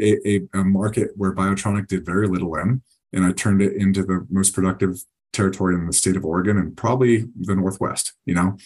a, 0.00 0.28
a, 0.28 0.40
a 0.54 0.64
market 0.64 1.10
where 1.16 1.34
Biotronik 1.34 1.88
did 1.88 2.04
very 2.04 2.28
little 2.28 2.54
in, 2.56 2.82
and 3.12 3.24
I 3.24 3.32
turned 3.32 3.62
it 3.62 3.74
into 3.74 4.02
the 4.02 4.26
most 4.30 4.54
productive 4.54 4.98
territory 5.32 5.74
in 5.74 5.86
the 5.86 5.92
state 5.92 6.16
of 6.16 6.24
Oregon 6.24 6.56
and 6.56 6.76
probably 6.76 7.26
the 7.40 7.54
Northwest, 7.54 8.14
you 8.24 8.34
know? 8.34 8.56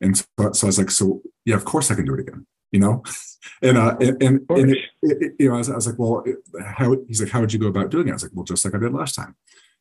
And 0.00 0.16
so, 0.16 0.24
so 0.52 0.66
I 0.66 0.68
was 0.68 0.78
like, 0.78 0.90
so 0.90 1.22
yeah, 1.44 1.56
of 1.56 1.64
course 1.64 1.90
I 1.90 1.94
can 1.94 2.06
do 2.06 2.14
it 2.14 2.20
again, 2.20 2.46
you 2.70 2.80
know? 2.80 3.02
and, 3.62 3.76
uh, 3.76 3.96
and, 4.00 4.22
and, 4.22 4.40
and 4.48 4.70
it, 4.70 4.78
it, 5.02 5.32
you 5.38 5.48
know, 5.48 5.56
I 5.56 5.58
was, 5.58 5.70
I 5.70 5.74
was 5.74 5.86
like, 5.86 5.98
well, 5.98 6.24
how, 6.64 6.96
he's 7.08 7.20
like, 7.20 7.30
how 7.30 7.40
would 7.40 7.52
you 7.52 7.58
go 7.58 7.66
about 7.66 7.90
doing 7.90 8.08
it? 8.08 8.12
I 8.12 8.14
was 8.14 8.22
like, 8.22 8.32
well, 8.34 8.44
just 8.44 8.64
like 8.64 8.74
I 8.74 8.78
did 8.78 8.94
last 8.94 9.14
time, 9.14 9.36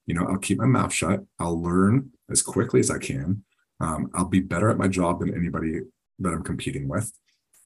you 0.05 0.15
know, 0.15 0.25
I'll 0.25 0.37
keep 0.37 0.57
my 0.57 0.65
mouth 0.65 0.91
shut. 0.91 1.23
I'll 1.39 1.61
learn 1.61 2.11
as 2.29 2.41
quickly 2.41 2.79
as 2.79 2.89
I 2.89 2.97
can. 2.97 3.43
Um, 3.79 4.09
I'll 4.13 4.25
be 4.25 4.41
better 4.41 4.69
at 4.69 4.77
my 4.77 4.87
job 4.87 5.19
than 5.19 5.33
anybody 5.33 5.81
that 6.19 6.33
I'm 6.33 6.43
competing 6.43 6.87
with. 6.87 7.13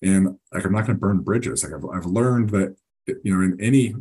And 0.04 0.38
like, 0.54 0.66
I'm 0.66 0.74
not 0.74 0.86
going 0.86 0.98
to 0.98 1.02
burn 1.02 1.22
bridges. 1.22 1.64
Like 1.64 1.74
I've, 1.74 1.86
I've 1.86 2.06
learned 2.06 2.50
that, 2.52 2.76
you 3.08 3.36
know, 3.36 3.42
in 3.44 3.60
any 3.60 3.96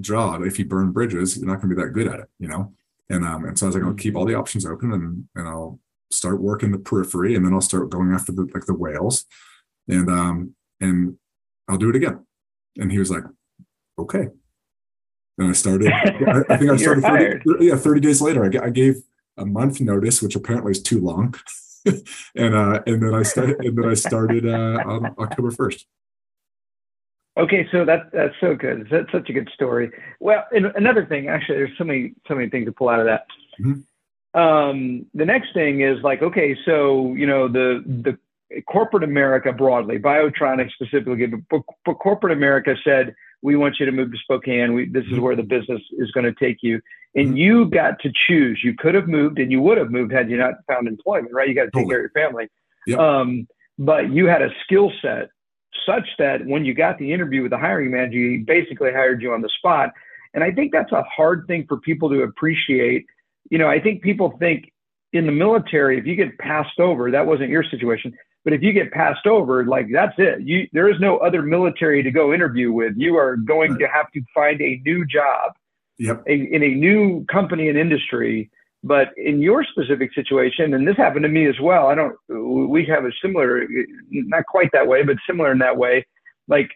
job, 0.00 0.42
if 0.42 0.58
you 0.58 0.64
burn 0.64 0.92
bridges, 0.92 1.36
you're 1.36 1.46
not 1.46 1.60
going 1.60 1.70
to 1.70 1.76
be 1.76 1.82
that 1.82 1.90
good 1.90 2.08
at 2.08 2.20
it, 2.20 2.28
you 2.38 2.48
know? 2.48 2.72
And 3.08 3.24
um, 3.24 3.44
and 3.44 3.58
so 3.58 3.66
I 3.66 3.68
was 3.68 3.76
like, 3.76 3.84
I'll 3.84 3.94
keep 3.94 4.16
all 4.16 4.24
the 4.24 4.34
options 4.34 4.66
open 4.66 4.92
and 4.92 5.28
and 5.34 5.48
I'll 5.48 5.78
start 6.10 6.40
working 6.40 6.72
the 6.72 6.78
periphery 6.78 7.34
and 7.34 7.44
then 7.44 7.52
I'll 7.52 7.60
start 7.60 7.90
going 7.90 8.12
after 8.12 8.32
the 8.32 8.48
like 8.52 8.66
the 8.66 8.74
whales. 8.74 9.24
And 9.88 10.10
um 10.10 10.54
and 10.80 11.16
I'll 11.68 11.78
do 11.78 11.90
it 11.90 11.96
again. 11.96 12.26
And 12.76 12.90
he 12.90 12.98
was 12.98 13.10
like, 13.10 13.24
okay. 13.98 14.28
And 15.38 15.50
I 15.50 15.52
started, 15.52 15.92
I, 15.92 16.56
think 16.56 16.70
I 16.70 16.76
started 16.76 17.42
30, 17.44 17.64
yeah, 17.64 17.76
30 17.76 18.00
days 18.00 18.22
later. 18.22 18.44
I, 18.44 18.66
I 18.66 18.70
gave 18.70 18.96
a 19.36 19.44
month 19.44 19.80
notice, 19.80 20.22
which 20.22 20.34
apparently 20.34 20.72
is 20.72 20.82
too 20.82 21.00
long. 21.00 21.34
and 22.34 22.54
uh 22.54 22.82
and 22.86 23.02
then 23.02 23.14
I 23.14 23.22
started 23.22 23.56
and 23.60 23.78
then 23.78 23.88
I 23.88 23.94
started 23.94 24.46
uh 24.46 24.82
on 24.84 25.14
October 25.18 25.50
1st. 25.50 25.84
Okay, 27.38 27.68
so 27.70 27.84
that 27.84 28.10
that's 28.12 28.34
so 28.40 28.54
good. 28.54 28.88
That's 28.90 29.10
such 29.12 29.28
a 29.28 29.32
good 29.32 29.50
story. 29.52 29.90
Well, 30.20 30.44
another 30.52 31.04
thing, 31.04 31.28
actually, 31.28 31.58
there's 31.58 31.76
so 31.76 31.84
many 31.84 32.14
so 32.26 32.34
many 32.34 32.48
things 32.48 32.66
to 32.66 32.72
pull 32.72 32.88
out 32.88 33.00
of 33.00 33.06
that. 33.06 33.26
Mm-hmm. 33.60 34.40
Um, 34.40 35.06
the 35.14 35.24
next 35.24 35.52
thing 35.52 35.82
is 35.82 36.02
like, 36.02 36.22
okay, 36.22 36.56
so 36.64 37.12
you 37.14 37.26
know 37.26 37.48
the 37.48 37.82
the 37.86 38.62
corporate 38.62 39.04
America 39.04 39.52
broadly, 39.52 39.98
Biotroniks 39.98 40.72
specifically, 40.72 41.26
but, 41.26 41.60
but 41.84 41.94
corporate 41.94 42.32
America 42.32 42.74
said 42.84 43.14
we 43.42 43.56
want 43.56 43.76
you 43.78 43.86
to 43.86 43.92
move 43.92 44.12
to 44.12 44.18
Spokane. 44.18 44.72
We, 44.72 44.88
this 44.88 45.04
is 45.04 45.12
mm-hmm. 45.12 45.22
where 45.22 45.36
the 45.36 45.42
business 45.42 45.82
is 45.98 46.10
going 46.12 46.24
to 46.24 46.34
take 46.34 46.58
you, 46.62 46.80
and 47.14 47.28
mm-hmm. 47.28 47.36
you 47.36 47.66
got 47.66 47.98
to 48.00 48.12
choose. 48.26 48.60
You 48.64 48.74
could 48.78 48.94
have 48.94 49.08
moved, 49.08 49.38
and 49.38 49.52
you 49.52 49.60
would 49.60 49.76
have 49.76 49.90
moved 49.90 50.10
had 50.12 50.30
you 50.30 50.38
not 50.38 50.54
found 50.66 50.88
employment, 50.88 51.34
right? 51.34 51.48
You 51.48 51.54
got 51.54 51.64
to 51.64 51.66
take 51.66 51.84
totally. 51.84 51.90
care 51.90 52.06
of 52.06 52.10
your 52.14 52.28
family. 52.28 52.48
Yep. 52.86 52.98
Um, 52.98 53.48
but 53.78 54.10
you 54.10 54.26
had 54.26 54.40
a 54.40 54.48
skill 54.64 54.90
set 55.02 55.28
such 55.84 56.08
that 56.18 56.44
when 56.46 56.64
you 56.64 56.74
got 56.74 56.98
the 56.98 57.12
interview 57.12 57.42
with 57.42 57.50
the 57.50 57.58
hiring 57.58 57.90
manager, 57.90 58.18
he 58.18 58.38
basically 58.38 58.90
hired 58.92 59.22
you 59.22 59.32
on 59.32 59.42
the 59.42 59.50
spot. 59.58 59.90
And 60.34 60.44
I 60.44 60.52
think 60.52 60.72
that's 60.72 60.92
a 60.92 61.02
hard 61.02 61.44
thing 61.46 61.66
for 61.68 61.78
people 61.78 62.08
to 62.10 62.22
appreciate. 62.22 63.06
You 63.50 63.58
know, 63.58 63.68
I 63.68 63.80
think 63.80 64.02
people 64.02 64.36
think 64.38 64.72
in 65.12 65.26
the 65.26 65.32
military, 65.32 65.98
if 65.98 66.06
you 66.06 66.14
get 66.14 66.36
passed 66.38 66.78
over, 66.78 67.10
that 67.10 67.26
wasn't 67.26 67.50
your 67.50 67.64
situation, 67.64 68.12
but 68.44 68.52
if 68.52 68.62
you 68.62 68.72
get 68.72 68.92
passed 68.92 69.26
over, 69.26 69.64
like 69.64 69.86
that's 69.92 70.14
it. 70.18 70.40
You 70.42 70.68
there 70.72 70.88
is 70.88 71.00
no 71.00 71.18
other 71.18 71.42
military 71.42 72.02
to 72.02 72.10
go 72.10 72.32
interview 72.32 72.70
with. 72.70 72.94
You 72.96 73.16
are 73.16 73.36
going 73.36 73.72
right. 73.72 73.80
to 73.80 73.88
have 73.88 74.10
to 74.12 74.22
find 74.34 74.60
a 74.60 74.80
new 74.84 75.04
job 75.04 75.52
yep. 75.98 76.22
a, 76.26 76.32
in 76.32 76.62
a 76.62 76.74
new 76.74 77.24
company 77.26 77.68
and 77.68 77.78
industry 77.78 78.50
but 78.86 79.08
in 79.16 79.42
your 79.42 79.64
specific 79.64 80.14
situation, 80.14 80.72
and 80.72 80.86
this 80.86 80.96
happened 80.96 81.24
to 81.24 81.28
me 81.28 81.46
as 81.46 81.58
well, 81.60 81.88
I 81.88 81.96
don't, 81.96 82.16
we 82.70 82.84
have 82.86 83.04
a 83.04 83.10
similar, 83.20 83.66
not 84.10 84.46
quite 84.46 84.70
that 84.72 84.86
way, 84.86 85.02
but 85.02 85.16
similar 85.26 85.50
in 85.50 85.58
that 85.58 85.76
way. 85.76 86.06
Like, 86.46 86.70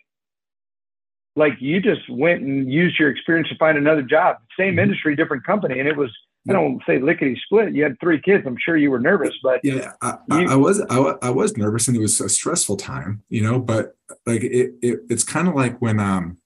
like 1.37 1.53
you 1.61 1.81
just 1.81 2.01
went 2.11 2.43
and 2.43 2.71
used 2.71 2.99
your 2.99 3.11
experience 3.11 3.49
to 3.51 3.57
find 3.59 3.79
another 3.79 4.03
job, 4.03 4.39
same 4.59 4.71
mm-hmm. 4.71 4.81
industry, 4.81 5.15
different 5.15 5.45
company. 5.45 5.79
And 5.79 5.89
it 5.89 5.97
was, 5.97 6.11
I 6.49 6.53
don't 6.53 6.83
say 6.85 6.99
lickety 6.99 7.41
split. 7.45 7.75
You 7.75 7.85
had 7.85 7.97
three 8.01 8.21
kids. 8.21 8.43
I'm 8.45 8.57
sure 8.59 8.77
you 8.77 8.91
were 8.91 8.99
nervous, 8.99 9.35
but 9.41 9.61
yeah, 9.63 9.93
I, 10.03 10.19
you, 10.31 10.49
I 10.49 10.57
was, 10.57 10.81
I, 10.91 10.97
I, 11.23 11.31
was 11.31 11.57
nervous 11.57 11.87
and 11.87 11.97
it 11.97 12.01
was 12.01 12.21
a 12.21 12.29
stressful 12.29 12.77
time, 12.77 13.23
you 13.29 13.43
know, 13.43 13.61
but 13.61 13.95
like 14.27 14.43
it, 14.43 14.75
it 14.83 15.01
it's 15.09 15.23
kind 15.23 15.47
of 15.47 15.55
like 15.55 15.81
when, 15.81 16.01
um, 16.01 16.39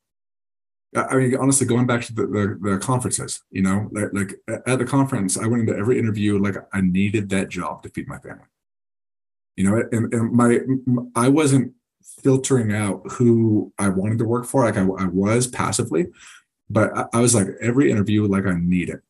I 0.94 1.16
mean, 1.16 1.36
honestly, 1.36 1.66
going 1.66 1.86
back 1.86 2.02
to 2.04 2.14
the, 2.14 2.26
the, 2.26 2.70
the, 2.70 2.78
conferences, 2.78 3.42
you 3.50 3.62
know, 3.62 3.88
like, 3.92 4.10
like 4.12 4.34
at 4.66 4.78
the 4.78 4.84
conference, 4.84 5.36
I 5.36 5.46
went 5.46 5.68
into 5.68 5.76
every 5.76 5.98
interview 5.98 6.38
like 6.38 6.54
I 6.72 6.82
needed 6.82 7.28
that 7.30 7.48
job 7.48 7.82
to 7.82 7.88
feed 7.88 8.06
my 8.06 8.18
family. 8.18 8.44
You 9.56 9.70
know, 9.70 9.82
and, 9.92 10.12
and 10.12 10.32
my 10.32 10.60
I 11.16 11.28
wasn't 11.28 11.72
filtering 12.22 12.72
out 12.72 13.02
who 13.12 13.72
I 13.78 13.88
wanted 13.88 14.18
to 14.18 14.24
work 14.24 14.46
for, 14.46 14.64
like 14.64 14.76
I, 14.76 14.82
I 14.82 15.06
was 15.06 15.46
passively, 15.46 16.06
but 16.70 16.96
I, 16.96 17.06
I, 17.14 17.20
was 17.20 17.34
like 17.34 17.48
every 17.60 17.90
interview, 17.90 18.26
like 18.26 18.46
I 18.46 18.54
need 18.54 18.88
it. 18.88 19.00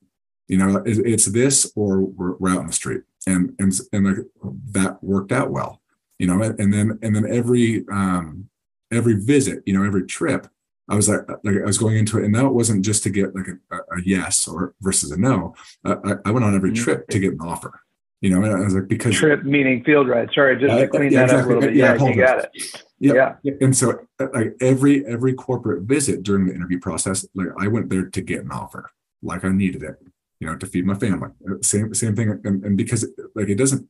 You 0.48 0.58
know, 0.58 0.76
it, 0.78 0.98
it's 0.98 1.26
this 1.26 1.70
or 1.76 2.00
we're, 2.00 2.36
we're, 2.36 2.50
out 2.50 2.60
in 2.60 2.66
the 2.66 2.72
street, 2.72 3.02
and 3.26 3.54
and 3.58 3.72
and 3.92 4.06
like 4.06 4.26
that 4.72 5.02
worked 5.02 5.32
out 5.32 5.50
well. 5.50 5.80
You 6.18 6.26
know, 6.26 6.42
and, 6.42 6.58
and 6.60 6.72
then 6.72 6.98
and 7.02 7.16
then 7.16 7.26
every 7.26 7.84
um 7.90 8.48
every 8.90 9.14
visit, 9.14 9.62
you 9.66 9.72
know, 9.72 9.84
every 9.84 10.06
trip 10.06 10.46
I 10.88 10.96
was 10.96 11.08
like, 11.08 11.20
like 11.44 11.56
I 11.62 11.64
was 11.64 11.78
going 11.78 11.96
into 11.96 12.18
it, 12.18 12.24
and 12.24 12.34
that 12.34 12.48
wasn't 12.50 12.84
just 12.84 13.02
to 13.04 13.10
get 13.10 13.34
like 13.34 13.46
a, 13.48 13.76
a 13.76 14.02
yes 14.04 14.46
or 14.46 14.74
versus 14.80 15.10
a 15.10 15.16
no. 15.16 15.54
I, 15.84 16.16
I, 16.26 16.30
went 16.30 16.44
on 16.44 16.54
every 16.54 16.72
mm-hmm. 16.72 16.84
trip 16.84 17.08
to 17.08 17.18
get 17.18 17.32
an 17.32 17.40
offer. 17.40 17.80
You 18.20 18.30
know, 18.30 18.42
and 18.42 18.52
I 18.52 18.64
was 18.64 18.74
like, 18.74 18.88
because 18.88 19.14
trip 19.14 19.44
meaning 19.44 19.82
field 19.84 20.08
ride. 20.08 20.30
Sorry, 20.34 20.58
just 20.58 20.76
to 20.78 20.88
clean 20.88 21.12
yeah, 21.12 21.20
that 21.20 21.24
exactly. 21.24 21.38
up 21.38 21.44
a 21.44 21.48
little 21.48 21.60
bit. 21.60 21.76
Yeah, 21.76 21.94
yeah 21.94 22.08
you 22.08 22.16
got 22.16 22.38
it. 22.44 22.84
Yeah. 22.98 23.34
yeah. 23.42 23.52
And 23.60 23.76
so, 23.76 24.06
like 24.18 24.56
every 24.60 25.06
every 25.06 25.34
corporate 25.34 25.82
visit 25.82 26.22
during 26.22 26.46
the 26.46 26.54
interview 26.54 26.80
process, 26.80 27.26
like 27.34 27.48
I 27.58 27.68
went 27.68 27.90
there 27.90 28.06
to 28.06 28.20
get 28.22 28.44
an 28.44 28.50
offer, 28.50 28.90
like 29.22 29.44
I 29.44 29.50
needed 29.50 29.82
it, 29.82 29.96
you 30.40 30.46
know, 30.46 30.56
to 30.56 30.66
feed 30.66 30.86
my 30.86 30.94
family. 30.94 31.30
Same 31.62 31.92
same 31.94 32.16
thing, 32.16 32.40
and, 32.44 32.64
and 32.64 32.76
because 32.76 33.06
like 33.34 33.48
it 33.48 33.56
doesn't, 33.56 33.88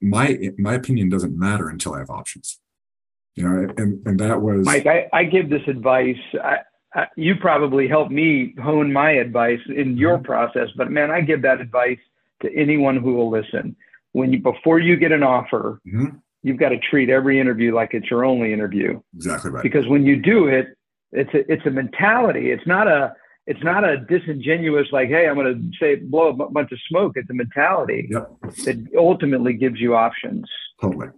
my 0.00 0.52
my 0.56 0.74
opinion 0.74 1.08
doesn't 1.08 1.38
matter 1.38 1.68
until 1.68 1.94
I 1.94 2.00
have 2.00 2.10
options 2.10 2.58
you 3.34 3.44
know, 3.44 3.72
and, 3.76 4.06
and 4.06 4.20
that 4.20 4.40
was 4.40 4.64
Mike. 4.64 4.86
I, 4.86 5.08
I 5.12 5.24
give 5.24 5.50
this 5.50 5.62
advice. 5.68 6.16
I, 6.42 6.58
I, 6.94 7.06
you 7.16 7.34
probably 7.36 7.86
helped 7.86 8.10
me 8.10 8.54
hone 8.62 8.92
my 8.92 9.12
advice 9.12 9.60
in 9.74 9.96
your 9.96 10.16
mm-hmm. 10.16 10.24
process, 10.24 10.68
but 10.76 10.90
man, 10.90 11.10
I 11.10 11.20
give 11.20 11.42
that 11.42 11.60
advice 11.60 11.98
to 12.42 12.54
anyone 12.54 12.96
who 12.96 13.14
will 13.14 13.30
listen. 13.30 13.76
When 14.12 14.32
you 14.32 14.40
before 14.40 14.78
you 14.78 14.96
get 14.96 15.12
an 15.12 15.22
offer, 15.22 15.80
mm-hmm. 15.86 16.16
you've 16.42 16.58
got 16.58 16.70
to 16.70 16.78
treat 16.78 17.10
every 17.10 17.38
interview 17.38 17.74
like 17.74 17.90
it's 17.92 18.10
your 18.10 18.24
only 18.24 18.52
interview. 18.52 19.00
Exactly 19.14 19.50
right. 19.50 19.62
Because 19.62 19.86
when 19.86 20.04
you 20.04 20.16
do 20.16 20.46
it, 20.46 20.68
it's 21.12 21.32
a 21.34 21.52
it's 21.52 21.66
a 21.66 21.70
mentality. 21.70 22.50
It's 22.50 22.66
not 22.66 22.88
a 22.88 23.14
it's 23.46 23.62
not 23.62 23.82
a 23.82 23.98
disingenuous 23.98 24.88
like, 24.92 25.08
hey, 25.08 25.26
I'm 25.26 25.34
going 25.34 25.54
to 25.54 25.78
say 25.78 25.96
blow 25.96 26.28
a 26.28 26.32
bunch 26.32 26.70
of 26.70 26.78
smoke. 26.88 27.12
It's 27.16 27.30
a 27.30 27.34
mentality 27.34 28.08
yep. 28.10 28.30
that 28.42 28.86
ultimately 28.96 29.54
gives 29.54 29.80
you 29.80 29.94
options. 29.94 30.46
Totally. 30.82 31.08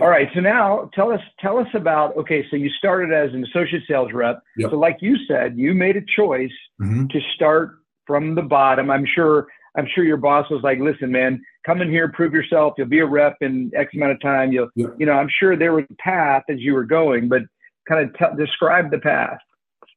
All 0.00 0.08
right. 0.08 0.28
So 0.32 0.40
now 0.40 0.90
tell 0.94 1.10
us 1.10 1.20
tell 1.40 1.58
us 1.58 1.66
about 1.74 2.16
okay. 2.16 2.44
So 2.50 2.56
you 2.56 2.70
started 2.70 3.12
as 3.12 3.34
an 3.34 3.44
associate 3.44 3.82
sales 3.88 4.12
rep. 4.12 4.40
Yep. 4.56 4.70
So 4.70 4.78
like 4.78 4.98
you 5.00 5.16
said, 5.26 5.58
you 5.58 5.74
made 5.74 5.96
a 5.96 6.02
choice 6.16 6.52
mm-hmm. 6.80 7.08
to 7.08 7.20
start 7.34 7.78
from 8.06 8.34
the 8.34 8.42
bottom. 8.42 8.90
I'm 8.90 9.06
sure 9.06 9.48
I'm 9.76 9.88
sure 9.92 10.04
your 10.04 10.16
boss 10.16 10.48
was 10.50 10.62
like, 10.62 10.78
listen, 10.78 11.10
man, 11.10 11.42
come 11.66 11.80
in 11.80 11.90
here, 11.90 12.08
prove 12.12 12.32
yourself. 12.32 12.74
You'll 12.78 12.86
be 12.86 13.00
a 13.00 13.06
rep 13.06 13.36
in 13.40 13.72
X 13.74 13.92
amount 13.94 14.12
of 14.12 14.20
time. 14.20 14.52
You'll 14.52 14.68
yep. 14.76 14.94
you 14.98 15.06
know 15.06 15.12
I'm 15.12 15.28
sure 15.40 15.56
there 15.56 15.72
was 15.72 15.84
a 15.90 15.94
path 15.94 16.44
as 16.48 16.60
you 16.60 16.74
were 16.74 16.84
going, 16.84 17.28
but 17.28 17.42
kind 17.88 18.08
of 18.08 18.16
t- 18.16 18.36
describe 18.44 18.90
the 18.92 18.98
path. 18.98 19.38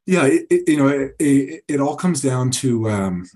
Yeah, 0.07 0.25
it, 0.25 0.47
it, 0.49 0.67
you 0.67 0.77
know, 0.77 0.87
it, 0.87 1.15
it, 1.19 1.63
it, 1.67 1.79
all 1.79 1.95
comes 1.95 2.21
down 2.21 2.49
to 2.51 2.89
um, 2.89 3.29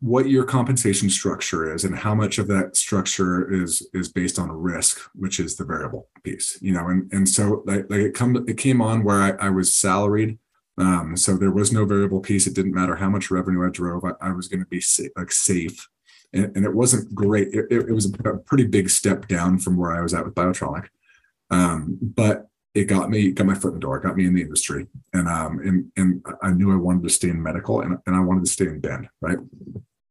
what 0.00 0.28
your 0.28 0.44
compensation 0.44 1.08
structure 1.08 1.74
is 1.74 1.84
and 1.84 1.96
how 1.96 2.14
much 2.14 2.38
of 2.38 2.48
that 2.48 2.76
structure 2.76 3.52
is 3.52 3.86
is 3.92 4.08
based 4.10 4.38
on 4.38 4.50
risk 4.50 5.00
which 5.14 5.40
is 5.40 5.56
the 5.56 5.64
variable 5.64 6.08
piece 6.22 6.58
you 6.60 6.72
know 6.72 6.86
and 6.88 7.12
and 7.12 7.28
so 7.28 7.62
like, 7.66 7.88
like 7.90 8.00
it 8.00 8.14
come 8.14 8.44
it 8.48 8.58
came 8.58 8.80
on 8.80 9.04
where 9.04 9.20
I, 9.20 9.46
I 9.46 9.50
was 9.50 9.72
salaried. 9.72 10.38
Um, 10.78 11.16
so 11.16 11.36
there 11.36 11.50
was 11.50 11.72
no 11.72 11.84
variable 11.84 12.20
piece. 12.20 12.46
It 12.46 12.54
didn't 12.54 12.74
matter 12.74 12.96
how 12.96 13.10
much 13.10 13.30
revenue 13.30 13.66
i 13.66 13.70
drove. 13.70 14.04
I, 14.04 14.12
I 14.20 14.32
was 14.32 14.48
going 14.48 14.60
to 14.60 14.66
be 14.66 14.80
sa- 14.80 15.12
like 15.16 15.30
safe. 15.30 15.86
And, 16.32 16.56
and, 16.56 16.64
it 16.64 16.74
wasn't 16.74 17.14
great. 17.14 17.48
It, 17.48 17.66
it, 17.70 17.92
was 17.92 18.06
a 18.24 18.38
pretty 18.38 18.66
big 18.66 18.88
step 18.88 19.28
down 19.28 19.58
from 19.58 19.76
where 19.76 19.92
i 19.92 20.00
was 20.00 20.14
at 20.14 20.24
with 20.24 20.34
Biotronik. 20.34 20.88
Um, 21.50 21.98
but 22.00 22.46
it 22.74 22.84
got 22.84 23.10
me 23.10 23.32
got 23.32 23.46
my 23.46 23.54
foot 23.54 23.68
in 23.68 23.74
the 23.74 23.80
door, 23.80 24.00
got 24.00 24.16
me 24.16 24.26
in 24.26 24.34
the 24.34 24.42
industry, 24.42 24.86
and 25.12 25.28
um 25.28 25.58
and 25.60 25.92
and 25.96 26.24
I 26.42 26.50
knew 26.50 26.72
I 26.72 26.76
wanted 26.76 27.02
to 27.04 27.10
stay 27.10 27.28
in 27.28 27.42
medical, 27.42 27.80
and 27.80 27.98
and 28.06 28.16
I 28.16 28.20
wanted 28.20 28.44
to 28.44 28.50
stay 28.50 28.66
in 28.66 28.80
Bend, 28.80 29.08
right? 29.20 29.38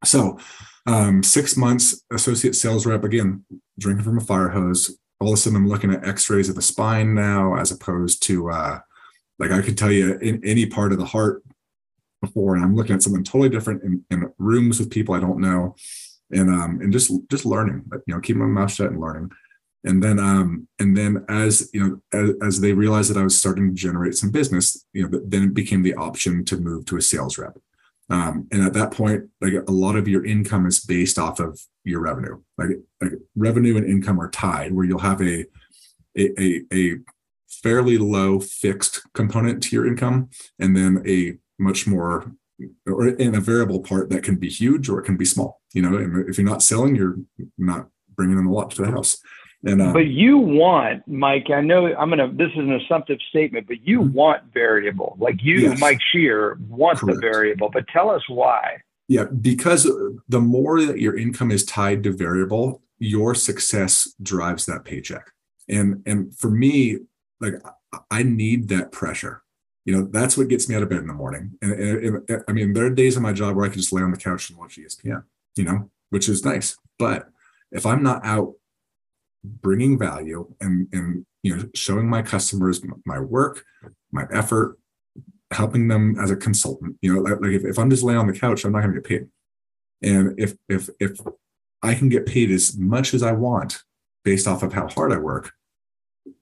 So, 0.03 0.39
um, 0.87 1.21
six 1.21 1.55
months 1.55 2.03
associate 2.11 2.55
sales 2.55 2.85
rep 2.85 3.03
again, 3.03 3.45
drinking 3.79 4.03
from 4.03 4.17
a 4.17 4.21
fire 4.21 4.49
hose. 4.49 4.97
All 5.19 5.29
of 5.29 5.33
a 5.35 5.37
sudden, 5.37 5.57
I'm 5.57 5.67
looking 5.67 5.93
at 5.93 6.07
X-rays 6.07 6.49
of 6.49 6.55
the 6.55 6.63
spine 6.63 7.13
now, 7.13 7.55
as 7.55 7.71
opposed 7.71 8.23
to 8.23 8.49
uh, 8.49 8.79
like 9.39 9.51
I 9.51 9.61
could 9.61 9.77
tell 9.77 9.91
you 9.91 10.17
in 10.17 10.41
any 10.43 10.65
part 10.65 10.91
of 10.91 10.97
the 10.99 11.05
heart 11.05 11.43
before, 12.21 12.55
and 12.55 12.63
I'm 12.63 12.75
looking 12.75 12.95
at 12.95 13.03
something 13.03 13.23
totally 13.23 13.49
different 13.49 13.83
in, 13.83 14.05
in 14.11 14.31
rooms 14.37 14.79
with 14.79 14.91
people 14.91 15.15
I 15.15 15.19
don't 15.19 15.39
know, 15.39 15.75
and 16.31 16.49
um 16.49 16.79
and 16.81 16.93
just 16.93 17.11
just 17.29 17.45
learning, 17.45 17.85
you 18.05 18.13
know, 18.13 18.19
keeping 18.19 18.41
my 18.41 18.61
mouth 18.61 18.71
shut 18.71 18.91
and 18.91 18.99
learning 18.99 19.31
and 19.83 20.01
then 20.03 20.19
um 20.19 20.67
and 20.79 20.95
then 20.95 21.25
as 21.27 21.69
you 21.73 21.81
know 21.81 22.01
as, 22.13 22.33
as, 22.41 22.59
they 22.61 22.73
realized 22.73 23.09
that 23.09 23.19
i 23.19 23.23
was 23.23 23.37
starting 23.37 23.69
to 23.69 23.73
generate 23.73 24.15
some 24.15 24.29
business 24.29 24.85
you 24.93 25.07
know 25.07 25.21
then 25.25 25.43
it 25.43 25.53
became 25.53 25.81
the 25.81 25.95
option 25.95 26.45
to 26.45 26.57
move 26.57 26.85
to 26.85 26.97
a 26.97 27.01
sales 27.01 27.37
rep. 27.37 27.57
Um, 28.09 28.47
and 28.51 28.61
at 28.61 28.73
that 28.73 28.91
point 28.91 29.29
like 29.39 29.53
a 29.53 29.71
lot 29.71 29.95
of 29.95 30.07
your 30.07 30.25
income 30.25 30.65
is 30.65 30.81
based 30.81 31.17
off 31.17 31.39
of 31.39 31.59
your 31.83 32.01
revenue. 32.01 32.41
Like, 32.57 32.69
like 33.01 33.13
revenue 33.35 33.77
and 33.77 33.85
income 33.85 34.19
are 34.19 34.29
tied 34.29 34.73
where 34.73 34.85
you'll 34.85 34.99
have 34.99 35.21
a 35.21 35.45
a, 36.17 36.41
a, 36.41 36.61
a 36.73 36.95
fairly 37.47 37.97
low 37.97 38.39
fixed 38.39 39.01
component 39.13 39.63
to 39.63 39.75
your 39.75 39.87
income 39.87 40.29
and 40.59 40.75
then 40.75 41.03
a 41.07 41.37
much 41.57 41.87
more 41.87 42.33
or 42.85 43.07
in 43.07 43.33
a 43.33 43.39
variable 43.39 43.79
part 43.79 44.09
that 44.09 44.23
can 44.23 44.35
be 44.35 44.49
huge 44.49 44.89
or 44.89 44.99
it 44.99 45.05
can 45.05 45.17
be 45.17 45.25
small. 45.25 45.61
You 45.73 45.83
know 45.83 45.97
and 45.97 46.29
if 46.29 46.37
you're 46.37 46.45
not 46.45 46.63
selling 46.63 46.95
you're 46.95 47.17
not 47.57 47.87
bringing 48.13 48.37
in 48.37 48.45
a 48.45 48.51
lot 48.51 48.71
to 48.71 48.81
the 48.81 48.91
house 48.91 49.17
and, 49.63 49.81
uh, 49.81 49.93
but 49.93 50.07
you 50.07 50.37
want, 50.37 51.07
Mike, 51.07 51.49
I 51.53 51.61
know 51.61 51.93
I'm 51.95 52.09
going 52.09 52.19
to, 52.19 52.35
this 52.35 52.51
is 52.51 52.59
an 52.59 52.73
assumptive 52.73 53.19
statement, 53.29 53.67
but 53.67 53.85
you 53.85 54.01
mm-hmm. 54.01 54.13
want 54.13 54.43
variable. 54.53 55.15
Like 55.19 55.43
you, 55.43 55.59
yes. 55.59 55.79
Mike 55.79 55.99
Shear, 56.11 56.57
want 56.67 56.99
Correct. 56.99 57.15
the 57.15 57.21
variable, 57.21 57.69
but 57.71 57.87
tell 57.87 58.09
us 58.09 58.23
why. 58.27 58.77
Yeah, 59.07 59.25
because 59.25 59.91
the 60.29 60.39
more 60.39 60.81
that 60.85 60.99
your 60.99 61.17
income 61.17 61.51
is 61.51 61.65
tied 61.65 62.03
to 62.03 62.13
variable, 62.13 62.81
your 62.97 63.35
success 63.35 64.13
drives 64.21 64.65
that 64.67 64.85
paycheck. 64.85 65.31
And 65.67 66.01
and 66.05 66.33
for 66.37 66.49
me, 66.49 66.99
like 67.39 67.55
I 68.09 68.23
need 68.23 68.69
that 68.69 68.91
pressure. 68.91 69.43
You 69.83 69.97
know, 69.97 70.07
that's 70.09 70.37
what 70.37 70.47
gets 70.47 70.69
me 70.69 70.75
out 70.75 70.83
of 70.83 70.89
bed 70.89 70.99
in 70.99 71.07
the 71.07 71.13
morning. 71.13 71.57
And, 71.61 71.73
and, 71.73 72.29
and 72.29 72.43
I 72.47 72.51
mean, 72.53 72.73
there 72.73 72.85
are 72.85 72.91
days 72.91 73.17
in 73.17 73.23
my 73.23 73.33
job 73.33 73.55
where 73.55 73.65
I 73.65 73.69
can 73.69 73.79
just 73.79 73.91
lay 73.91 74.01
on 74.01 74.11
the 74.11 74.17
couch 74.17 74.49
and 74.49 74.57
watch 74.57 74.77
ESPN. 74.77 75.23
You 75.57 75.63
know, 75.65 75.89
which 76.09 76.29
is 76.29 76.45
nice. 76.45 76.77
But 76.97 77.27
if 77.71 77.85
I'm 77.85 78.03
not 78.03 78.23
out 78.23 78.53
bringing 79.43 79.97
value 79.97 80.47
and 80.59 80.87
and 80.91 81.25
you 81.43 81.55
know 81.55 81.63
showing 81.73 82.07
my 82.07 82.21
customers 82.21 82.81
my 83.05 83.19
work 83.19 83.63
my 84.11 84.25
effort 84.31 84.77
helping 85.51 85.87
them 85.87 86.17
as 86.19 86.31
a 86.31 86.35
consultant. 86.35 86.95
You 87.01 87.15
know 87.15 87.21
like, 87.21 87.41
like 87.41 87.51
if, 87.51 87.65
if 87.65 87.79
i'm 87.79 87.89
just 87.89 88.03
laying 88.03 88.19
on 88.19 88.27
the 88.27 88.37
couch 88.37 88.63
i'm 88.63 88.71
not 88.71 88.81
going 88.81 88.93
to 88.93 89.01
get 89.01 89.09
paid. 89.09 89.27
And 90.03 90.39
if 90.39 90.55
if 90.69 90.89
if 90.99 91.19
i 91.81 91.93
can 91.93 92.09
get 92.09 92.25
paid 92.25 92.51
as 92.51 92.77
much 92.77 93.13
as 93.13 93.23
i 93.23 93.31
want 93.31 93.83
based 94.23 94.47
off 94.47 94.63
of 94.63 94.73
how 94.73 94.87
hard 94.87 95.11
i 95.11 95.17
work 95.17 95.53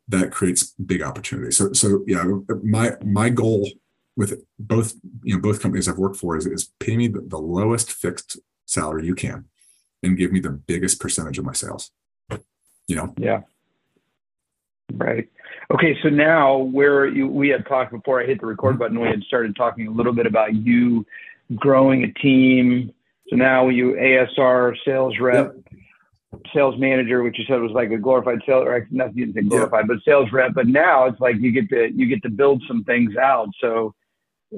that 0.07 0.31
creates 0.31 0.73
big 0.73 1.01
opportunities 1.01 1.57
so 1.57 1.73
so 1.73 2.03
yeah 2.07 2.23
my 2.63 2.91
my 3.03 3.29
goal 3.29 3.69
with 4.17 4.43
both 4.57 4.93
you 5.23 5.35
know 5.35 5.41
both 5.41 5.61
companies 5.61 5.87
i've 5.87 5.97
worked 5.97 6.17
for 6.17 6.35
is, 6.35 6.45
is 6.45 6.71
pay 6.79 6.97
me 6.97 7.07
the, 7.07 7.21
the 7.21 7.37
lowest 7.37 7.91
fixed 7.91 8.37
salary 8.65 9.05
you 9.05 9.15
can 9.15 9.45
and 10.03 10.17
give 10.17 10.31
me 10.31 10.39
the 10.39 10.49
biggest 10.49 10.99
percentage 10.99 11.37
of 11.37 11.45
my 11.45 11.53
sales 11.53 11.91
you 12.89 12.95
know? 12.95 13.13
Yeah. 13.17 13.41
Right. 14.93 15.29
Okay 15.71 15.95
so 16.01 16.09
now 16.09 16.57
where 16.57 17.07
you 17.07 17.27
we 17.27 17.49
had 17.49 17.65
talked 17.67 17.91
before 17.91 18.21
i 18.21 18.25
hit 18.25 18.41
the 18.41 18.47
record 18.47 18.71
mm-hmm. 18.71 18.79
button 18.79 18.99
we 18.99 19.07
had 19.07 19.21
started 19.23 19.55
talking 19.55 19.87
a 19.87 19.91
little 19.91 20.13
bit 20.13 20.25
about 20.25 20.55
you 20.55 21.05
growing 21.55 22.03
a 22.03 22.11
team. 22.13 22.91
So 23.29 23.35
now 23.35 23.69
you 23.69 23.93
asr 23.93 24.75
sales 24.83 25.13
rep 25.19 25.53
yep. 25.53 26.41
sales 26.51 26.79
manager 26.79 27.21
which 27.21 27.37
you 27.37 27.45
said 27.47 27.61
was 27.61 27.71
like 27.71 27.91
a 27.91 27.97
glorified 27.97 28.39
sales 28.47 28.65
or 28.65 28.87
not 28.89 29.15
you 29.15 29.27
didn't 29.27 29.43
say 29.43 29.47
glorified 29.47 29.85
yep. 29.87 29.87
but 29.87 30.03
sales 30.03 30.31
rep. 30.31 30.53
But 30.55 30.65
now 30.65 31.05
it's 31.05 31.19
like 31.19 31.35
you 31.39 31.51
get 31.51 31.69
to 31.69 31.91
you 31.93 32.07
get 32.07 32.23
to 32.23 32.29
build 32.29 32.63
some 32.67 32.83
things 32.83 33.15
out. 33.15 33.49
So 33.61 33.93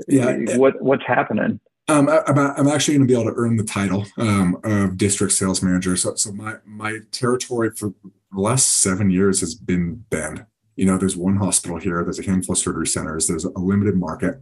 yeah. 0.08 0.56
what 0.56 0.82
what's 0.82 1.06
happening 1.06 1.60
um, 1.88 2.10
I, 2.10 2.54
am 2.58 2.68
actually 2.68 2.96
going 2.96 3.08
to 3.08 3.14
be 3.14 3.20
able 3.20 3.32
to 3.32 3.38
earn 3.38 3.58
the 3.58 3.64
title 3.64 4.06
um, 4.18 4.58
of 4.64 4.98
district 4.98 5.34
sales 5.34 5.62
manager. 5.62 5.96
So, 5.98 6.16
so 6.16 6.32
my 6.32 6.56
my 6.66 7.00
territory 7.12 7.72
for 7.72 7.94
the 8.32 8.40
last 8.40 8.82
seven 8.82 9.10
years 9.10 9.40
has 9.42 9.56
been 9.56 10.06
Bend. 10.10 10.46
You 10.76 10.86
know, 10.86 10.98
there's 10.98 11.18
one 11.18 11.38
hospital 11.38 11.78
here. 11.78 12.04
There's 12.04 12.20
a 12.20 12.26
handful 12.26 12.54
of 12.54 12.60
surgery 12.60 12.88
centers. 12.88 13.28
There's 13.28 13.46
a 13.46 13.50
limited 13.50 13.96
market, 13.96 14.40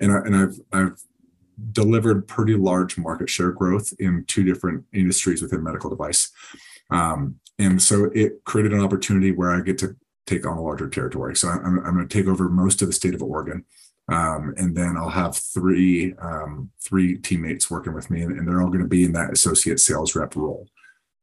and 0.00 0.12
I, 0.12 0.16
and 0.18 0.36
I've 0.36 0.60
I've 0.72 1.02
delivered 1.72 2.28
pretty 2.28 2.54
large 2.54 2.98
market 2.98 3.28
share 3.28 3.52
growth 3.52 3.92
in 3.98 4.24
two 4.26 4.44
different 4.44 4.84
industries 4.92 5.42
within 5.42 5.62
medical 5.62 5.90
device. 5.90 6.30
Um, 6.90 7.36
and 7.58 7.80
so 7.80 8.10
it 8.14 8.44
created 8.44 8.72
an 8.72 8.80
opportunity 8.80 9.32
where 9.32 9.50
I 9.50 9.60
get 9.60 9.78
to 9.78 9.96
take 10.26 10.46
on 10.46 10.56
a 10.56 10.62
larger 10.62 10.88
territory. 10.88 11.36
So 11.36 11.48
I'm, 11.48 11.78
I'm 11.80 11.94
going 11.94 12.08
to 12.08 12.22
take 12.22 12.26
over 12.26 12.48
most 12.48 12.82
of 12.82 12.88
the 12.88 12.92
state 12.92 13.14
of 13.14 13.22
Oregon. 13.22 13.64
Um, 14.12 14.52
and 14.58 14.76
then 14.76 14.96
I'll 14.98 15.08
have 15.08 15.36
three 15.36 16.14
um, 16.20 16.70
three 16.84 17.16
teammates 17.16 17.70
working 17.70 17.94
with 17.94 18.10
me, 18.10 18.20
and, 18.22 18.38
and 18.38 18.46
they're 18.46 18.60
all 18.60 18.68
going 18.68 18.82
to 18.82 18.88
be 18.88 19.04
in 19.04 19.12
that 19.12 19.32
associate 19.32 19.80
sales 19.80 20.14
rep 20.14 20.36
role. 20.36 20.68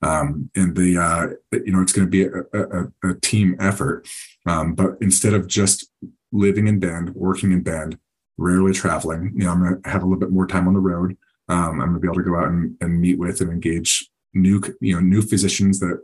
Um, 0.01 0.49
and 0.55 0.75
the 0.75 0.97
uh, 0.97 1.57
you 1.63 1.71
know 1.71 1.81
it's 1.81 1.93
going 1.93 2.07
to 2.07 2.11
be 2.11 2.23
a, 2.23 2.29
a, 2.59 3.11
a 3.11 3.19
team 3.21 3.55
effort, 3.59 4.07
um, 4.47 4.73
but 4.73 4.97
instead 5.01 5.35
of 5.35 5.45
just 5.45 5.87
living 6.31 6.67
in 6.67 6.79
Bend, 6.79 7.13
working 7.13 7.51
in 7.51 7.61
Bend, 7.61 7.99
rarely 8.37 8.73
traveling, 8.73 9.33
you 9.35 9.45
know, 9.45 9.51
I'm 9.51 9.59
going 9.61 9.81
to 9.83 9.89
have 9.89 10.01
a 10.01 10.05
little 10.05 10.19
bit 10.19 10.31
more 10.31 10.47
time 10.47 10.67
on 10.67 10.73
the 10.73 10.79
road. 10.79 11.15
Um, 11.47 11.81
I'm 11.81 11.89
going 11.89 11.93
to 11.93 11.99
be 11.99 12.07
able 12.07 12.15
to 12.15 12.23
go 12.23 12.37
out 12.37 12.47
and, 12.47 12.75
and 12.81 12.99
meet 12.99 13.19
with 13.19 13.41
and 13.41 13.51
engage 13.51 14.09
new 14.33 14.61
you 14.81 14.95
know 14.95 15.01
new 15.01 15.21
physicians 15.21 15.79
that 15.79 15.99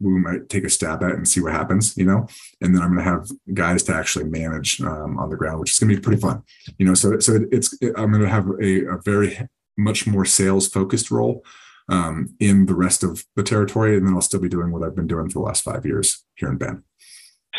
we 0.00 0.18
might 0.18 0.48
take 0.48 0.64
a 0.64 0.70
stab 0.70 1.02
at 1.02 1.12
and 1.12 1.26
see 1.26 1.40
what 1.40 1.52
happens, 1.52 1.96
you 1.96 2.04
know. 2.04 2.26
And 2.60 2.74
then 2.74 2.82
I'm 2.82 2.92
going 2.92 3.04
to 3.04 3.10
have 3.10 3.28
guys 3.54 3.82
to 3.84 3.94
actually 3.94 4.24
manage 4.24 4.80
um, 4.80 5.18
on 5.18 5.30
the 5.30 5.36
ground, 5.36 5.60
which 5.60 5.72
is 5.72 5.78
going 5.78 5.90
to 5.90 5.96
be 5.96 6.00
pretty 6.00 6.20
fun, 6.20 6.42
you 6.78 6.86
know. 6.86 6.94
So 6.94 7.18
so 7.18 7.40
it's 7.50 7.76
it, 7.80 7.94
I'm 7.96 8.10
going 8.10 8.22
to 8.22 8.28
have 8.28 8.48
a, 8.62 8.86
a, 8.86 9.00
very 9.04 9.48
much 9.78 10.06
more 10.06 10.24
sales 10.24 10.68
focused 10.68 11.10
role 11.10 11.44
um, 11.88 12.34
in 12.40 12.66
the 12.66 12.74
rest 12.74 13.02
of 13.02 13.24
the 13.36 13.42
territory, 13.42 13.96
and 13.96 14.06
then 14.06 14.14
I'll 14.14 14.20
still 14.20 14.40
be 14.40 14.48
doing 14.48 14.70
what 14.70 14.82
I've 14.82 14.96
been 14.96 15.06
doing 15.06 15.28
for 15.28 15.40
the 15.40 15.46
last 15.46 15.64
five 15.64 15.86
years 15.86 16.24
here 16.36 16.50
in 16.50 16.58
Bend. 16.58 16.82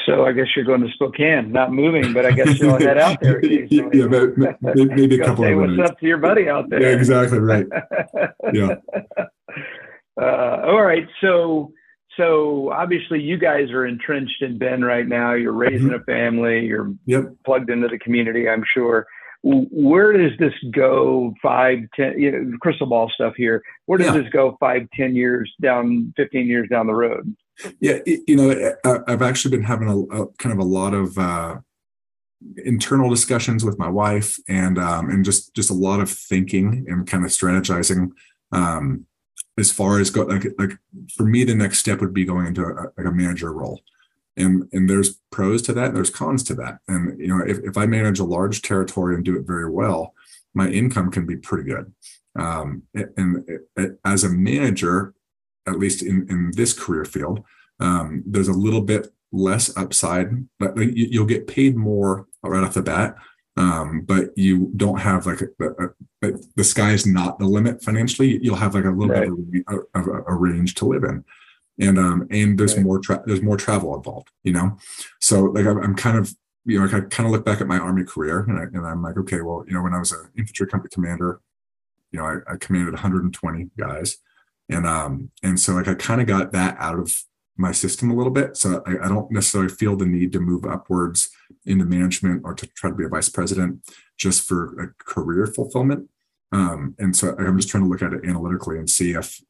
So 0.05 0.25
I 0.25 0.31
guess 0.31 0.47
you're 0.55 0.63
going 0.63 0.81
to 0.81 0.91
Spokane, 0.93 1.51
not 1.51 1.73
moving, 1.73 2.13
but 2.13 2.25
I 2.25 2.31
guess 2.31 2.59
you'll 2.59 2.79
head 2.79 2.97
out 2.97 3.19
there. 3.19 3.43
yeah, 3.45 3.87
maybe, 3.87 4.85
maybe 4.85 5.19
a 5.19 5.25
couple 5.25 5.43
say 5.43 5.51
of 5.51 5.59
what's 5.59 5.71
minutes. 5.71 5.91
up 5.91 5.99
to 5.99 6.05
your 6.05 6.17
buddy 6.17 6.47
out 6.47 6.69
there. 6.69 6.81
Yeah, 6.81 6.97
exactly 6.97 7.39
right. 7.39 7.65
Yeah. 8.53 8.75
Uh, 10.19 10.61
all 10.65 10.81
right, 10.81 11.07
so 11.21 11.71
so 12.17 12.71
obviously 12.71 13.21
you 13.21 13.37
guys 13.37 13.71
are 13.71 13.85
entrenched 13.85 14.41
in 14.41 14.57
Bend 14.57 14.85
right 14.85 15.07
now. 15.07 15.33
You're 15.33 15.53
raising 15.53 15.89
mm-hmm. 15.89 16.01
a 16.01 16.03
family. 16.03 16.65
You're 16.65 16.93
yep. 17.05 17.31
plugged 17.45 17.69
into 17.69 17.87
the 17.87 17.99
community. 17.99 18.49
I'm 18.49 18.63
sure. 18.73 19.07
Where 19.43 20.11
does 20.13 20.37
this 20.39 20.53
go? 20.71 21.33
Five, 21.41 21.79
ten, 21.95 22.19
you 22.19 22.31
know, 22.31 22.57
crystal 22.59 22.87
ball 22.87 23.09
stuff 23.13 23.33
here. 23.37 23.61
Where 23.85 23.97
does 23.97 24.07
yeah. 24.07 24.21
this 24.21 24.29
go? 24.33 24.57
Five, 24.59 24.87
ten 24.93 25.15
years 25.15 25.53
down, 25.61 26.11
fifteen 26.17 26.47
years 26.47 26.67
down 26.69 26.87
the 26.87 26.95
road. 26.95 27.35
Yeah, 27.79 27.99
you 28.05 28.35
know, 28.35 28.73
I've 29.07 29.21
actually 29.21 29.51
been 29.55 29.65
having 29.65 29.87
a, 29.87 30.23
a 30.23 30.27
kind 30.33 30.53
of 30.53 30.59
a 30.59 30.67
lot 30.67 30.93
of 30.93 31.17
uh, 31.17 31.57
internal 32.65 33.09
discussions 33.09 33.63
with 33.63 33.79
my 33.79 33.87
wife, 33.87 34.37
and 34.49 34.77
um, 34.77 35.09
and 35.09 35.23
just 35.23 35.53
just 35.55 35.69
a 35.69 35.73
lot 35.75 35.99
of 35.99 36.09
thinking 36.09 36.85
and 36.87 37.07
kind 37.07 37.23
of 37.23 37.31
strategizing. 37.31 38.09
Um, 38.51 39.05
as 39.57 39.71
far 39.71 39.99
as 39.99 40.09
go 40.09 40.23
like 40.23 40.45
like 40.57 40.77
for 41.15 41.23
me 41.23 41.43
the 41.43 41.55
next 41.55 41.79
step 41.79 41.99
would 41.99 42.13
be 42.13 42.25
going 42.25 42.47
into 42.47 42.63
a, 42.63 42.91
like 42.97 43.07
a 43.07 43.11
manager 43.11 43.51
role. 43.51 43.81
And 44.35 44.69
and 44.71 44.89
there's 44.89 45.19
pros 45.31 45.61
to 45.63 45.73
that 45.73 45.87
and 45.87 45.95
there's 45.95 46.09
cons 46.09 46.43
to 46.43 46.55
that. 46.55 46.79
And 46.87 47.19
you 47.19 47.27
know 47.27 47.43
if, 47.45 47.59
if 47.59 47.77
i 47.77 47.85
manage 47.85 48.19
a 48.19 48.23
large 48.23 48.61
territory 48.61 49.15
and 49.15 49.25
do 49.25 49.37
it 49.37 49.47
very 49.47 49.69
well 49.69 50.13
my 50.53 50.69
income 50.69 51.11
can 51.11 51.25
be 51.25 51.37
pretty 51.37 51.69
good. 51.69 51.93
Um, 52.35 52.83
and, 52.95 53.47
as 54.05 54.23
a 54.23 54.29
manager 54.29 55.13
at 55.67 55.79
least 55.79 56.01
in 56.03 56.27
in 56.29 56.51
this 56.55 56.73
career 56.73 57.05
field 57.05 57.43
um, 57.79 58.23
there's 58.25 58.47
a 58.47 58.53
little 58.53 58.81
bit 58.81 59.07
less 59.31 59.75
upside 59.75 60.47
but 60.59 60.77
you'll 60.77 61.25
get 61.25 61.47
paid 61.47 61.75
more 61.75 62.27
right 62.43 62.63
off 62.63 62.75
the 62.75 62.81
bat 62.81 63.15
um, 63.57 64.01
but 64.01 64.37
you 64.37 64.71
don't 64.75 64.99
have 64.99 65.25
like 65.25 65.41
a, 65.41 65.47
a, 65.63 66.29
a, 66.29 66.33
the 66.55 66.63
sky 66.63 66.91
is 66.91 67.07
not 67.07 67.39
the 67.39 67.45
limit 67.45 67.83
financially. 67.83 68.39
You'll 68.41 68.55
have 68.55 68.75
like 68.75 68.85
a 68.85 68.91
little 68.91 69.15
right. 69.15 69.29
bit 69.29 69.83
of 69.95 70.07
a, 70.27 70.33
range 70.33 70.75
to 70.75 70.85
live 70.85 71.03
in, 71.03 71.25
and 71.79 71.97
um, 71.97 72.27
and 72.29 72.57
there's 72.57 72.75
right. 72.75 72.85
more 72.85 72.99
tra- 72.99 73.23
there's 73.25 73.41
more 73.41 73.57
travel 73.57 73.95
involved, 73.95 74.29
you 74.43 74.53
know. 74.53 74.77
So 75.19 75.45
like 75.45 75.65
I'm, 75.65 75.79
I'm 75.79 75.95
kind 75.95 76.17
of 76.17 76.35
you 76.65 76.79
know 76.79 76.85
I 76.85 77.01
kind 77.01 77.25
of 77.25 77.31
look 77.31 77.45
back 77.45 77.59
at 77.59 77.67
my 77.67 77.79
army 77.79 78.03
career, 78.03 78.45
and, 78.47 78.59
I, 78.59 78.63
and 78.63 78.85
I'm 78.85 79.01
like, 79.01 79.17
okay, 79.17 79.41
well, 79.41 79.65
you 79.67 79.73
know, 79.73 79.81
when 79.81 79.93
I 79.93 79.99
was 79.99 80.11
an 80.11 80.29
infantry 80.37 80.67
company 80.67 80.91
commander, 80.93 81.41
you 82.11 82.19
know, 82.19 82.25
I, 82.25 82.53
I 82.53 82.57
commanded 82.57 82.93
120 82.93 83.71
guys, 83.75 84.17
and 84.69 84.85
um, 84.85 85.31
and 85.41 85.59
so 85.59 85.73
like 85.73 85.87
I 85.87 85.95
kind 85.95 86.21
of 86.21 86.27
got 86.27 86.51
that 86.51 86.77
out 86.77 86.99
of 86.99 87.11
my 87.57 87.71
system 87.71 88.11
a 88.11 88.15
little 88.15 88.31
bit. 88.31 88.55
So 88.55 88.83
I, 88.85 89.05
I, 89.05 89.07
don't 89.07 89.31
necessarily 89.31 89.73
feel 89.73 89.95
the 89.95 90.05
need 90.05 90.31
to 90.33 90.39
move 90.39 90.63
upwards 90.63 91.31
into 91.67 91.85
management 91.85 92.41
or 92.43 92.53
to 92.53 92.67
try 92.67 92.89
to 92.89 92.95
be 92.95 93.05
a 93.05 93.09
vice 93.09 93.29
president 93.29 93.81
just 94.17 94.47
for 94.47 94.79
a 94.81 95.03
career 95.03 95.45
fulfillment. 95.45 96.09
Um, 96.51 96.95
and 96.97 97.15
so 97.15 97.35
I'm 97.37 97.57
just 97.57 97.69
trying 97.69 97.83
to 97.83 97.89
look 97.89 98.01
at 98.01 98.13
it 98.13 98.25
analytically 98.25 98.77
and 98.77 98.89
see 98.89 99.11
if 99.11 99.41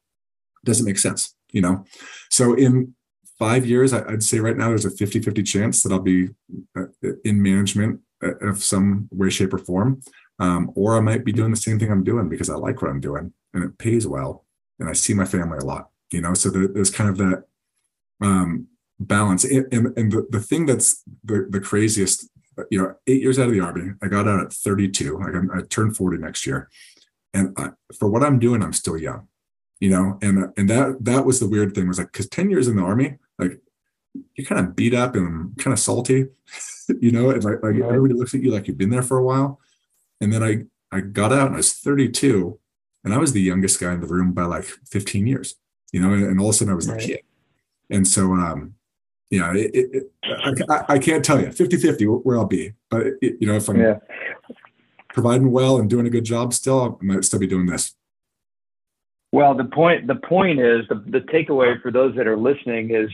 does 0.64 0.80
it 0.80 0.84
make 0.84 0.98
sense, 0.98 1.34
you 1.52 1.60
know? 1.60 1.84
So 2.30 2.54
in 2.54 2.94
five 3.38 3.64
years, 3.64 3.92
I'd 3.92 4.22
say 4.22 4.40
right 4.40 4.56
now 4.56 4.68
there's 4.68 4.84
a 4.84 4.90
50 4.90 5.20
50 5.20 5.42
chance 5.42 5.82
that 5.82 5.92
I'll 5.92 6.00
be 6.00 6.30
uh, 6.76 6.86
in 7.24 7.40
management 7.40 8.00
of 8.20 8.62
some 8.62 9.08
way, 9.12 9.30
shape, 9.30 9.54
or 9.54 9.58
form. 9.58 10.02
Um, 10.40 10.70
or 10.74 10.96
I 10.96 11.00
might 11.00 11.24
be 11.24 11.32
doing 11.32 11.50
the 11.50 11.56
same 11.56 11.78
thing 11.78 11.90
I'm 11.90 12.04
doing 12.04 12.28
because 12.28 12.48
I 12.48 12.54
like 12.54 12.80
what 12.80 12.90
I'm 12.90 13.00
doing 13.00 13.32
and 13.54 13.64
it 13.64 13.76
pays 13.78 14.06
well 14.06 14.44
and 14.78 14.88
I 14.88 14.92
see 14.92 15.12
my 15.12 15.24
family 15.24 15.58
a 15.58 15.64
lot, 15.64 15.90
you 16.12 16.20
know? 16.20 16.34
So 16.34 16.50
there's 16.50 16.90
kind 16.90 17.10
of 17.10 17.16
that 17.18 17.44
um, 18.20 18.68
balance. 19.00 19.44
And, 19.44 19.66
and, 19.72 19.98
and 19.98 20.12
the, 20.12 20.26
the 20.30 20.40
thing 20.40 20.66
that's 20.66 21.02
the, 21.24 21.46
the 21.48 21.60
craziest, 21.60 22.28
you 22.70 22.80
know, 22.80 22.94
eight 23.06 23.22
years 23.22 23.38
out 23.38 23.46
of 23.46 23.52
the 23.52 23.60
army, 23.60 23.92
I 24.02 24.08
got 24.08 24.28
out 24.28 24.40
at 24.40 24.52
32. 24.52 25.20
I, 25.20 25.58
I 25.58 25.62
turned 25.62 25.96
40 25.96 26.18
next 26.18 26.46
year. 26.46 26.68
And 27.34 27.54
I, 27.56 27.70
for 27.98 28.08
what 28.08 28.22
I'm 28.22 28.38
doing, 28.38 28.62
I'm 28.62 28.72
still 28.72 28.96
young, 28.96 29.28
you 29.80 29.90
know, 29.90 30.18
and, 30.22 30.52
and 30.56 30.68
that, 30.70 30.98
that 31.02 31.26
was 31.26 31.40
the 31.40 31.48
weird 31.48 31.74
thing 31.74 31.86
was 31.86 31.98
like, 31.98 32.12
cause 32.12 32.28
10 32.28 32.50
years 32.50 32.68
in 32.68 32.76
the 32.76 32.82
army, 32.82 33.16
like 33.38 33.60
you're 34.34 34.46
kind 34.46 34.66
of 34.66 34.74
beat 34.74 34.94
up 34.94 35.14
and 35.14 35.56
kind 35.58 35.72
of 35.72 35.78
salty, 35.78 36.26
you 37.00 37.12
know, 37.12 37.30
and 37.30 37.44
like, 37.44 37.62
like 37.62 37.74
right. 37.74 37.82
everybody 37.82 38.14
looks 38.14 38.34
at 38.34 38.42
you 38.42 38.50
like 38.50 38.66
you've 38.66 38.78
been 38.78 38.90
there 38.90 39.02
for 39.02 39.18
a 39.18 39.24
while. 39.24 39.60
And 40.20 40.32
then 40.32 40.42
I, 40.42 40.64
I 40.90 41.00
got 41.00 41.32
out 41.32 41.46
and 41.46 41.54
I 41.54 41.58
was 41.58 41.74
32 41.74 42.58
and 43.04 43.14
I 43.14 43.18
was 43.18 43.32
the 43.32 43.42
youngest 43.42 43.78
guy 43.78 43.92
in 43.92 44.00
the 44.00 44.06
room 44.06 44.32
by 44.32 44.44
like 44.44 44.64
15 44.64 45.26
years, 45.26 45.54
you 45.92 46.00
know, 46.00 46.12
and, 46.12 46.24
and 46.24 46.40
all 46.40 46.48
of 46.48 46.54
a 46.54 46.58
sudden 46.58 46.72
I 46.72 46.76
was 46.76 46.88
right. 46.88 47.02
a 47.02 47.06
kid. 47.06 47.20
And 47.90 48.08
so, 48.08 48.32
um, 48.32 48.74
yeah, 49.30 49.52
it, 49.54 49.70
it, 49.74 50.12
I, 50.70 50.84
I, 50.94 50.98
can't 50.98 51.24
tell 51.24 51.40
you 51.40 51.52
50 51.52 51.76
50 51.76 52.04
where 52.06 52.38
I'll 52.38 52.46
be, 52.46 52.72
but 52.90 53.06
it, 53.20 53.36
you 53.40 53.46
know, 53.46 53.56
if 53.56 53.68
I'm 53.68 53.80
yeah. 53.80 53.98
providing 55.12 55.50
well 55.50 55.78
and 55.78 55.88
doing 55.88 56.06
a 56.06 56.10
good 56.10 56.24
job 56.24 56.54
still, 56.54 56.98
I 57.00 57.04
might 57.04 57.24
still 57.24 57.38
be 57.38 57.46
doing 57.46 57.66
this. 57.66 57.94
Well, 59.32 59.54
the 59.54 59.64
point, 59.64 60.06
the 60.06 60.14
point 60.14 60.60
is 60.60 60.88
the, 60.88 61.04
the 61.06 61.20
takeaway 61.20 61.80
for 61.82 61.90
those 61.90 62.16
that 62.16 62.26
are 62.26 62.38
listening 62.38 62.94
is 62.94 63.10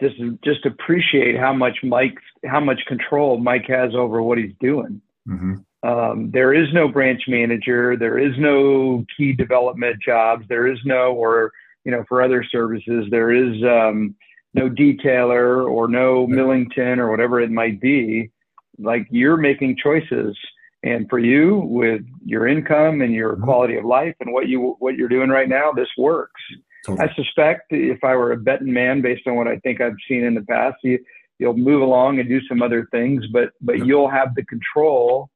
just, 0.00 0.16
just 0.44 0.64
appreciate 0.64 1.36
how 1.36 1.52
much 1.52 1.78
Mike, 1.82 2.18
how 2.46 2.60
much 2.60 2.80
control 2.86 3.38
Mike 3.38 3.66
has 3.66 3.96
over 3.96 4.22
what 4.22 4.38
he's 4.38 4.54
doing. 4.60 5.00
Mm-hmm. 5.28 5.54
Um, 5.82 6.30
there 6.30 6.54
is 6.54 6.72
no 6.72 6.86
branch 6.86 7.22
manager. 7.26 7.96
There 7.96 8.18
is 8.18 8.36
no 8.38 9.04
key 9.16 9.32
development 9.32 10.00
jobs. 10.00 10.44
There 10.48 10.66
is 10.66 10.78
no, 10.84 11.12
or 11.14 11.52
you 11.84 11.90
know, 11.92 12.04
for 12.08 12.22
other 12.22 12.44
services, 12.44 13.06
there 13.10 13.32
is 13.32 13.62
um, 13.64 14.14
no 14.54 14.68
detailer 14.68 15.68
or 15.70 15.88
no 15.88 16.26
Millington 16.26 16.98
or 16.98 17.10
whatever 17.10 17.40
it 17.40 17.50
might 17.50 17.80
be. 17.80 18.30
Like 18.78 19.06
you're 19.10 19.36
making 19.36 19.76
choices, 19.82 20.36
and 20.82 21.08
for 21.10 21.18
you, 21.18 21.58
with 21.64 22.02
your 22.24 22.46
income 22.46 23.00
and 23.00 23.12
your 23.12 23.34
mm-hmm. 23.34 23.44
quality 23.44 23.76
of 23.76 23.84
life 23.84 24.14
and 24.20 24.32
what 24.32 24.48
you 24.48 24.76
what 24.78 24.96
you're 24.96 25.08
doing 25.08 25.30
right 25.30 25.48
now, 25.48 25.72
this 25.72 25.88
works. 25.98 26.40
Totally. 26.86 27.08
I 27.08 27.14
suspect 27.14 27.66
if 27.70 28.02
I 28.04 28.14
were 28.14 28.32
a 28.32 28.36
betting 28.36 28.72
man, 28.72 29.02
based 29.02 29.26
on 29.26 29.34
what 29.34 29.48
I 29.48 29.58
think 29.58 29.80
I've 29.80 29.96
seen 30.08 30.24
in 30.24 30.34
the 30.34 30.42
past, 30.42 30.76
you, 30.84 30.98
you'll 31.38 31.56
move 31.56 31.82
along 31.82 32.20
and 32.20 32.28
do 32.28 32.40
some 32.46 32.62
other 32.62 32.86
things, 32.92 33.24
but 33.32 33.50
but 33.60 33.84
you'll 33.84 34.08
have 34.08 34.34
the 34.34 34.44
control 34.44 35.28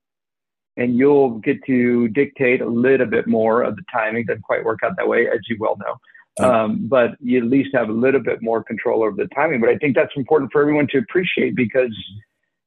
and 0.76 0.96
you'll 0.96 1.38
get 1.40 1.62
to 1.66 2.08
dictate 2.08 2.60
a 2.60 2.66
little 2.66 3.06
bit 3.06 3.26
more 3.26 3.62
of 3.62 3.76
the 3.76 3.82
timing. 3.92 4.24
Doesn't 4.24 4.42
quite 4.42 4.64
work 4.64 4.80
out 4.84 4.96
that 4.96 5.08
way, 5.08 5.26
as 5.28 5.40
you 5.48 5.56
well 5.58 5.76
know. 5.76 5.96
Um, 6.40 6.88
but 6.88 7.10
you 7.20 7.38
at 7.38 7.44
least 7.44 7.70
have 7.74 7.90
a 7.90 7.92
little 7.92 8.20
bit 8.20 8.40
more 8.40 8.64
control 8.64 9.02
over 9.02 9.16
the 9.16 9.28
timing. 9.34 9.60
But 9.60 9.68
I 9.68 9.76
think 9.76 9.94
that's 9.94 10.12
important 10.16 10.50
for 10.50 10.62
everyone 10.62 10.86
to 10.88 10.98
appreciate 10.98 11.54
because 11.54 11.94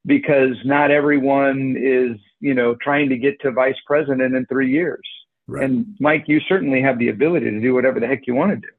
because 0.05 0.55
not 0.63 0.91
everyone 0.91 1.75
is 1.77 2.17
you 2.39 2.53
know 2.53 2.75
trying 2.75 3.09
to 3.09 3.17
get 3.17 3.39
to 3.41 3.51
vice 3.51 3.75
president 3.87 4.35
in 4.35 4.45
three 4.45 4.71
years. 4.71 5.01
Right. 5.47 5.63
And 5.63 5.85
Mike, 5.99 6.25
you 6.27 6.39
certainly 6.47 6.81
have 6.81 6.99
the 6.99 7.09
ability 7.09 7.49
to 7.51 7.59
do 7.59 7.73
whatever 7.73 7.99
the 7.99 8.07
heck 8.07 8.27
you 8.27 8.35
want 8.35 8.51
to 8.51 8.57
do, 8.57 8.73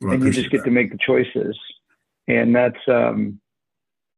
well, 0.00 0.14
and 0.14 0.24
you 0.24 0.30
just 0.30 0.50
get 0.50 0.58
that. 0.58 0.64
to 0.64 0.70
make 0.70 0.90
the 0.90 0.98
choices. 0.98 1.58
And 2.28 2.54
that's 2.54 2.78
um, 2.86 3.40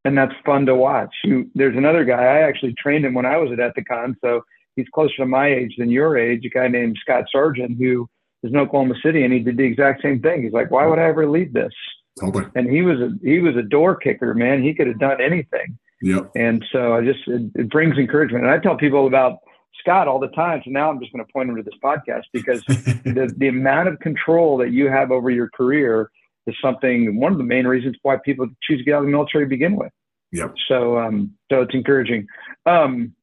and 0.04 0.16
that's 0.16 0.34
fun 0.44 0.66
to 0.66 0.74
watch. 0.74 1.14
You, 1.24 1.50
there's 1.54 1.76
another 1.76 2.04
guy 2.04 2.22
I 2.22 2.40
actually 2.42 2.74
trained 2.74 3.04
him 3.04 3.14
when 3.14 3.26
I 3.26 3.36
was 3.36 3.50
at 3.52 3.58
Ethicon, 3.58 4.14
so 4.20 4.42
he's 4.76 4.88
closer 4.92 5.16
to 5.18 5.26
my 5.26 5.48
age 5.48 5.74
than 5.78 5.90
your 5.90 6.18
age. 6.18 6.44
A 6.44 6.48
guy 6.48 6.68
named 6.68 6.96
Scott 7.00 7.24
Sargent 7.30 7.78
who 7.78 8.08
is 8.42 8.52
in 8.52 8.56
Oklahoma 8.56 8.94
City, 9.02 9.24
and 9.24 9.32
he 9.32 9.40
did 9.40 9.56
the 9.56 9.64
exact 9.64 10.02
same 10.02 10.20
thing. 10.20 10.42
He's 10.42 10.52
like, 10.52 10.70
"Why 10.70 10.86
would 10.86 10.98
I 10.98 11.04
ever 11.04 11.28
leave 11.28 11.52
this?" 11.52 11.72
Totally. 12.18 12.44
And 12.54 12.70
he 12.70 12.82
was 12.82 13.00
a 13.00 13.10
he 13.22 13.40
was 13.40 13.56
a 13.56 13.62
door 13.62 13.96
kicker, 13.96 14.34
man. 14.34 14.62
He 14.62 14.74
could 14.74 14.86
have 14.86 14.98
done 14.98 15.20
anything. 15.20 15.78
Yep. 16.02 16.30
And 16.34 16.64
so 16.72 16.94
I 16.94 17.02
just 17.02 17.20
it, 17.26 17.50
it 17.54 17.70
brings 17.70 17.96
encouragement, 17.98 18.44
and 18.44 18.52
I 18.52 18.58
tell 18.58 18.76
people 18.76 19.06
about 19.06 19.38
Scott 19.80 20.08
all 20.08 20.18
the 20.18 20.28
time. 20.28 20.60
So 20.64 20.70
now 20.70 20.90
I'm 20.90 21.00
just 21.00 21.12
going 21.12 21.24
to 21.24 21.32
point 21.32 21.48
him 21.48 21.56
to 21.56 21.62
this 21.62 21.74
podcast 21.82 22.24
because 22.32 22.62
the 22.66 23.32
the 23.36 23.48
amount 23.48 23.88
of 23.88 23.98
control 24.00 24.56
that 24.58 24.70
you 24.70 24.88
have 24.88 25.10
over 25.10 25.30
your 25.30 25.48
career 25.50 26.10
is 26.46 26.54
something 26.62 27.18
one 27.18 27.32
of 27.32 27.38
the 27.38 27.44
main 27.44 27.66
reasons 27.66 27.96
why 28.02 28.16
people 28.24 28.46
choose 28.62 28.78
to 28.78 28.84
get 28.84 28.94
out 28.94 29.00
of 29.00 29.04
the 29.04 29.10
military 29.10 29.44
to 29.44 29.48
begin 29.48 29.76
with. 29.76 29.92
Yep. 30.32 30.54
So 30.68 30.98
um 30.98 31.32
so 31.50 31.62
it's 31.62 31.74
encouraging. 31.74 32.26
Um 32.66 33.14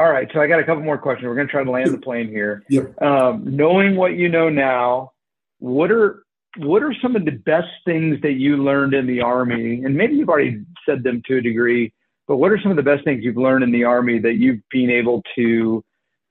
all 0.00 0.10
right, 0.10 0.30
so 0.32 0.40
I 0.40 0.46
got 0.46 0.60
a 0.60 0.64
couple 0.64 0.82
more 0.82 0.96
questions. 0.96 1.28
We're 1.28 1.34
going 1.34 1.46
to 1.46 1.50
try 1.50 1.62
to 1.62 1.70
land 1.70 1.92
the 1.92 1.98
plane 1.98 2.28
here. 2.28 2.64
Yep. 2.70 3.02
Um, 3.02 3.42
knowing 3.44 3.96
what 3.96 4.14
you 4.14 4.30
know 4.30 4.48
now, 4.48 5.12
what 5.58 5.92
are 5.92 6.24
what 6.56 6.82
are 6.82 6.94
some 7.02 7.16
of 7.16 7.26
the 7.26 7.32
best 7.32 7.68
things 7.84 8.18
that 8.22 8.32
you 8.32 8.56
learned 8.56 8.94
in 8.94 9.06
the 9.06 9.20
army? 9.20 9.84
And 9.84 9.94
maybe 9.94 10.14
you've 10.14 10.30
already 10.30 10.64
said 10.86 11.02
them 11.02 11.22
to 11.26 11.36
a 11.36 11.42
degree, 11.42 11.92
but 12.26 12.38
what 12.38 12.50
are 12.50 12.58
some 12.58 12.70
of 12.70 12.78
the 12.78 12.82
best 12.82 13.04
things 13.04 13.22
you've 13.22 13.36
learned 13.36 13.62
in 13.62 13.72
the 13.72 13.84
army 13.84 14.18
that 14.20 14.36
you've 14.36 14.60
been 14.70 14.88
able 14.88 15.22
to 15.36 15.84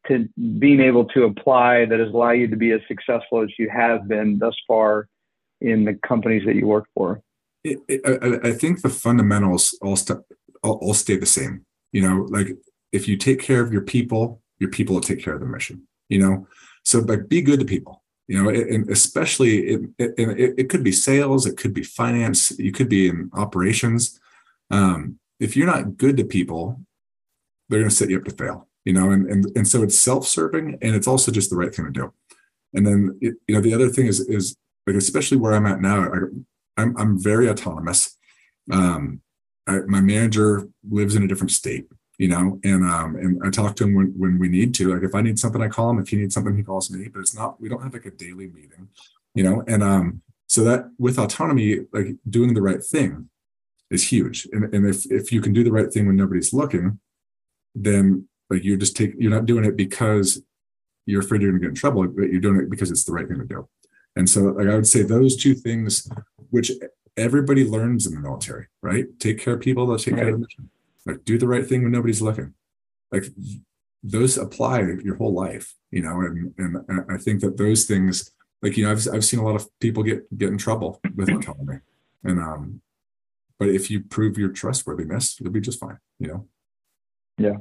to 0.07 0.27
being 0.57 0.79
able 0.79 1.05
to 1.05 1.25
apply 1.25 1.85
that 1.85 1.99
has 1.99 2.09
allowed 2.09 2.31
you 2.31 2.47
to 2.47 2.55
be 2.55 2.71
as 2.71 2.81
successful 2.87 3.43
as 3.43 3.49
you 3.59 3.69
have 3.69 4.07
been 4.07 4.39
thus 4.39 4.55
far 4.67 5.07
in 5.61 5.85
the 5.85 5.93
companies 5.93 6.41
that 6.47 6.55
you 6.55 6.65
work 6.65 6.85
for? 6.95 7.21
It, 7.63 7.77
it, 7.87 8.01
I, 8.03 8.49
I, 8.49 8.51
think 8.53 8.81
the 8.81 8.89
fundamentals 8.89 9.77
all, 9.81 9.97
st- 9.97 10.21
all, 10.63 10.79
all 10.81 10.93
stay 10.95 11.17
the 11.17 11.27
same. 11.27 11.65
You 11.91 12.01
know, 12.01 12.27
like 12.29 12.47
if 12.91 13.07
you 13.07 13.17
take 13.17 13.41
care 13.41 13.61
of 13.61 13.71
your 13.71 13.81
people, 13.81 14.41
your 14.59 14.69
people 14.69 14.95
will 14.95 15.01
take 15.01 15.23
care 15.23 15.33
of 15.33 15.39
the 15.39 15.45
mission. 15.45 15.87
You 16.09 16.19
know, 16.19 16.47
so 16.83 16.99
like 16.99 17.29
be 17.29 17.41
good 17.41 17.59
to 17.59 17.65
people. 17.65 18.03
You 18.27 18.43
know, 18.43 18.49
and 18.49 18.87
especially 18.91 19.57
it, 19.69 19.81
it, 19.97 20.59
it, 20.59 20.69
could 20.69 20.83
be 20.83 20.91
sales, 20.91 21.47
it 21.47 21.57
could 21.57 21.73
be 21.73 21.81
finance, 21.81 22.51
you 22.59 22.71
could 22.71 22.87
be 22.87 23.07
in 23.07 23.31
operations. 23.33 24.19
Um, 24.69 25.17
if 25.39 25.57
you're 25.57 25.65
not 25.65 25.97
good 25.97 26.15
to 26.17 26.23
people, 26.23 26.79
they're 27.67 27.79
going 27.79 27.89
to 27.89 27.95
set 27.95 28.11
you 28.11 28.17
up 28.17 28.25
to 28.25 28.31
fail. 28.31 28.67
You 28.85 28.93
know, 28.93 29.09
and 29.09 29.27
and 29.29 29.45
and 29.55 29.67
so 29.67 29.83
it's 29.83 29.97
self-serving, 29.97 30.77
and 30.81 30.95
it's 30.95 31.07
also 31.07 31.31
just 31.31 31.49
the 31.49 31.55
right 31.55 31.73
thing 31.73 31.85
to 31.85 31.91
do. 31.91 32.13
And 32.73 32.85
then 32.85 33.17
it, 33.19 33.35
you 33.47 33.55
know 33.55 33.61
the 33.61 33.73
other 33.73 33.89
thing 33.89 34.05
is 34.05 34.19
is 34.21 34.55
like 34.85 34.95
especially 34.95 35.37
where 35.37 35.53
I'm 35.53 35.65
at 35.65 35.81
now, 35.81 36.03
I, 36.03 36.81
I'm 36.81 36.97
I'm 36.97 37.21
very 37.21 37.49
autonomous. 37.49 38.15
Um, 38.71 39.21
I, 39.67 39.79
my 39.87 40.01
manager 40.01 40.67
lives 40.89 41.15
in 41.15 41.23
a 41.23 41.27
different 41.27 41.51
state 41.51 41.87
you 42.19 42.27
know, 42.27 42.59
and 42.65 42.83
um, 42.83 43.15
and 43.15 43.41
I 43.43 43.49
talk 43.49 43.77
to 43.77 43.85
him 43.85 43.95
when, 43.95 44.07
when 44.17 44.37
we 44.37 44.49
need 44.49 44.75
to. 44.75 44.93
Like 44.93 45.03
if 45.03 45.15
I 45.15 45.21
need 45.21 45.39
something, 45.39 45.61
I 45.61 45.69
call 45.69 45.89
him. 45.89 45.99
If 45.99 46.09
he 46.09 46.17
needs 46.17 46.33
something, 46.35 46.55
he 46.55 46.63
calls 46.63 46.91
me. 46.91 47.07
But 47.07 47.21
it's 47.21 47.33
not 47.33 47.59
we 47.61 47.69
don't 47.69 47.81
have 47.81 47.93
like 47.93 48.05
a 48.05 48.11
daily 48.11 48.47
meeting, 48.47 48.89
you 49.33 49.43
know. 49.43 49.63
And 49.67 49.81
um, 49.81 50.21
so 50.45 50.65
that 50.65 50.91
with 50.99 51.17
autonomy, 51.17 51.85
like 51.93 52.17
doing 52.29 52.53
the 52.53 52.61
right 52.61 52.83
thing 52.83 53.29
is 53.89 54.09
huge. 54.09 54.49
And 54.51 54.65
and 54.75 54.85
if 54.85 55.09
if 55.09 55.31
you 55.31 55.39
can 55.39 55.53
do 55.53 55.63
the 55.63 55.71
right 55.71 55.91
thing 55.91 56.07
when 56.07 56.17
nobody's 56.17 56.51
looking, 56.51 56.99
then 57.73 58.27
like 58.49 58.65
you're 58.65 58.77
just 58.77 58.97
take 58.97 59.13
you're 59.17 59.31
not 59.31 59.45
doing 59.45 59.63
it 59.63 59.77
because 59.77 60.41
you're 61.05 61.21
afraid 61.21 61.41
you're 61.41 61.51
gonna 61.51 61.61
get 61.61 61.69
in 61.69 61.75
trouble, 61.75 62.05
but 62.05 62.23
you're 62.23 62.41
doing 62.41 62.59
it 62.59 62.69
because 62.69 62.91
it's 62.91 63.05
the 63.05 63.13
right 63.13 63.29
thing 63.29 63.39
to 63.39 63.45
do. 63.45 63.65
And 64.17 64.29
so 64.29 64.41
like 64.41 64.67
I 64.67 64.75
would 64.75 64.87
say 64.87 65.03
those 65.03 65.37
two 65.37 65.55
things, 65.55 66.09
which 66.49 66.69
everybody 67.15 67.63
learns 67.63 68.05
in 68.05 68.13
the 68.13 68.19
military, 68.19 68.67
right? 68.81 69.05
Take 69.19 69.39
care 69.39 69.53
of 69.53 69.61
people, 69.61 69.87
they'll 69.87 69.97
take 69.97 70.15
right. 70.15 70.23
care 70.23 70.33
of 70.33 70.35
the 70.35 70.39
mission 70.39 70.69
like 71.11 71.25
do 71.25 71.37
the 71.37 71.47
right 71.47 71.67
thing 71.67 71.83
when 71.83 71.91
nobody's 71.91 72.21
looking 72.21 72.53
like 73.11 73.25
those 74.03 74.37
apply 74.37 74.81
your 75.03 75.15
whole 75.15 75.33
life 75.33 75.75
you 75.91 76.01
know 76.01 76.21
and 76.21 76.53
and 76.57 77.05
i 77.09 77.17
think 77.17 77.41
that 77.41 77.57
those 77.57 77.85
things 77.85 78.31
like 78.61 78.77
you 78.77 78.85
know 78.85 78.91
i've, 78.91 79.07
I've 79.13 79.25
seen 79.25 79.39
a 79.39 79.45
lot 79.45 79.55
of 79.55 79.67
people 79.79 80.03
get 80.03 80.37
get 80.37 80.49
in 80.49 80.57
trouble 80.57 80.99
with 81.15 81.29
autonomy 81.29 81.79
and 82.23 82.39
um 82.39 82.81
but 83.57 83.69
if 83.69 83.91
you 83.91 84.01
prove 84.01 84.37
your 84.37 84.49
trustworthiness 84.49 85.39
you'll 85.39 85.51
be 85.51 85.61
just 85.61 85.79
fine 85.79 85.97
you 86.19 86.27
know 86.27 86.47
yeah 87.37 87.57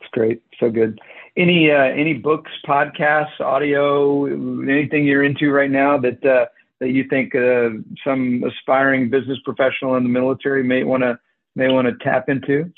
It's 0.00 0.10
great. 0.12 0.42
So 0.60 0.70
good. 0.70 1.00
Any 1.36 1.70
uh, 1.70 1.82
any 2.02 2.14
books, 2.14 2.50
podcasts, 2.66 3.40
audio, 3.40 4.24
anything 4.26 5.04
you're 5.04 5.24
into 5.24 5.50
right 5.50 5.70
now 5.70 5.98
that 5.98 6.24
uh, 6.24 6.46
that 6.80 6.90
you 6.90 7.04
think 7.08 7.34
uh, 7.34 7.70
some 8.04 8.44
aspiring 8.44 9.10
business 9.10 9.38
professional 9.44 9.96
in 9.96 10.02
the 10.02 10.08
military 10.08 10.62
may 10.62 10.84
want 10.84 11.02
to 11.02 11.18
may 11.58 11.68
want 11.68 11.86
to 11.86 12.04
tap 12.04 12.28
into? 12.28 12.72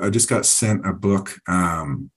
I 0.00 0.10
just 0.10 0.28
got 0.28 0.46
sent 0.46 0.86
a 0.86 0.92
book 0.92 1.38
um, 1.46 2.10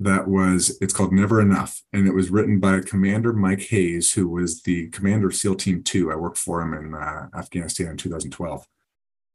that 0.00 0.28
was 0.28 0.76
it's 0.80 0.92
called 0.92 1.12
Never 1.12 1.40
Enough, 1.40 1.82
and 1.92 2.06
it 2.06 2.14
was 2.14 2.30
written 2.30 2.60
by 2.60 2.80
Commander 2.80 3.32
Mike 3.32 3.62
Hayes, 3.68 4.12
who 4.12 4.28
was 4.28 4.62
the 4.62 4.88
commander 4.88 5.28
of 5.28 5.34
SEAL 5.34 5.54
Team 5.54 5.82
Two. 5.82 6.12
I 6.12 6.16
worked 6.16 6.38
for 6.38 6.60
him 6.60 6.74
in 6.74 6.94
uh, 6.94 7.28
Afghanistan 7.34 7.88
in 7.88 7.96
2012, 7.96 8.66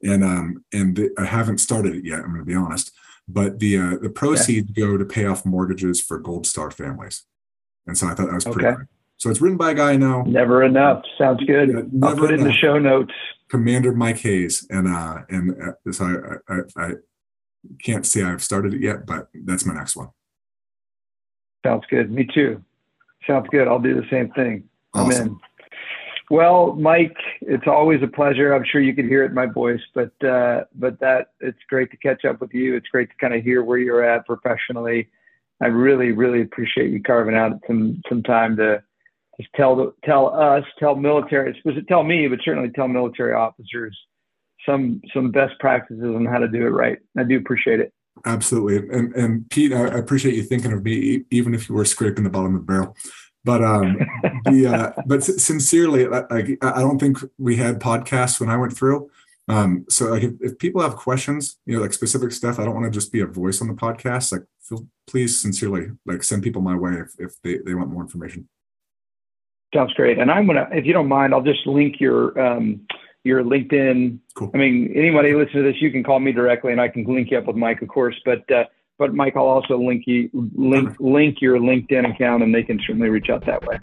and 0.03 0.24
um, 0.24 0.65
and 0.74 0.95
the, 0.95 1.09
I 1.17 1.26
haven't 1.26 1.59
started 1.59 1.95
it 1.95 2.05
yet. 2.05 2.19
I'm 2.19 2.28
going 2.28 2.39
to 2.39 2.45
be 2.45 2.55
honest, 2.55 2.91
but 3.28 3.59
the 3.59 3.78
uh, 3.78 3.97
the 4.01 4.09
proceeds 4.09 4.72
go 4.72 4.97
to 4.97 5.05
pay 5.05 5.26
off 5.26 5.45
mortgages 5.45 6.01
for 6.01 6.19
Gold 6.19 6.45
Star 6.45 6.69
families, 6.69 7.24
and 7.88 7.97
so 7.97 8.07
I 8.07 8.13
thought 8.13 8.28
that 8.28 8.36
was 8.36 8.45
pretty. 8.45 8.67
Okay. 8.67 8.84
So 9.22 9.30
it's 9.30 9.39
written 9.39 9.55
by 9.55 9.69
a 9.69 9.76
guy 9.76 9.91
I 9.91 9.97
know. 9.97 10.24
Never 10.24 10.63
enough. 10.63 11.03
Sounds 11.15 11.43
good. 11.43 11.69
Yeah, 11.69 12.07
I'll 12.07 12.15
put 12.15 12.32
it 12.32 12.39
in 12.39 12.43
the 12.43 12.51
show 12.51 12.80
notes. 12.80 13.13
Commander 13.49 13.93
Mike 13.93 14.17
Hayes, 14.17 14.65
and 14.72 14.88
uh, 14.88 15.19
and 15.30 15.55
uh, 15.61 15.91
so 15.91 16.39
I, 16.49 16.53
I, 16.55 16.61
I 16.76 16.91
can't 17.78 18.03
say 18.03 18.24
I've 18.24 18.41
started 18.41 18.74
it 18.74 18.82
yet, 18.82 19.05
but 19.05 19.28
that's 19.45 19.63
my 19.63 19.76
next 19.76 19.95
one. 19.95 20.09
Sounds 21.63 21.84
good. 21.88 22.09
Me 22.09 22.28
too. 22.34 22.63
Sounds 23.28 23.47
good. 23.51 23.67
I'll 23.67 23.78
do 23.78 23.93
the 23.93 24.07
same 24.09 24.32
thing. 24.32 24.67
Awesome. 24.95 25.22
I'm 25.22 25.28
in. 25.28 25.39
Well, 26.32 26.74
Mike, 26.74 27.17
it's 27.41 27.67
always 27.67 28.01
a 28.01 28.07
pleasure. 28.07 28.55
I'm 28.55 28.65
sure 28.65 28.82
you 28.82 28.95
can 28.95 29.07
hear 29.07 29.24
it 29.24 29.28
in 29.28 29.36
my 29.36 29.45
voice, 29.45 29.82
but 29.93 30.13
uh, 30.28 30.63
but 30.74 30.99
that 30.99 31.34
it's 31.41 31.59
great 31.69 31.91
to 31.91 31.97
catch 31.97 32.26
up 32.26 32.41
with 32.41 32.55
you. 32.55 32.76
It's 32.76 32.88
great 32.88 33.11
to 33.11 33.15
kind 33.17 33.36
of 33.36 33.43
hear 33.43 33.63
where 33.63 33.78
you're 33.78 34.03
at 34.03 34.26
professionally. 34.26 35.09
I 35.61 35.67
really, 35.67 36.11
really 36.11 36.41
appreciate 36.41 36.89
you 36.89 37.03
carving 37.03 37.36
out 37.36 37.59
some 37.67 38.01
some 38.09 38.24
time 38.24 38.57
to 38.57 38.82
just 39.42 39.54
tell 39.56 39.94
tell 40.04 40.34
us, 40.34 40.64
tell 40.80 40.96
military, 40.96 41.60
was 41.66 41.78
it 41.78 41.88
tell 41.88 42.04
me, 42.04 42.28
but 42.28 42.39
certainly 42.44 42.70
tell 42.70 42.88
military 42.88 43.34
officers 43.34 43.98
some 44.66 45.02
some 45.14 45.32
best 45.32 45.60
practices 45.60 46.04
on 46.04 46.26
how 46.26 46.38
to 46.38 46.48
do 46.48 46.66
it 46.66 46.70
right. 46.70 47.00
I 47.18 47.24
do 47.24 47.38
appreciate 47.38 47.80
it. 47.80 47.94
Absolutely, 48.26 48.78
and 48.96 49.14
and 49.16 49.50
Pete, 49.50 49.74
I 49.74 49.86
appreciate 49.88 50.36
you 50.36 50.44
thinking 50.44 50.74
of 50.74 50.84
me, 50.84 51.24
even 51.32 51.54
if 51.54 51.70
you 51.70 51.76
were 51.76 51.86
scraping 51.86 52.24
the 52.24 52.30
bottom 52.30 52.56
of 52.56 52.62
the 52.62 52.66
barrel. 52.66 52.96
But 53.44 53.64
um, 53.64 53.98
the 54.46 54.68
uh, 54.68 55.02
but 55.06 55.24
sincerely, 55.24 56.08
like 56.08 56.58
I 56.62 56.80
don't 56.80 57.00
think 57.00 57.18
we 57.38 57.56
had 57.56 57.80
podcasts 57.80 58.39
when 58.39 58.50
I 58.50 58.58
went 58.58 58.76
through. 58.76 59.10
Um, 59.48 59.86
so 59.89 60.06
like 60.06 60.24
if, 60.24 60.34
if 60.39 60.60
people 60.60 60.82
have 60.82 60.96
questions, 60.96 61.58
you 61.66 61.76
know, 61.76 61.82
like 61.82 61.94
specific 61.94 62.32
stuff, 62.32 62.60
I 62.60 62.66
don't 62.66 62.76
want 62.76 62.86
to 62.86 62.92
just 62.92 63.12
be 63.12 63.22
a 63.22 63.26
voice 63.26 63.62
on 63.62 63.68
the 63.68 63.74
podcast. 63.74 64.32
Like, 64.32 64.44
feel, 64.62 64.88
please 65.08 65.42
sincerely 65.42 65.89
like 66.06 66.24
send 66.24 66.44
people 66.44 66.62
my 66.62 66.76
way 66.76 66.94
if, 66.94 67.16
if 67.18 67.42
they, 67.42 67.58
they 67.58 67.74
want 67.74 67.89
more 67.89 68.04
information. 68.04 68.48
Sounds 69.74 69.93
great. 69.93 70.19
And 70.19 70.30
I'm 70.30 70.47
gonna, 70.47 70.67
if 70.72 70.86
you 70.86 70.93
don't 70.93 71.07
mind, 71.07 71.34
I'll 71.34 71.41
just 71.41 71.65
link 71.65 71.99
your 71.99 72.38
um, 72.39 72.82
your 73.24 73.43
LinkedIn. 73.43 74.19
Cool. 74.34 74.51
I 74.53 74.57
mean, 74.57 74.91
anybody 74.95 75.34
listen 75.34 75.55
to 75.55 75.63
this, 75.63 75.82
you 75.82 75.91
can 75.91 76.03
call 76.03 76.19
me 76.19 76.32
directly, 76.32 76.72
and 76.72 76.82
I 76.82 76.89
can 76.89 77.05
link 77.05 77.32
you 77.32 77.38
up 77.38 77.45
with 77.45 77.55
Mike, 77.55 77.82
of 77.82 77.88
course. 77.88 78.19
But 78.26 78.49
uh, 78.51 78.65
but 78.97 79.13
Mike, 79.13 79.34
I'll 79.36 79.43
also 79.43 79.78
link 79.78 80.03
you 80.07 80.30
link 80.55 80.95
link 80.99 81.38
your 81.41 81.57
LinkedIn 81.57 82.13
account, 82.13 82.43
and 82.43 82.53
they 82.53 82.63
can 82.63 82.80
certainly 82.86 83.09
reach 83.09 83.30
out 83.30 83.45
that 83.45 83.65
way. 83.65 83.80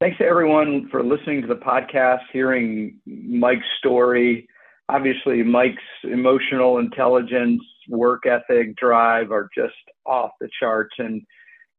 Thanks 0.00 0.18
to 0.18 0.24
everyone 0.24 0.88
for 0.90 1.02
listening 1.02 1.40
to 1.42 1.48
the 1.48 1.56
podcast, 1.56 2.20
hearing 2.32 2.98
Mike's 3.06 3.64
story. 3.78 4.46
Obviously, 4.88 5.42
Mike's 5.42 5.82
emotional 6.04 6.78
intelligence, 6.78 7.62
work 7.88 8.26
ethic, 8.26 8.76
drive 8.76 9.30
are 9.30 9.48
just 9.54 9.74
off 10.04 10.32
the 10.40 10.48
charts, 10.60 10.94
and 10.98 11.22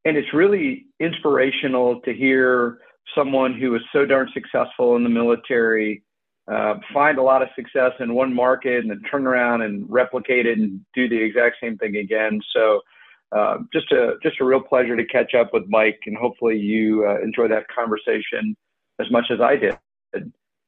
and 0.08 0.16
it's 0.16 0.34
really 0.34 0.86
inspirational 1.00 2.00
to 2.02 2.14
hear 2.14 2.80
someone 3.14 3.54
who 3.54 3.76
is 3.76 3.82
so 3.92 4.06
darn 4.06 4.30
successful 4.34 4.96
in 4.96 5.04
the 5.04 5.10
military 5.10 6.04
uh, 6.52 6.76
find 6.94 7.18
a 7.18 7.22
lot 7.22 7.42
of 7.42 7.50
success 7.56 7.92
in 8.00 8.14
one 8.14 8.34
market 8.34 8.80
and 8.80 8.90
then 8.90 9.02
turn 9.12 9.28
around 9.28 9.64
and 9.64 9.86
replicate 9.90 10.46
it 10.46 10.58
and 10.58 10.80
do 10.96 11.10
the 11.10 11.18
exact 11.18 11.58
same 11.62 11.78
thing 11.78 11.98
again. 11.98 12.40
So 12.56 12.80
uh, 13.36 13.58
just 13.74 13.92
a 13.92 14.14
just 14.24 14.40
a 14.40 14.46
real 14.46 14.62
pleasure 14.62 14.96
to 14.96 15.06
catch 15.06 15.34
up 15.34 15.54
with 15.54 15.64
Mike, 15.68 16.00
and 16.06 16.16
hopefully 16.16 16.58
you 16.58 17.06
uh, 17.06 17.22
enjoy 17.22 17.50
that 17.50 17.68
conversation 17.68 18.56
as 19.02 19.12
much 19.12 19.26
as 19.30 19.42
I 19.42 19.58
did. 19.58 19.78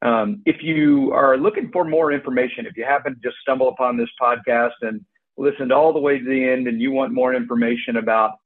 Um, 0.02 0.42
if 0.46 0.58
you 0.62 1.14
are 1.14 1.38
looking 1.38 1.70
for 1.72 1.86
more 1.86 2.12
information, 2.12 2.66
if 2.66 2.76
you 2.76 2.84
happen 2.84 3.14
to 3.14 3.20
just 3.22 3.38
stumble 3.42 3.70
upon 3.70 3.96
this 3.96 4.10
podcast 4.22 4.72
and 4.82 5.00
listened 5.38 5.72
all 5.72 5.94
the 5.94 6.00
way 6.00 6.20
to 6.20 6.26
the 6.26 6.50
end, 6.50 6.68
and 6.68 6.82
you 6.82 6.92
want 6.92 7.14
more 7.14 7.34
information 7.34 7.96
about 7.96 8.39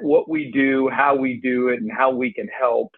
what 0.00 0.28
we 0.28 0.50
do, 0.50 0.88
how 0.88 1.14
we 1.14 1.40
do 1.42 1.68
it, 1.68 1.80
and 1.80 1.90
how 1.90 2.10
we 2.10 2.32
can 2.32 2.48
help, 2.48 2.92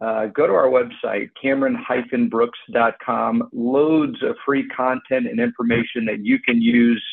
uh, 0.00 0.26
go 0.26 0.46
to 0.46 0.52
our 0.52 0.68
website, 0.68 1.28
cameron-brooks.com. 1.40 3.48
Loads 3.52 4.22
of 4.22 4.36
free 4.44 4.68
content 4.68 5.26
and 5.26 5.40
information 5.40 6.04
that 6.06 6.24
you 6.24 6.38
can 6.38 6.60
use 6.60 7.04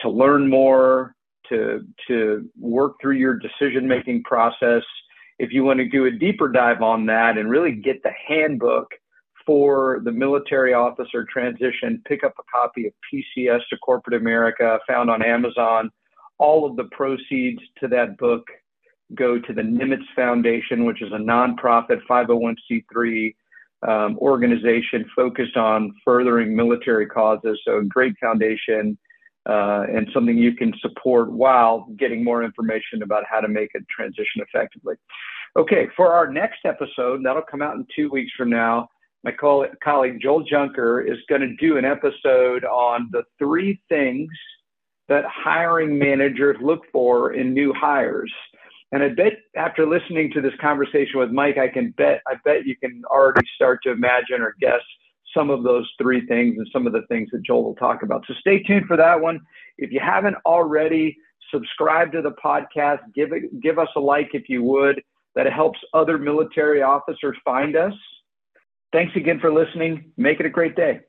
to 0.00 0.10
learn 0.10 0.48
more, 0.48 1.14
to, 1.48 1.80
to 2.08 2.48
work 2.58 2.96
through 3.00 3.16
your 3.16 3.38
decision 3.38 3.88
making 3.88 4.22
process. 4.24 4.82
If 5.38 5.52
you 5.52 5.64
want 5.64 5.78
to 5.78 5.88
do 5.88 6.06
a 6.06 6.10
deeper 6.10 6.48
dive 6.48 6.82
on 6.82 7.06
that 7.06 7.38
and 7.38 7.50
really 7.50 7.72
get 7.72 8.02
the 8.02 8.12
handbook 8.28 8.88
for 9.46 10.00
the 10.04 10.12
military 10.12 10.74
officer 10.74 11.26
transition, 11.32 12.02
pick 12.06 12.22
up 12.22 12.34
a 12.38 12.42
copy 12.54 12.86
of 12.86 12.92
PCS 13.12 13.60
to 13.70 13.78
Corporate 13.78 14.20
America 14.20 14.78
found 14.86 15.10
on 15.10 15.22
Amazon. 15.22 15.90
All 16.40 16.68
of 16.68 16.76
the 16.76 16.88
proceeds 16.90 17.60
to 17.80 17.88
that 17.88 18.16
book 18.16 18.42
go 19.14 19.38
to 19.38 19.52
the 19.52 19.62
Nimitz 19.62 20.06
Foundation, 20.16 20.84
which 20.84 21.02
is 21.02 21.12
a 21.12 21.16
nonprofit 21.16 22.00
501c3 22.08 23.34
um, 23.86 24.18
organization 24.18 25.04
focused 25.14 25.56
on 25.56 25.92
furthering 26.04 26.56
military 26.56 27.06
causes. 27.06 27.60
So, 27.64 27.78
a 27.78 27.84
great 27.84 28.14
foundation 28.18 28.98
uh, 29.48 29.84
and 29.92 30.08
something 30.12 30.36
you 30.36 30.54
can 30.54 30.72
support 30.80 31.32
while 31.32 31.86
getting 31.98 32.22
more 32.24 32.42
information 32.42 33.02
about 33.02 33.24
how 33.28 33.40
to 33.40 33.48
make 33.48 33.70
a 33.74 33.80
transition 33.94 34.42
effectively. 34.42 34.94
Okay, 35.56 35.88
for 35.96 36.12
our 36.12 36.30
next 36.30 36.60
episode, 36.64 37.24
that'll 37.24 37.42
come 37.42 37.62
out 37.62 37.76
in 37.76 37.86
two 37.94 38.10
weeks 38.10 38.32
from 38.36 38.50
now. 38.50 38.88
My 39.24 39.32
colleague 39.32 40.18
Joel 40.22 40.44
Junker 40.44 41.02
is 41.02 41.18
going 41.28 41.42
to 41.42 41.54
do 41.56 41.76
an 41.76 41.84
episode 41.84 42.64
on 42.64 43.10
the 43.12 43.22
three 43.38 43.80
things 43.88 44.30
that 45.10 45.24
hiring 45.26 45.98
managers 45.98 46.56
look 46.62 46.82
for 46.92 47.34
in 47.34 47.52
new 47.52 47.74
hires. 47.74 48.32
And 48.92 49.02
I 49.02 49.08
bet 49.08 49.34
after 49.56 49.84
listening 49.84 50.30
to 50.32 50.40
this 50.40 50.54
conversation 50.60 51.18
with 51.18 51.30
Mike, 51.30 51.58
I 51.58 51.68
can 51.68 51.90
bet 51.98 52.22
I 52.26 52.34
bet 52.44 52.66
you 52.66 52.76
can 52.76 53.02
already 53.10 53.46
start 53.54 53.80
to 53.82 53.90
imagine 53.90 54.40
or 54.40 54.54
guess 54.60 54.80
some 55.36 55.50
of 55.50 55.62
those 55.62 55.88
three 56.00 56.26
things 56.26 56.56
and 56.58 56.66
some 56.72 56.86
of 56.86 56.92
the 56.92 57.02
things 57.08 57.28
that 57.32 57.42
Joel 57.42 57.64
will 57.64 57.74
talk 57.74 58.02
about. 58.02 58.24
So 58.26 58.34
stay 58.40 58.62
tuned 58.62 58.86
for 58.86 58.96
that 58.96 59.20
one. 59.20 59.40
If 59.78 59.92
you 59.92 60.00
haven't 60.00 60.36
already, 60.46 61.16
subscribe 61.52 62.12
to 62.12 62.22
the 62.22 62.34
podcast. 62.44 63.00
Give 63.14 63.32
it 63.32 63.60
give 63.60 63.78
us 63.78 63.88
a 63.96 64.00
like 64.00 64.30
if 64.32 64.48
you 64.48 64.62
would. 64.62 65.02
That 65.34 65.52
helps 65.52 65.78
other 65.92 66.18
military 66.18 66.82
officers 66.82 67.36
find 67.44 67.76
us. 67.76 67.94
Thanks 68.92 69.14
again 69.14 69.38
for 69.40 69.52
listening. 69.52 70.12
Make 70.16 70.40
it 70.40 70.46
a 70.46 70.50
great 70.50 70.74
day. 70.74 71.00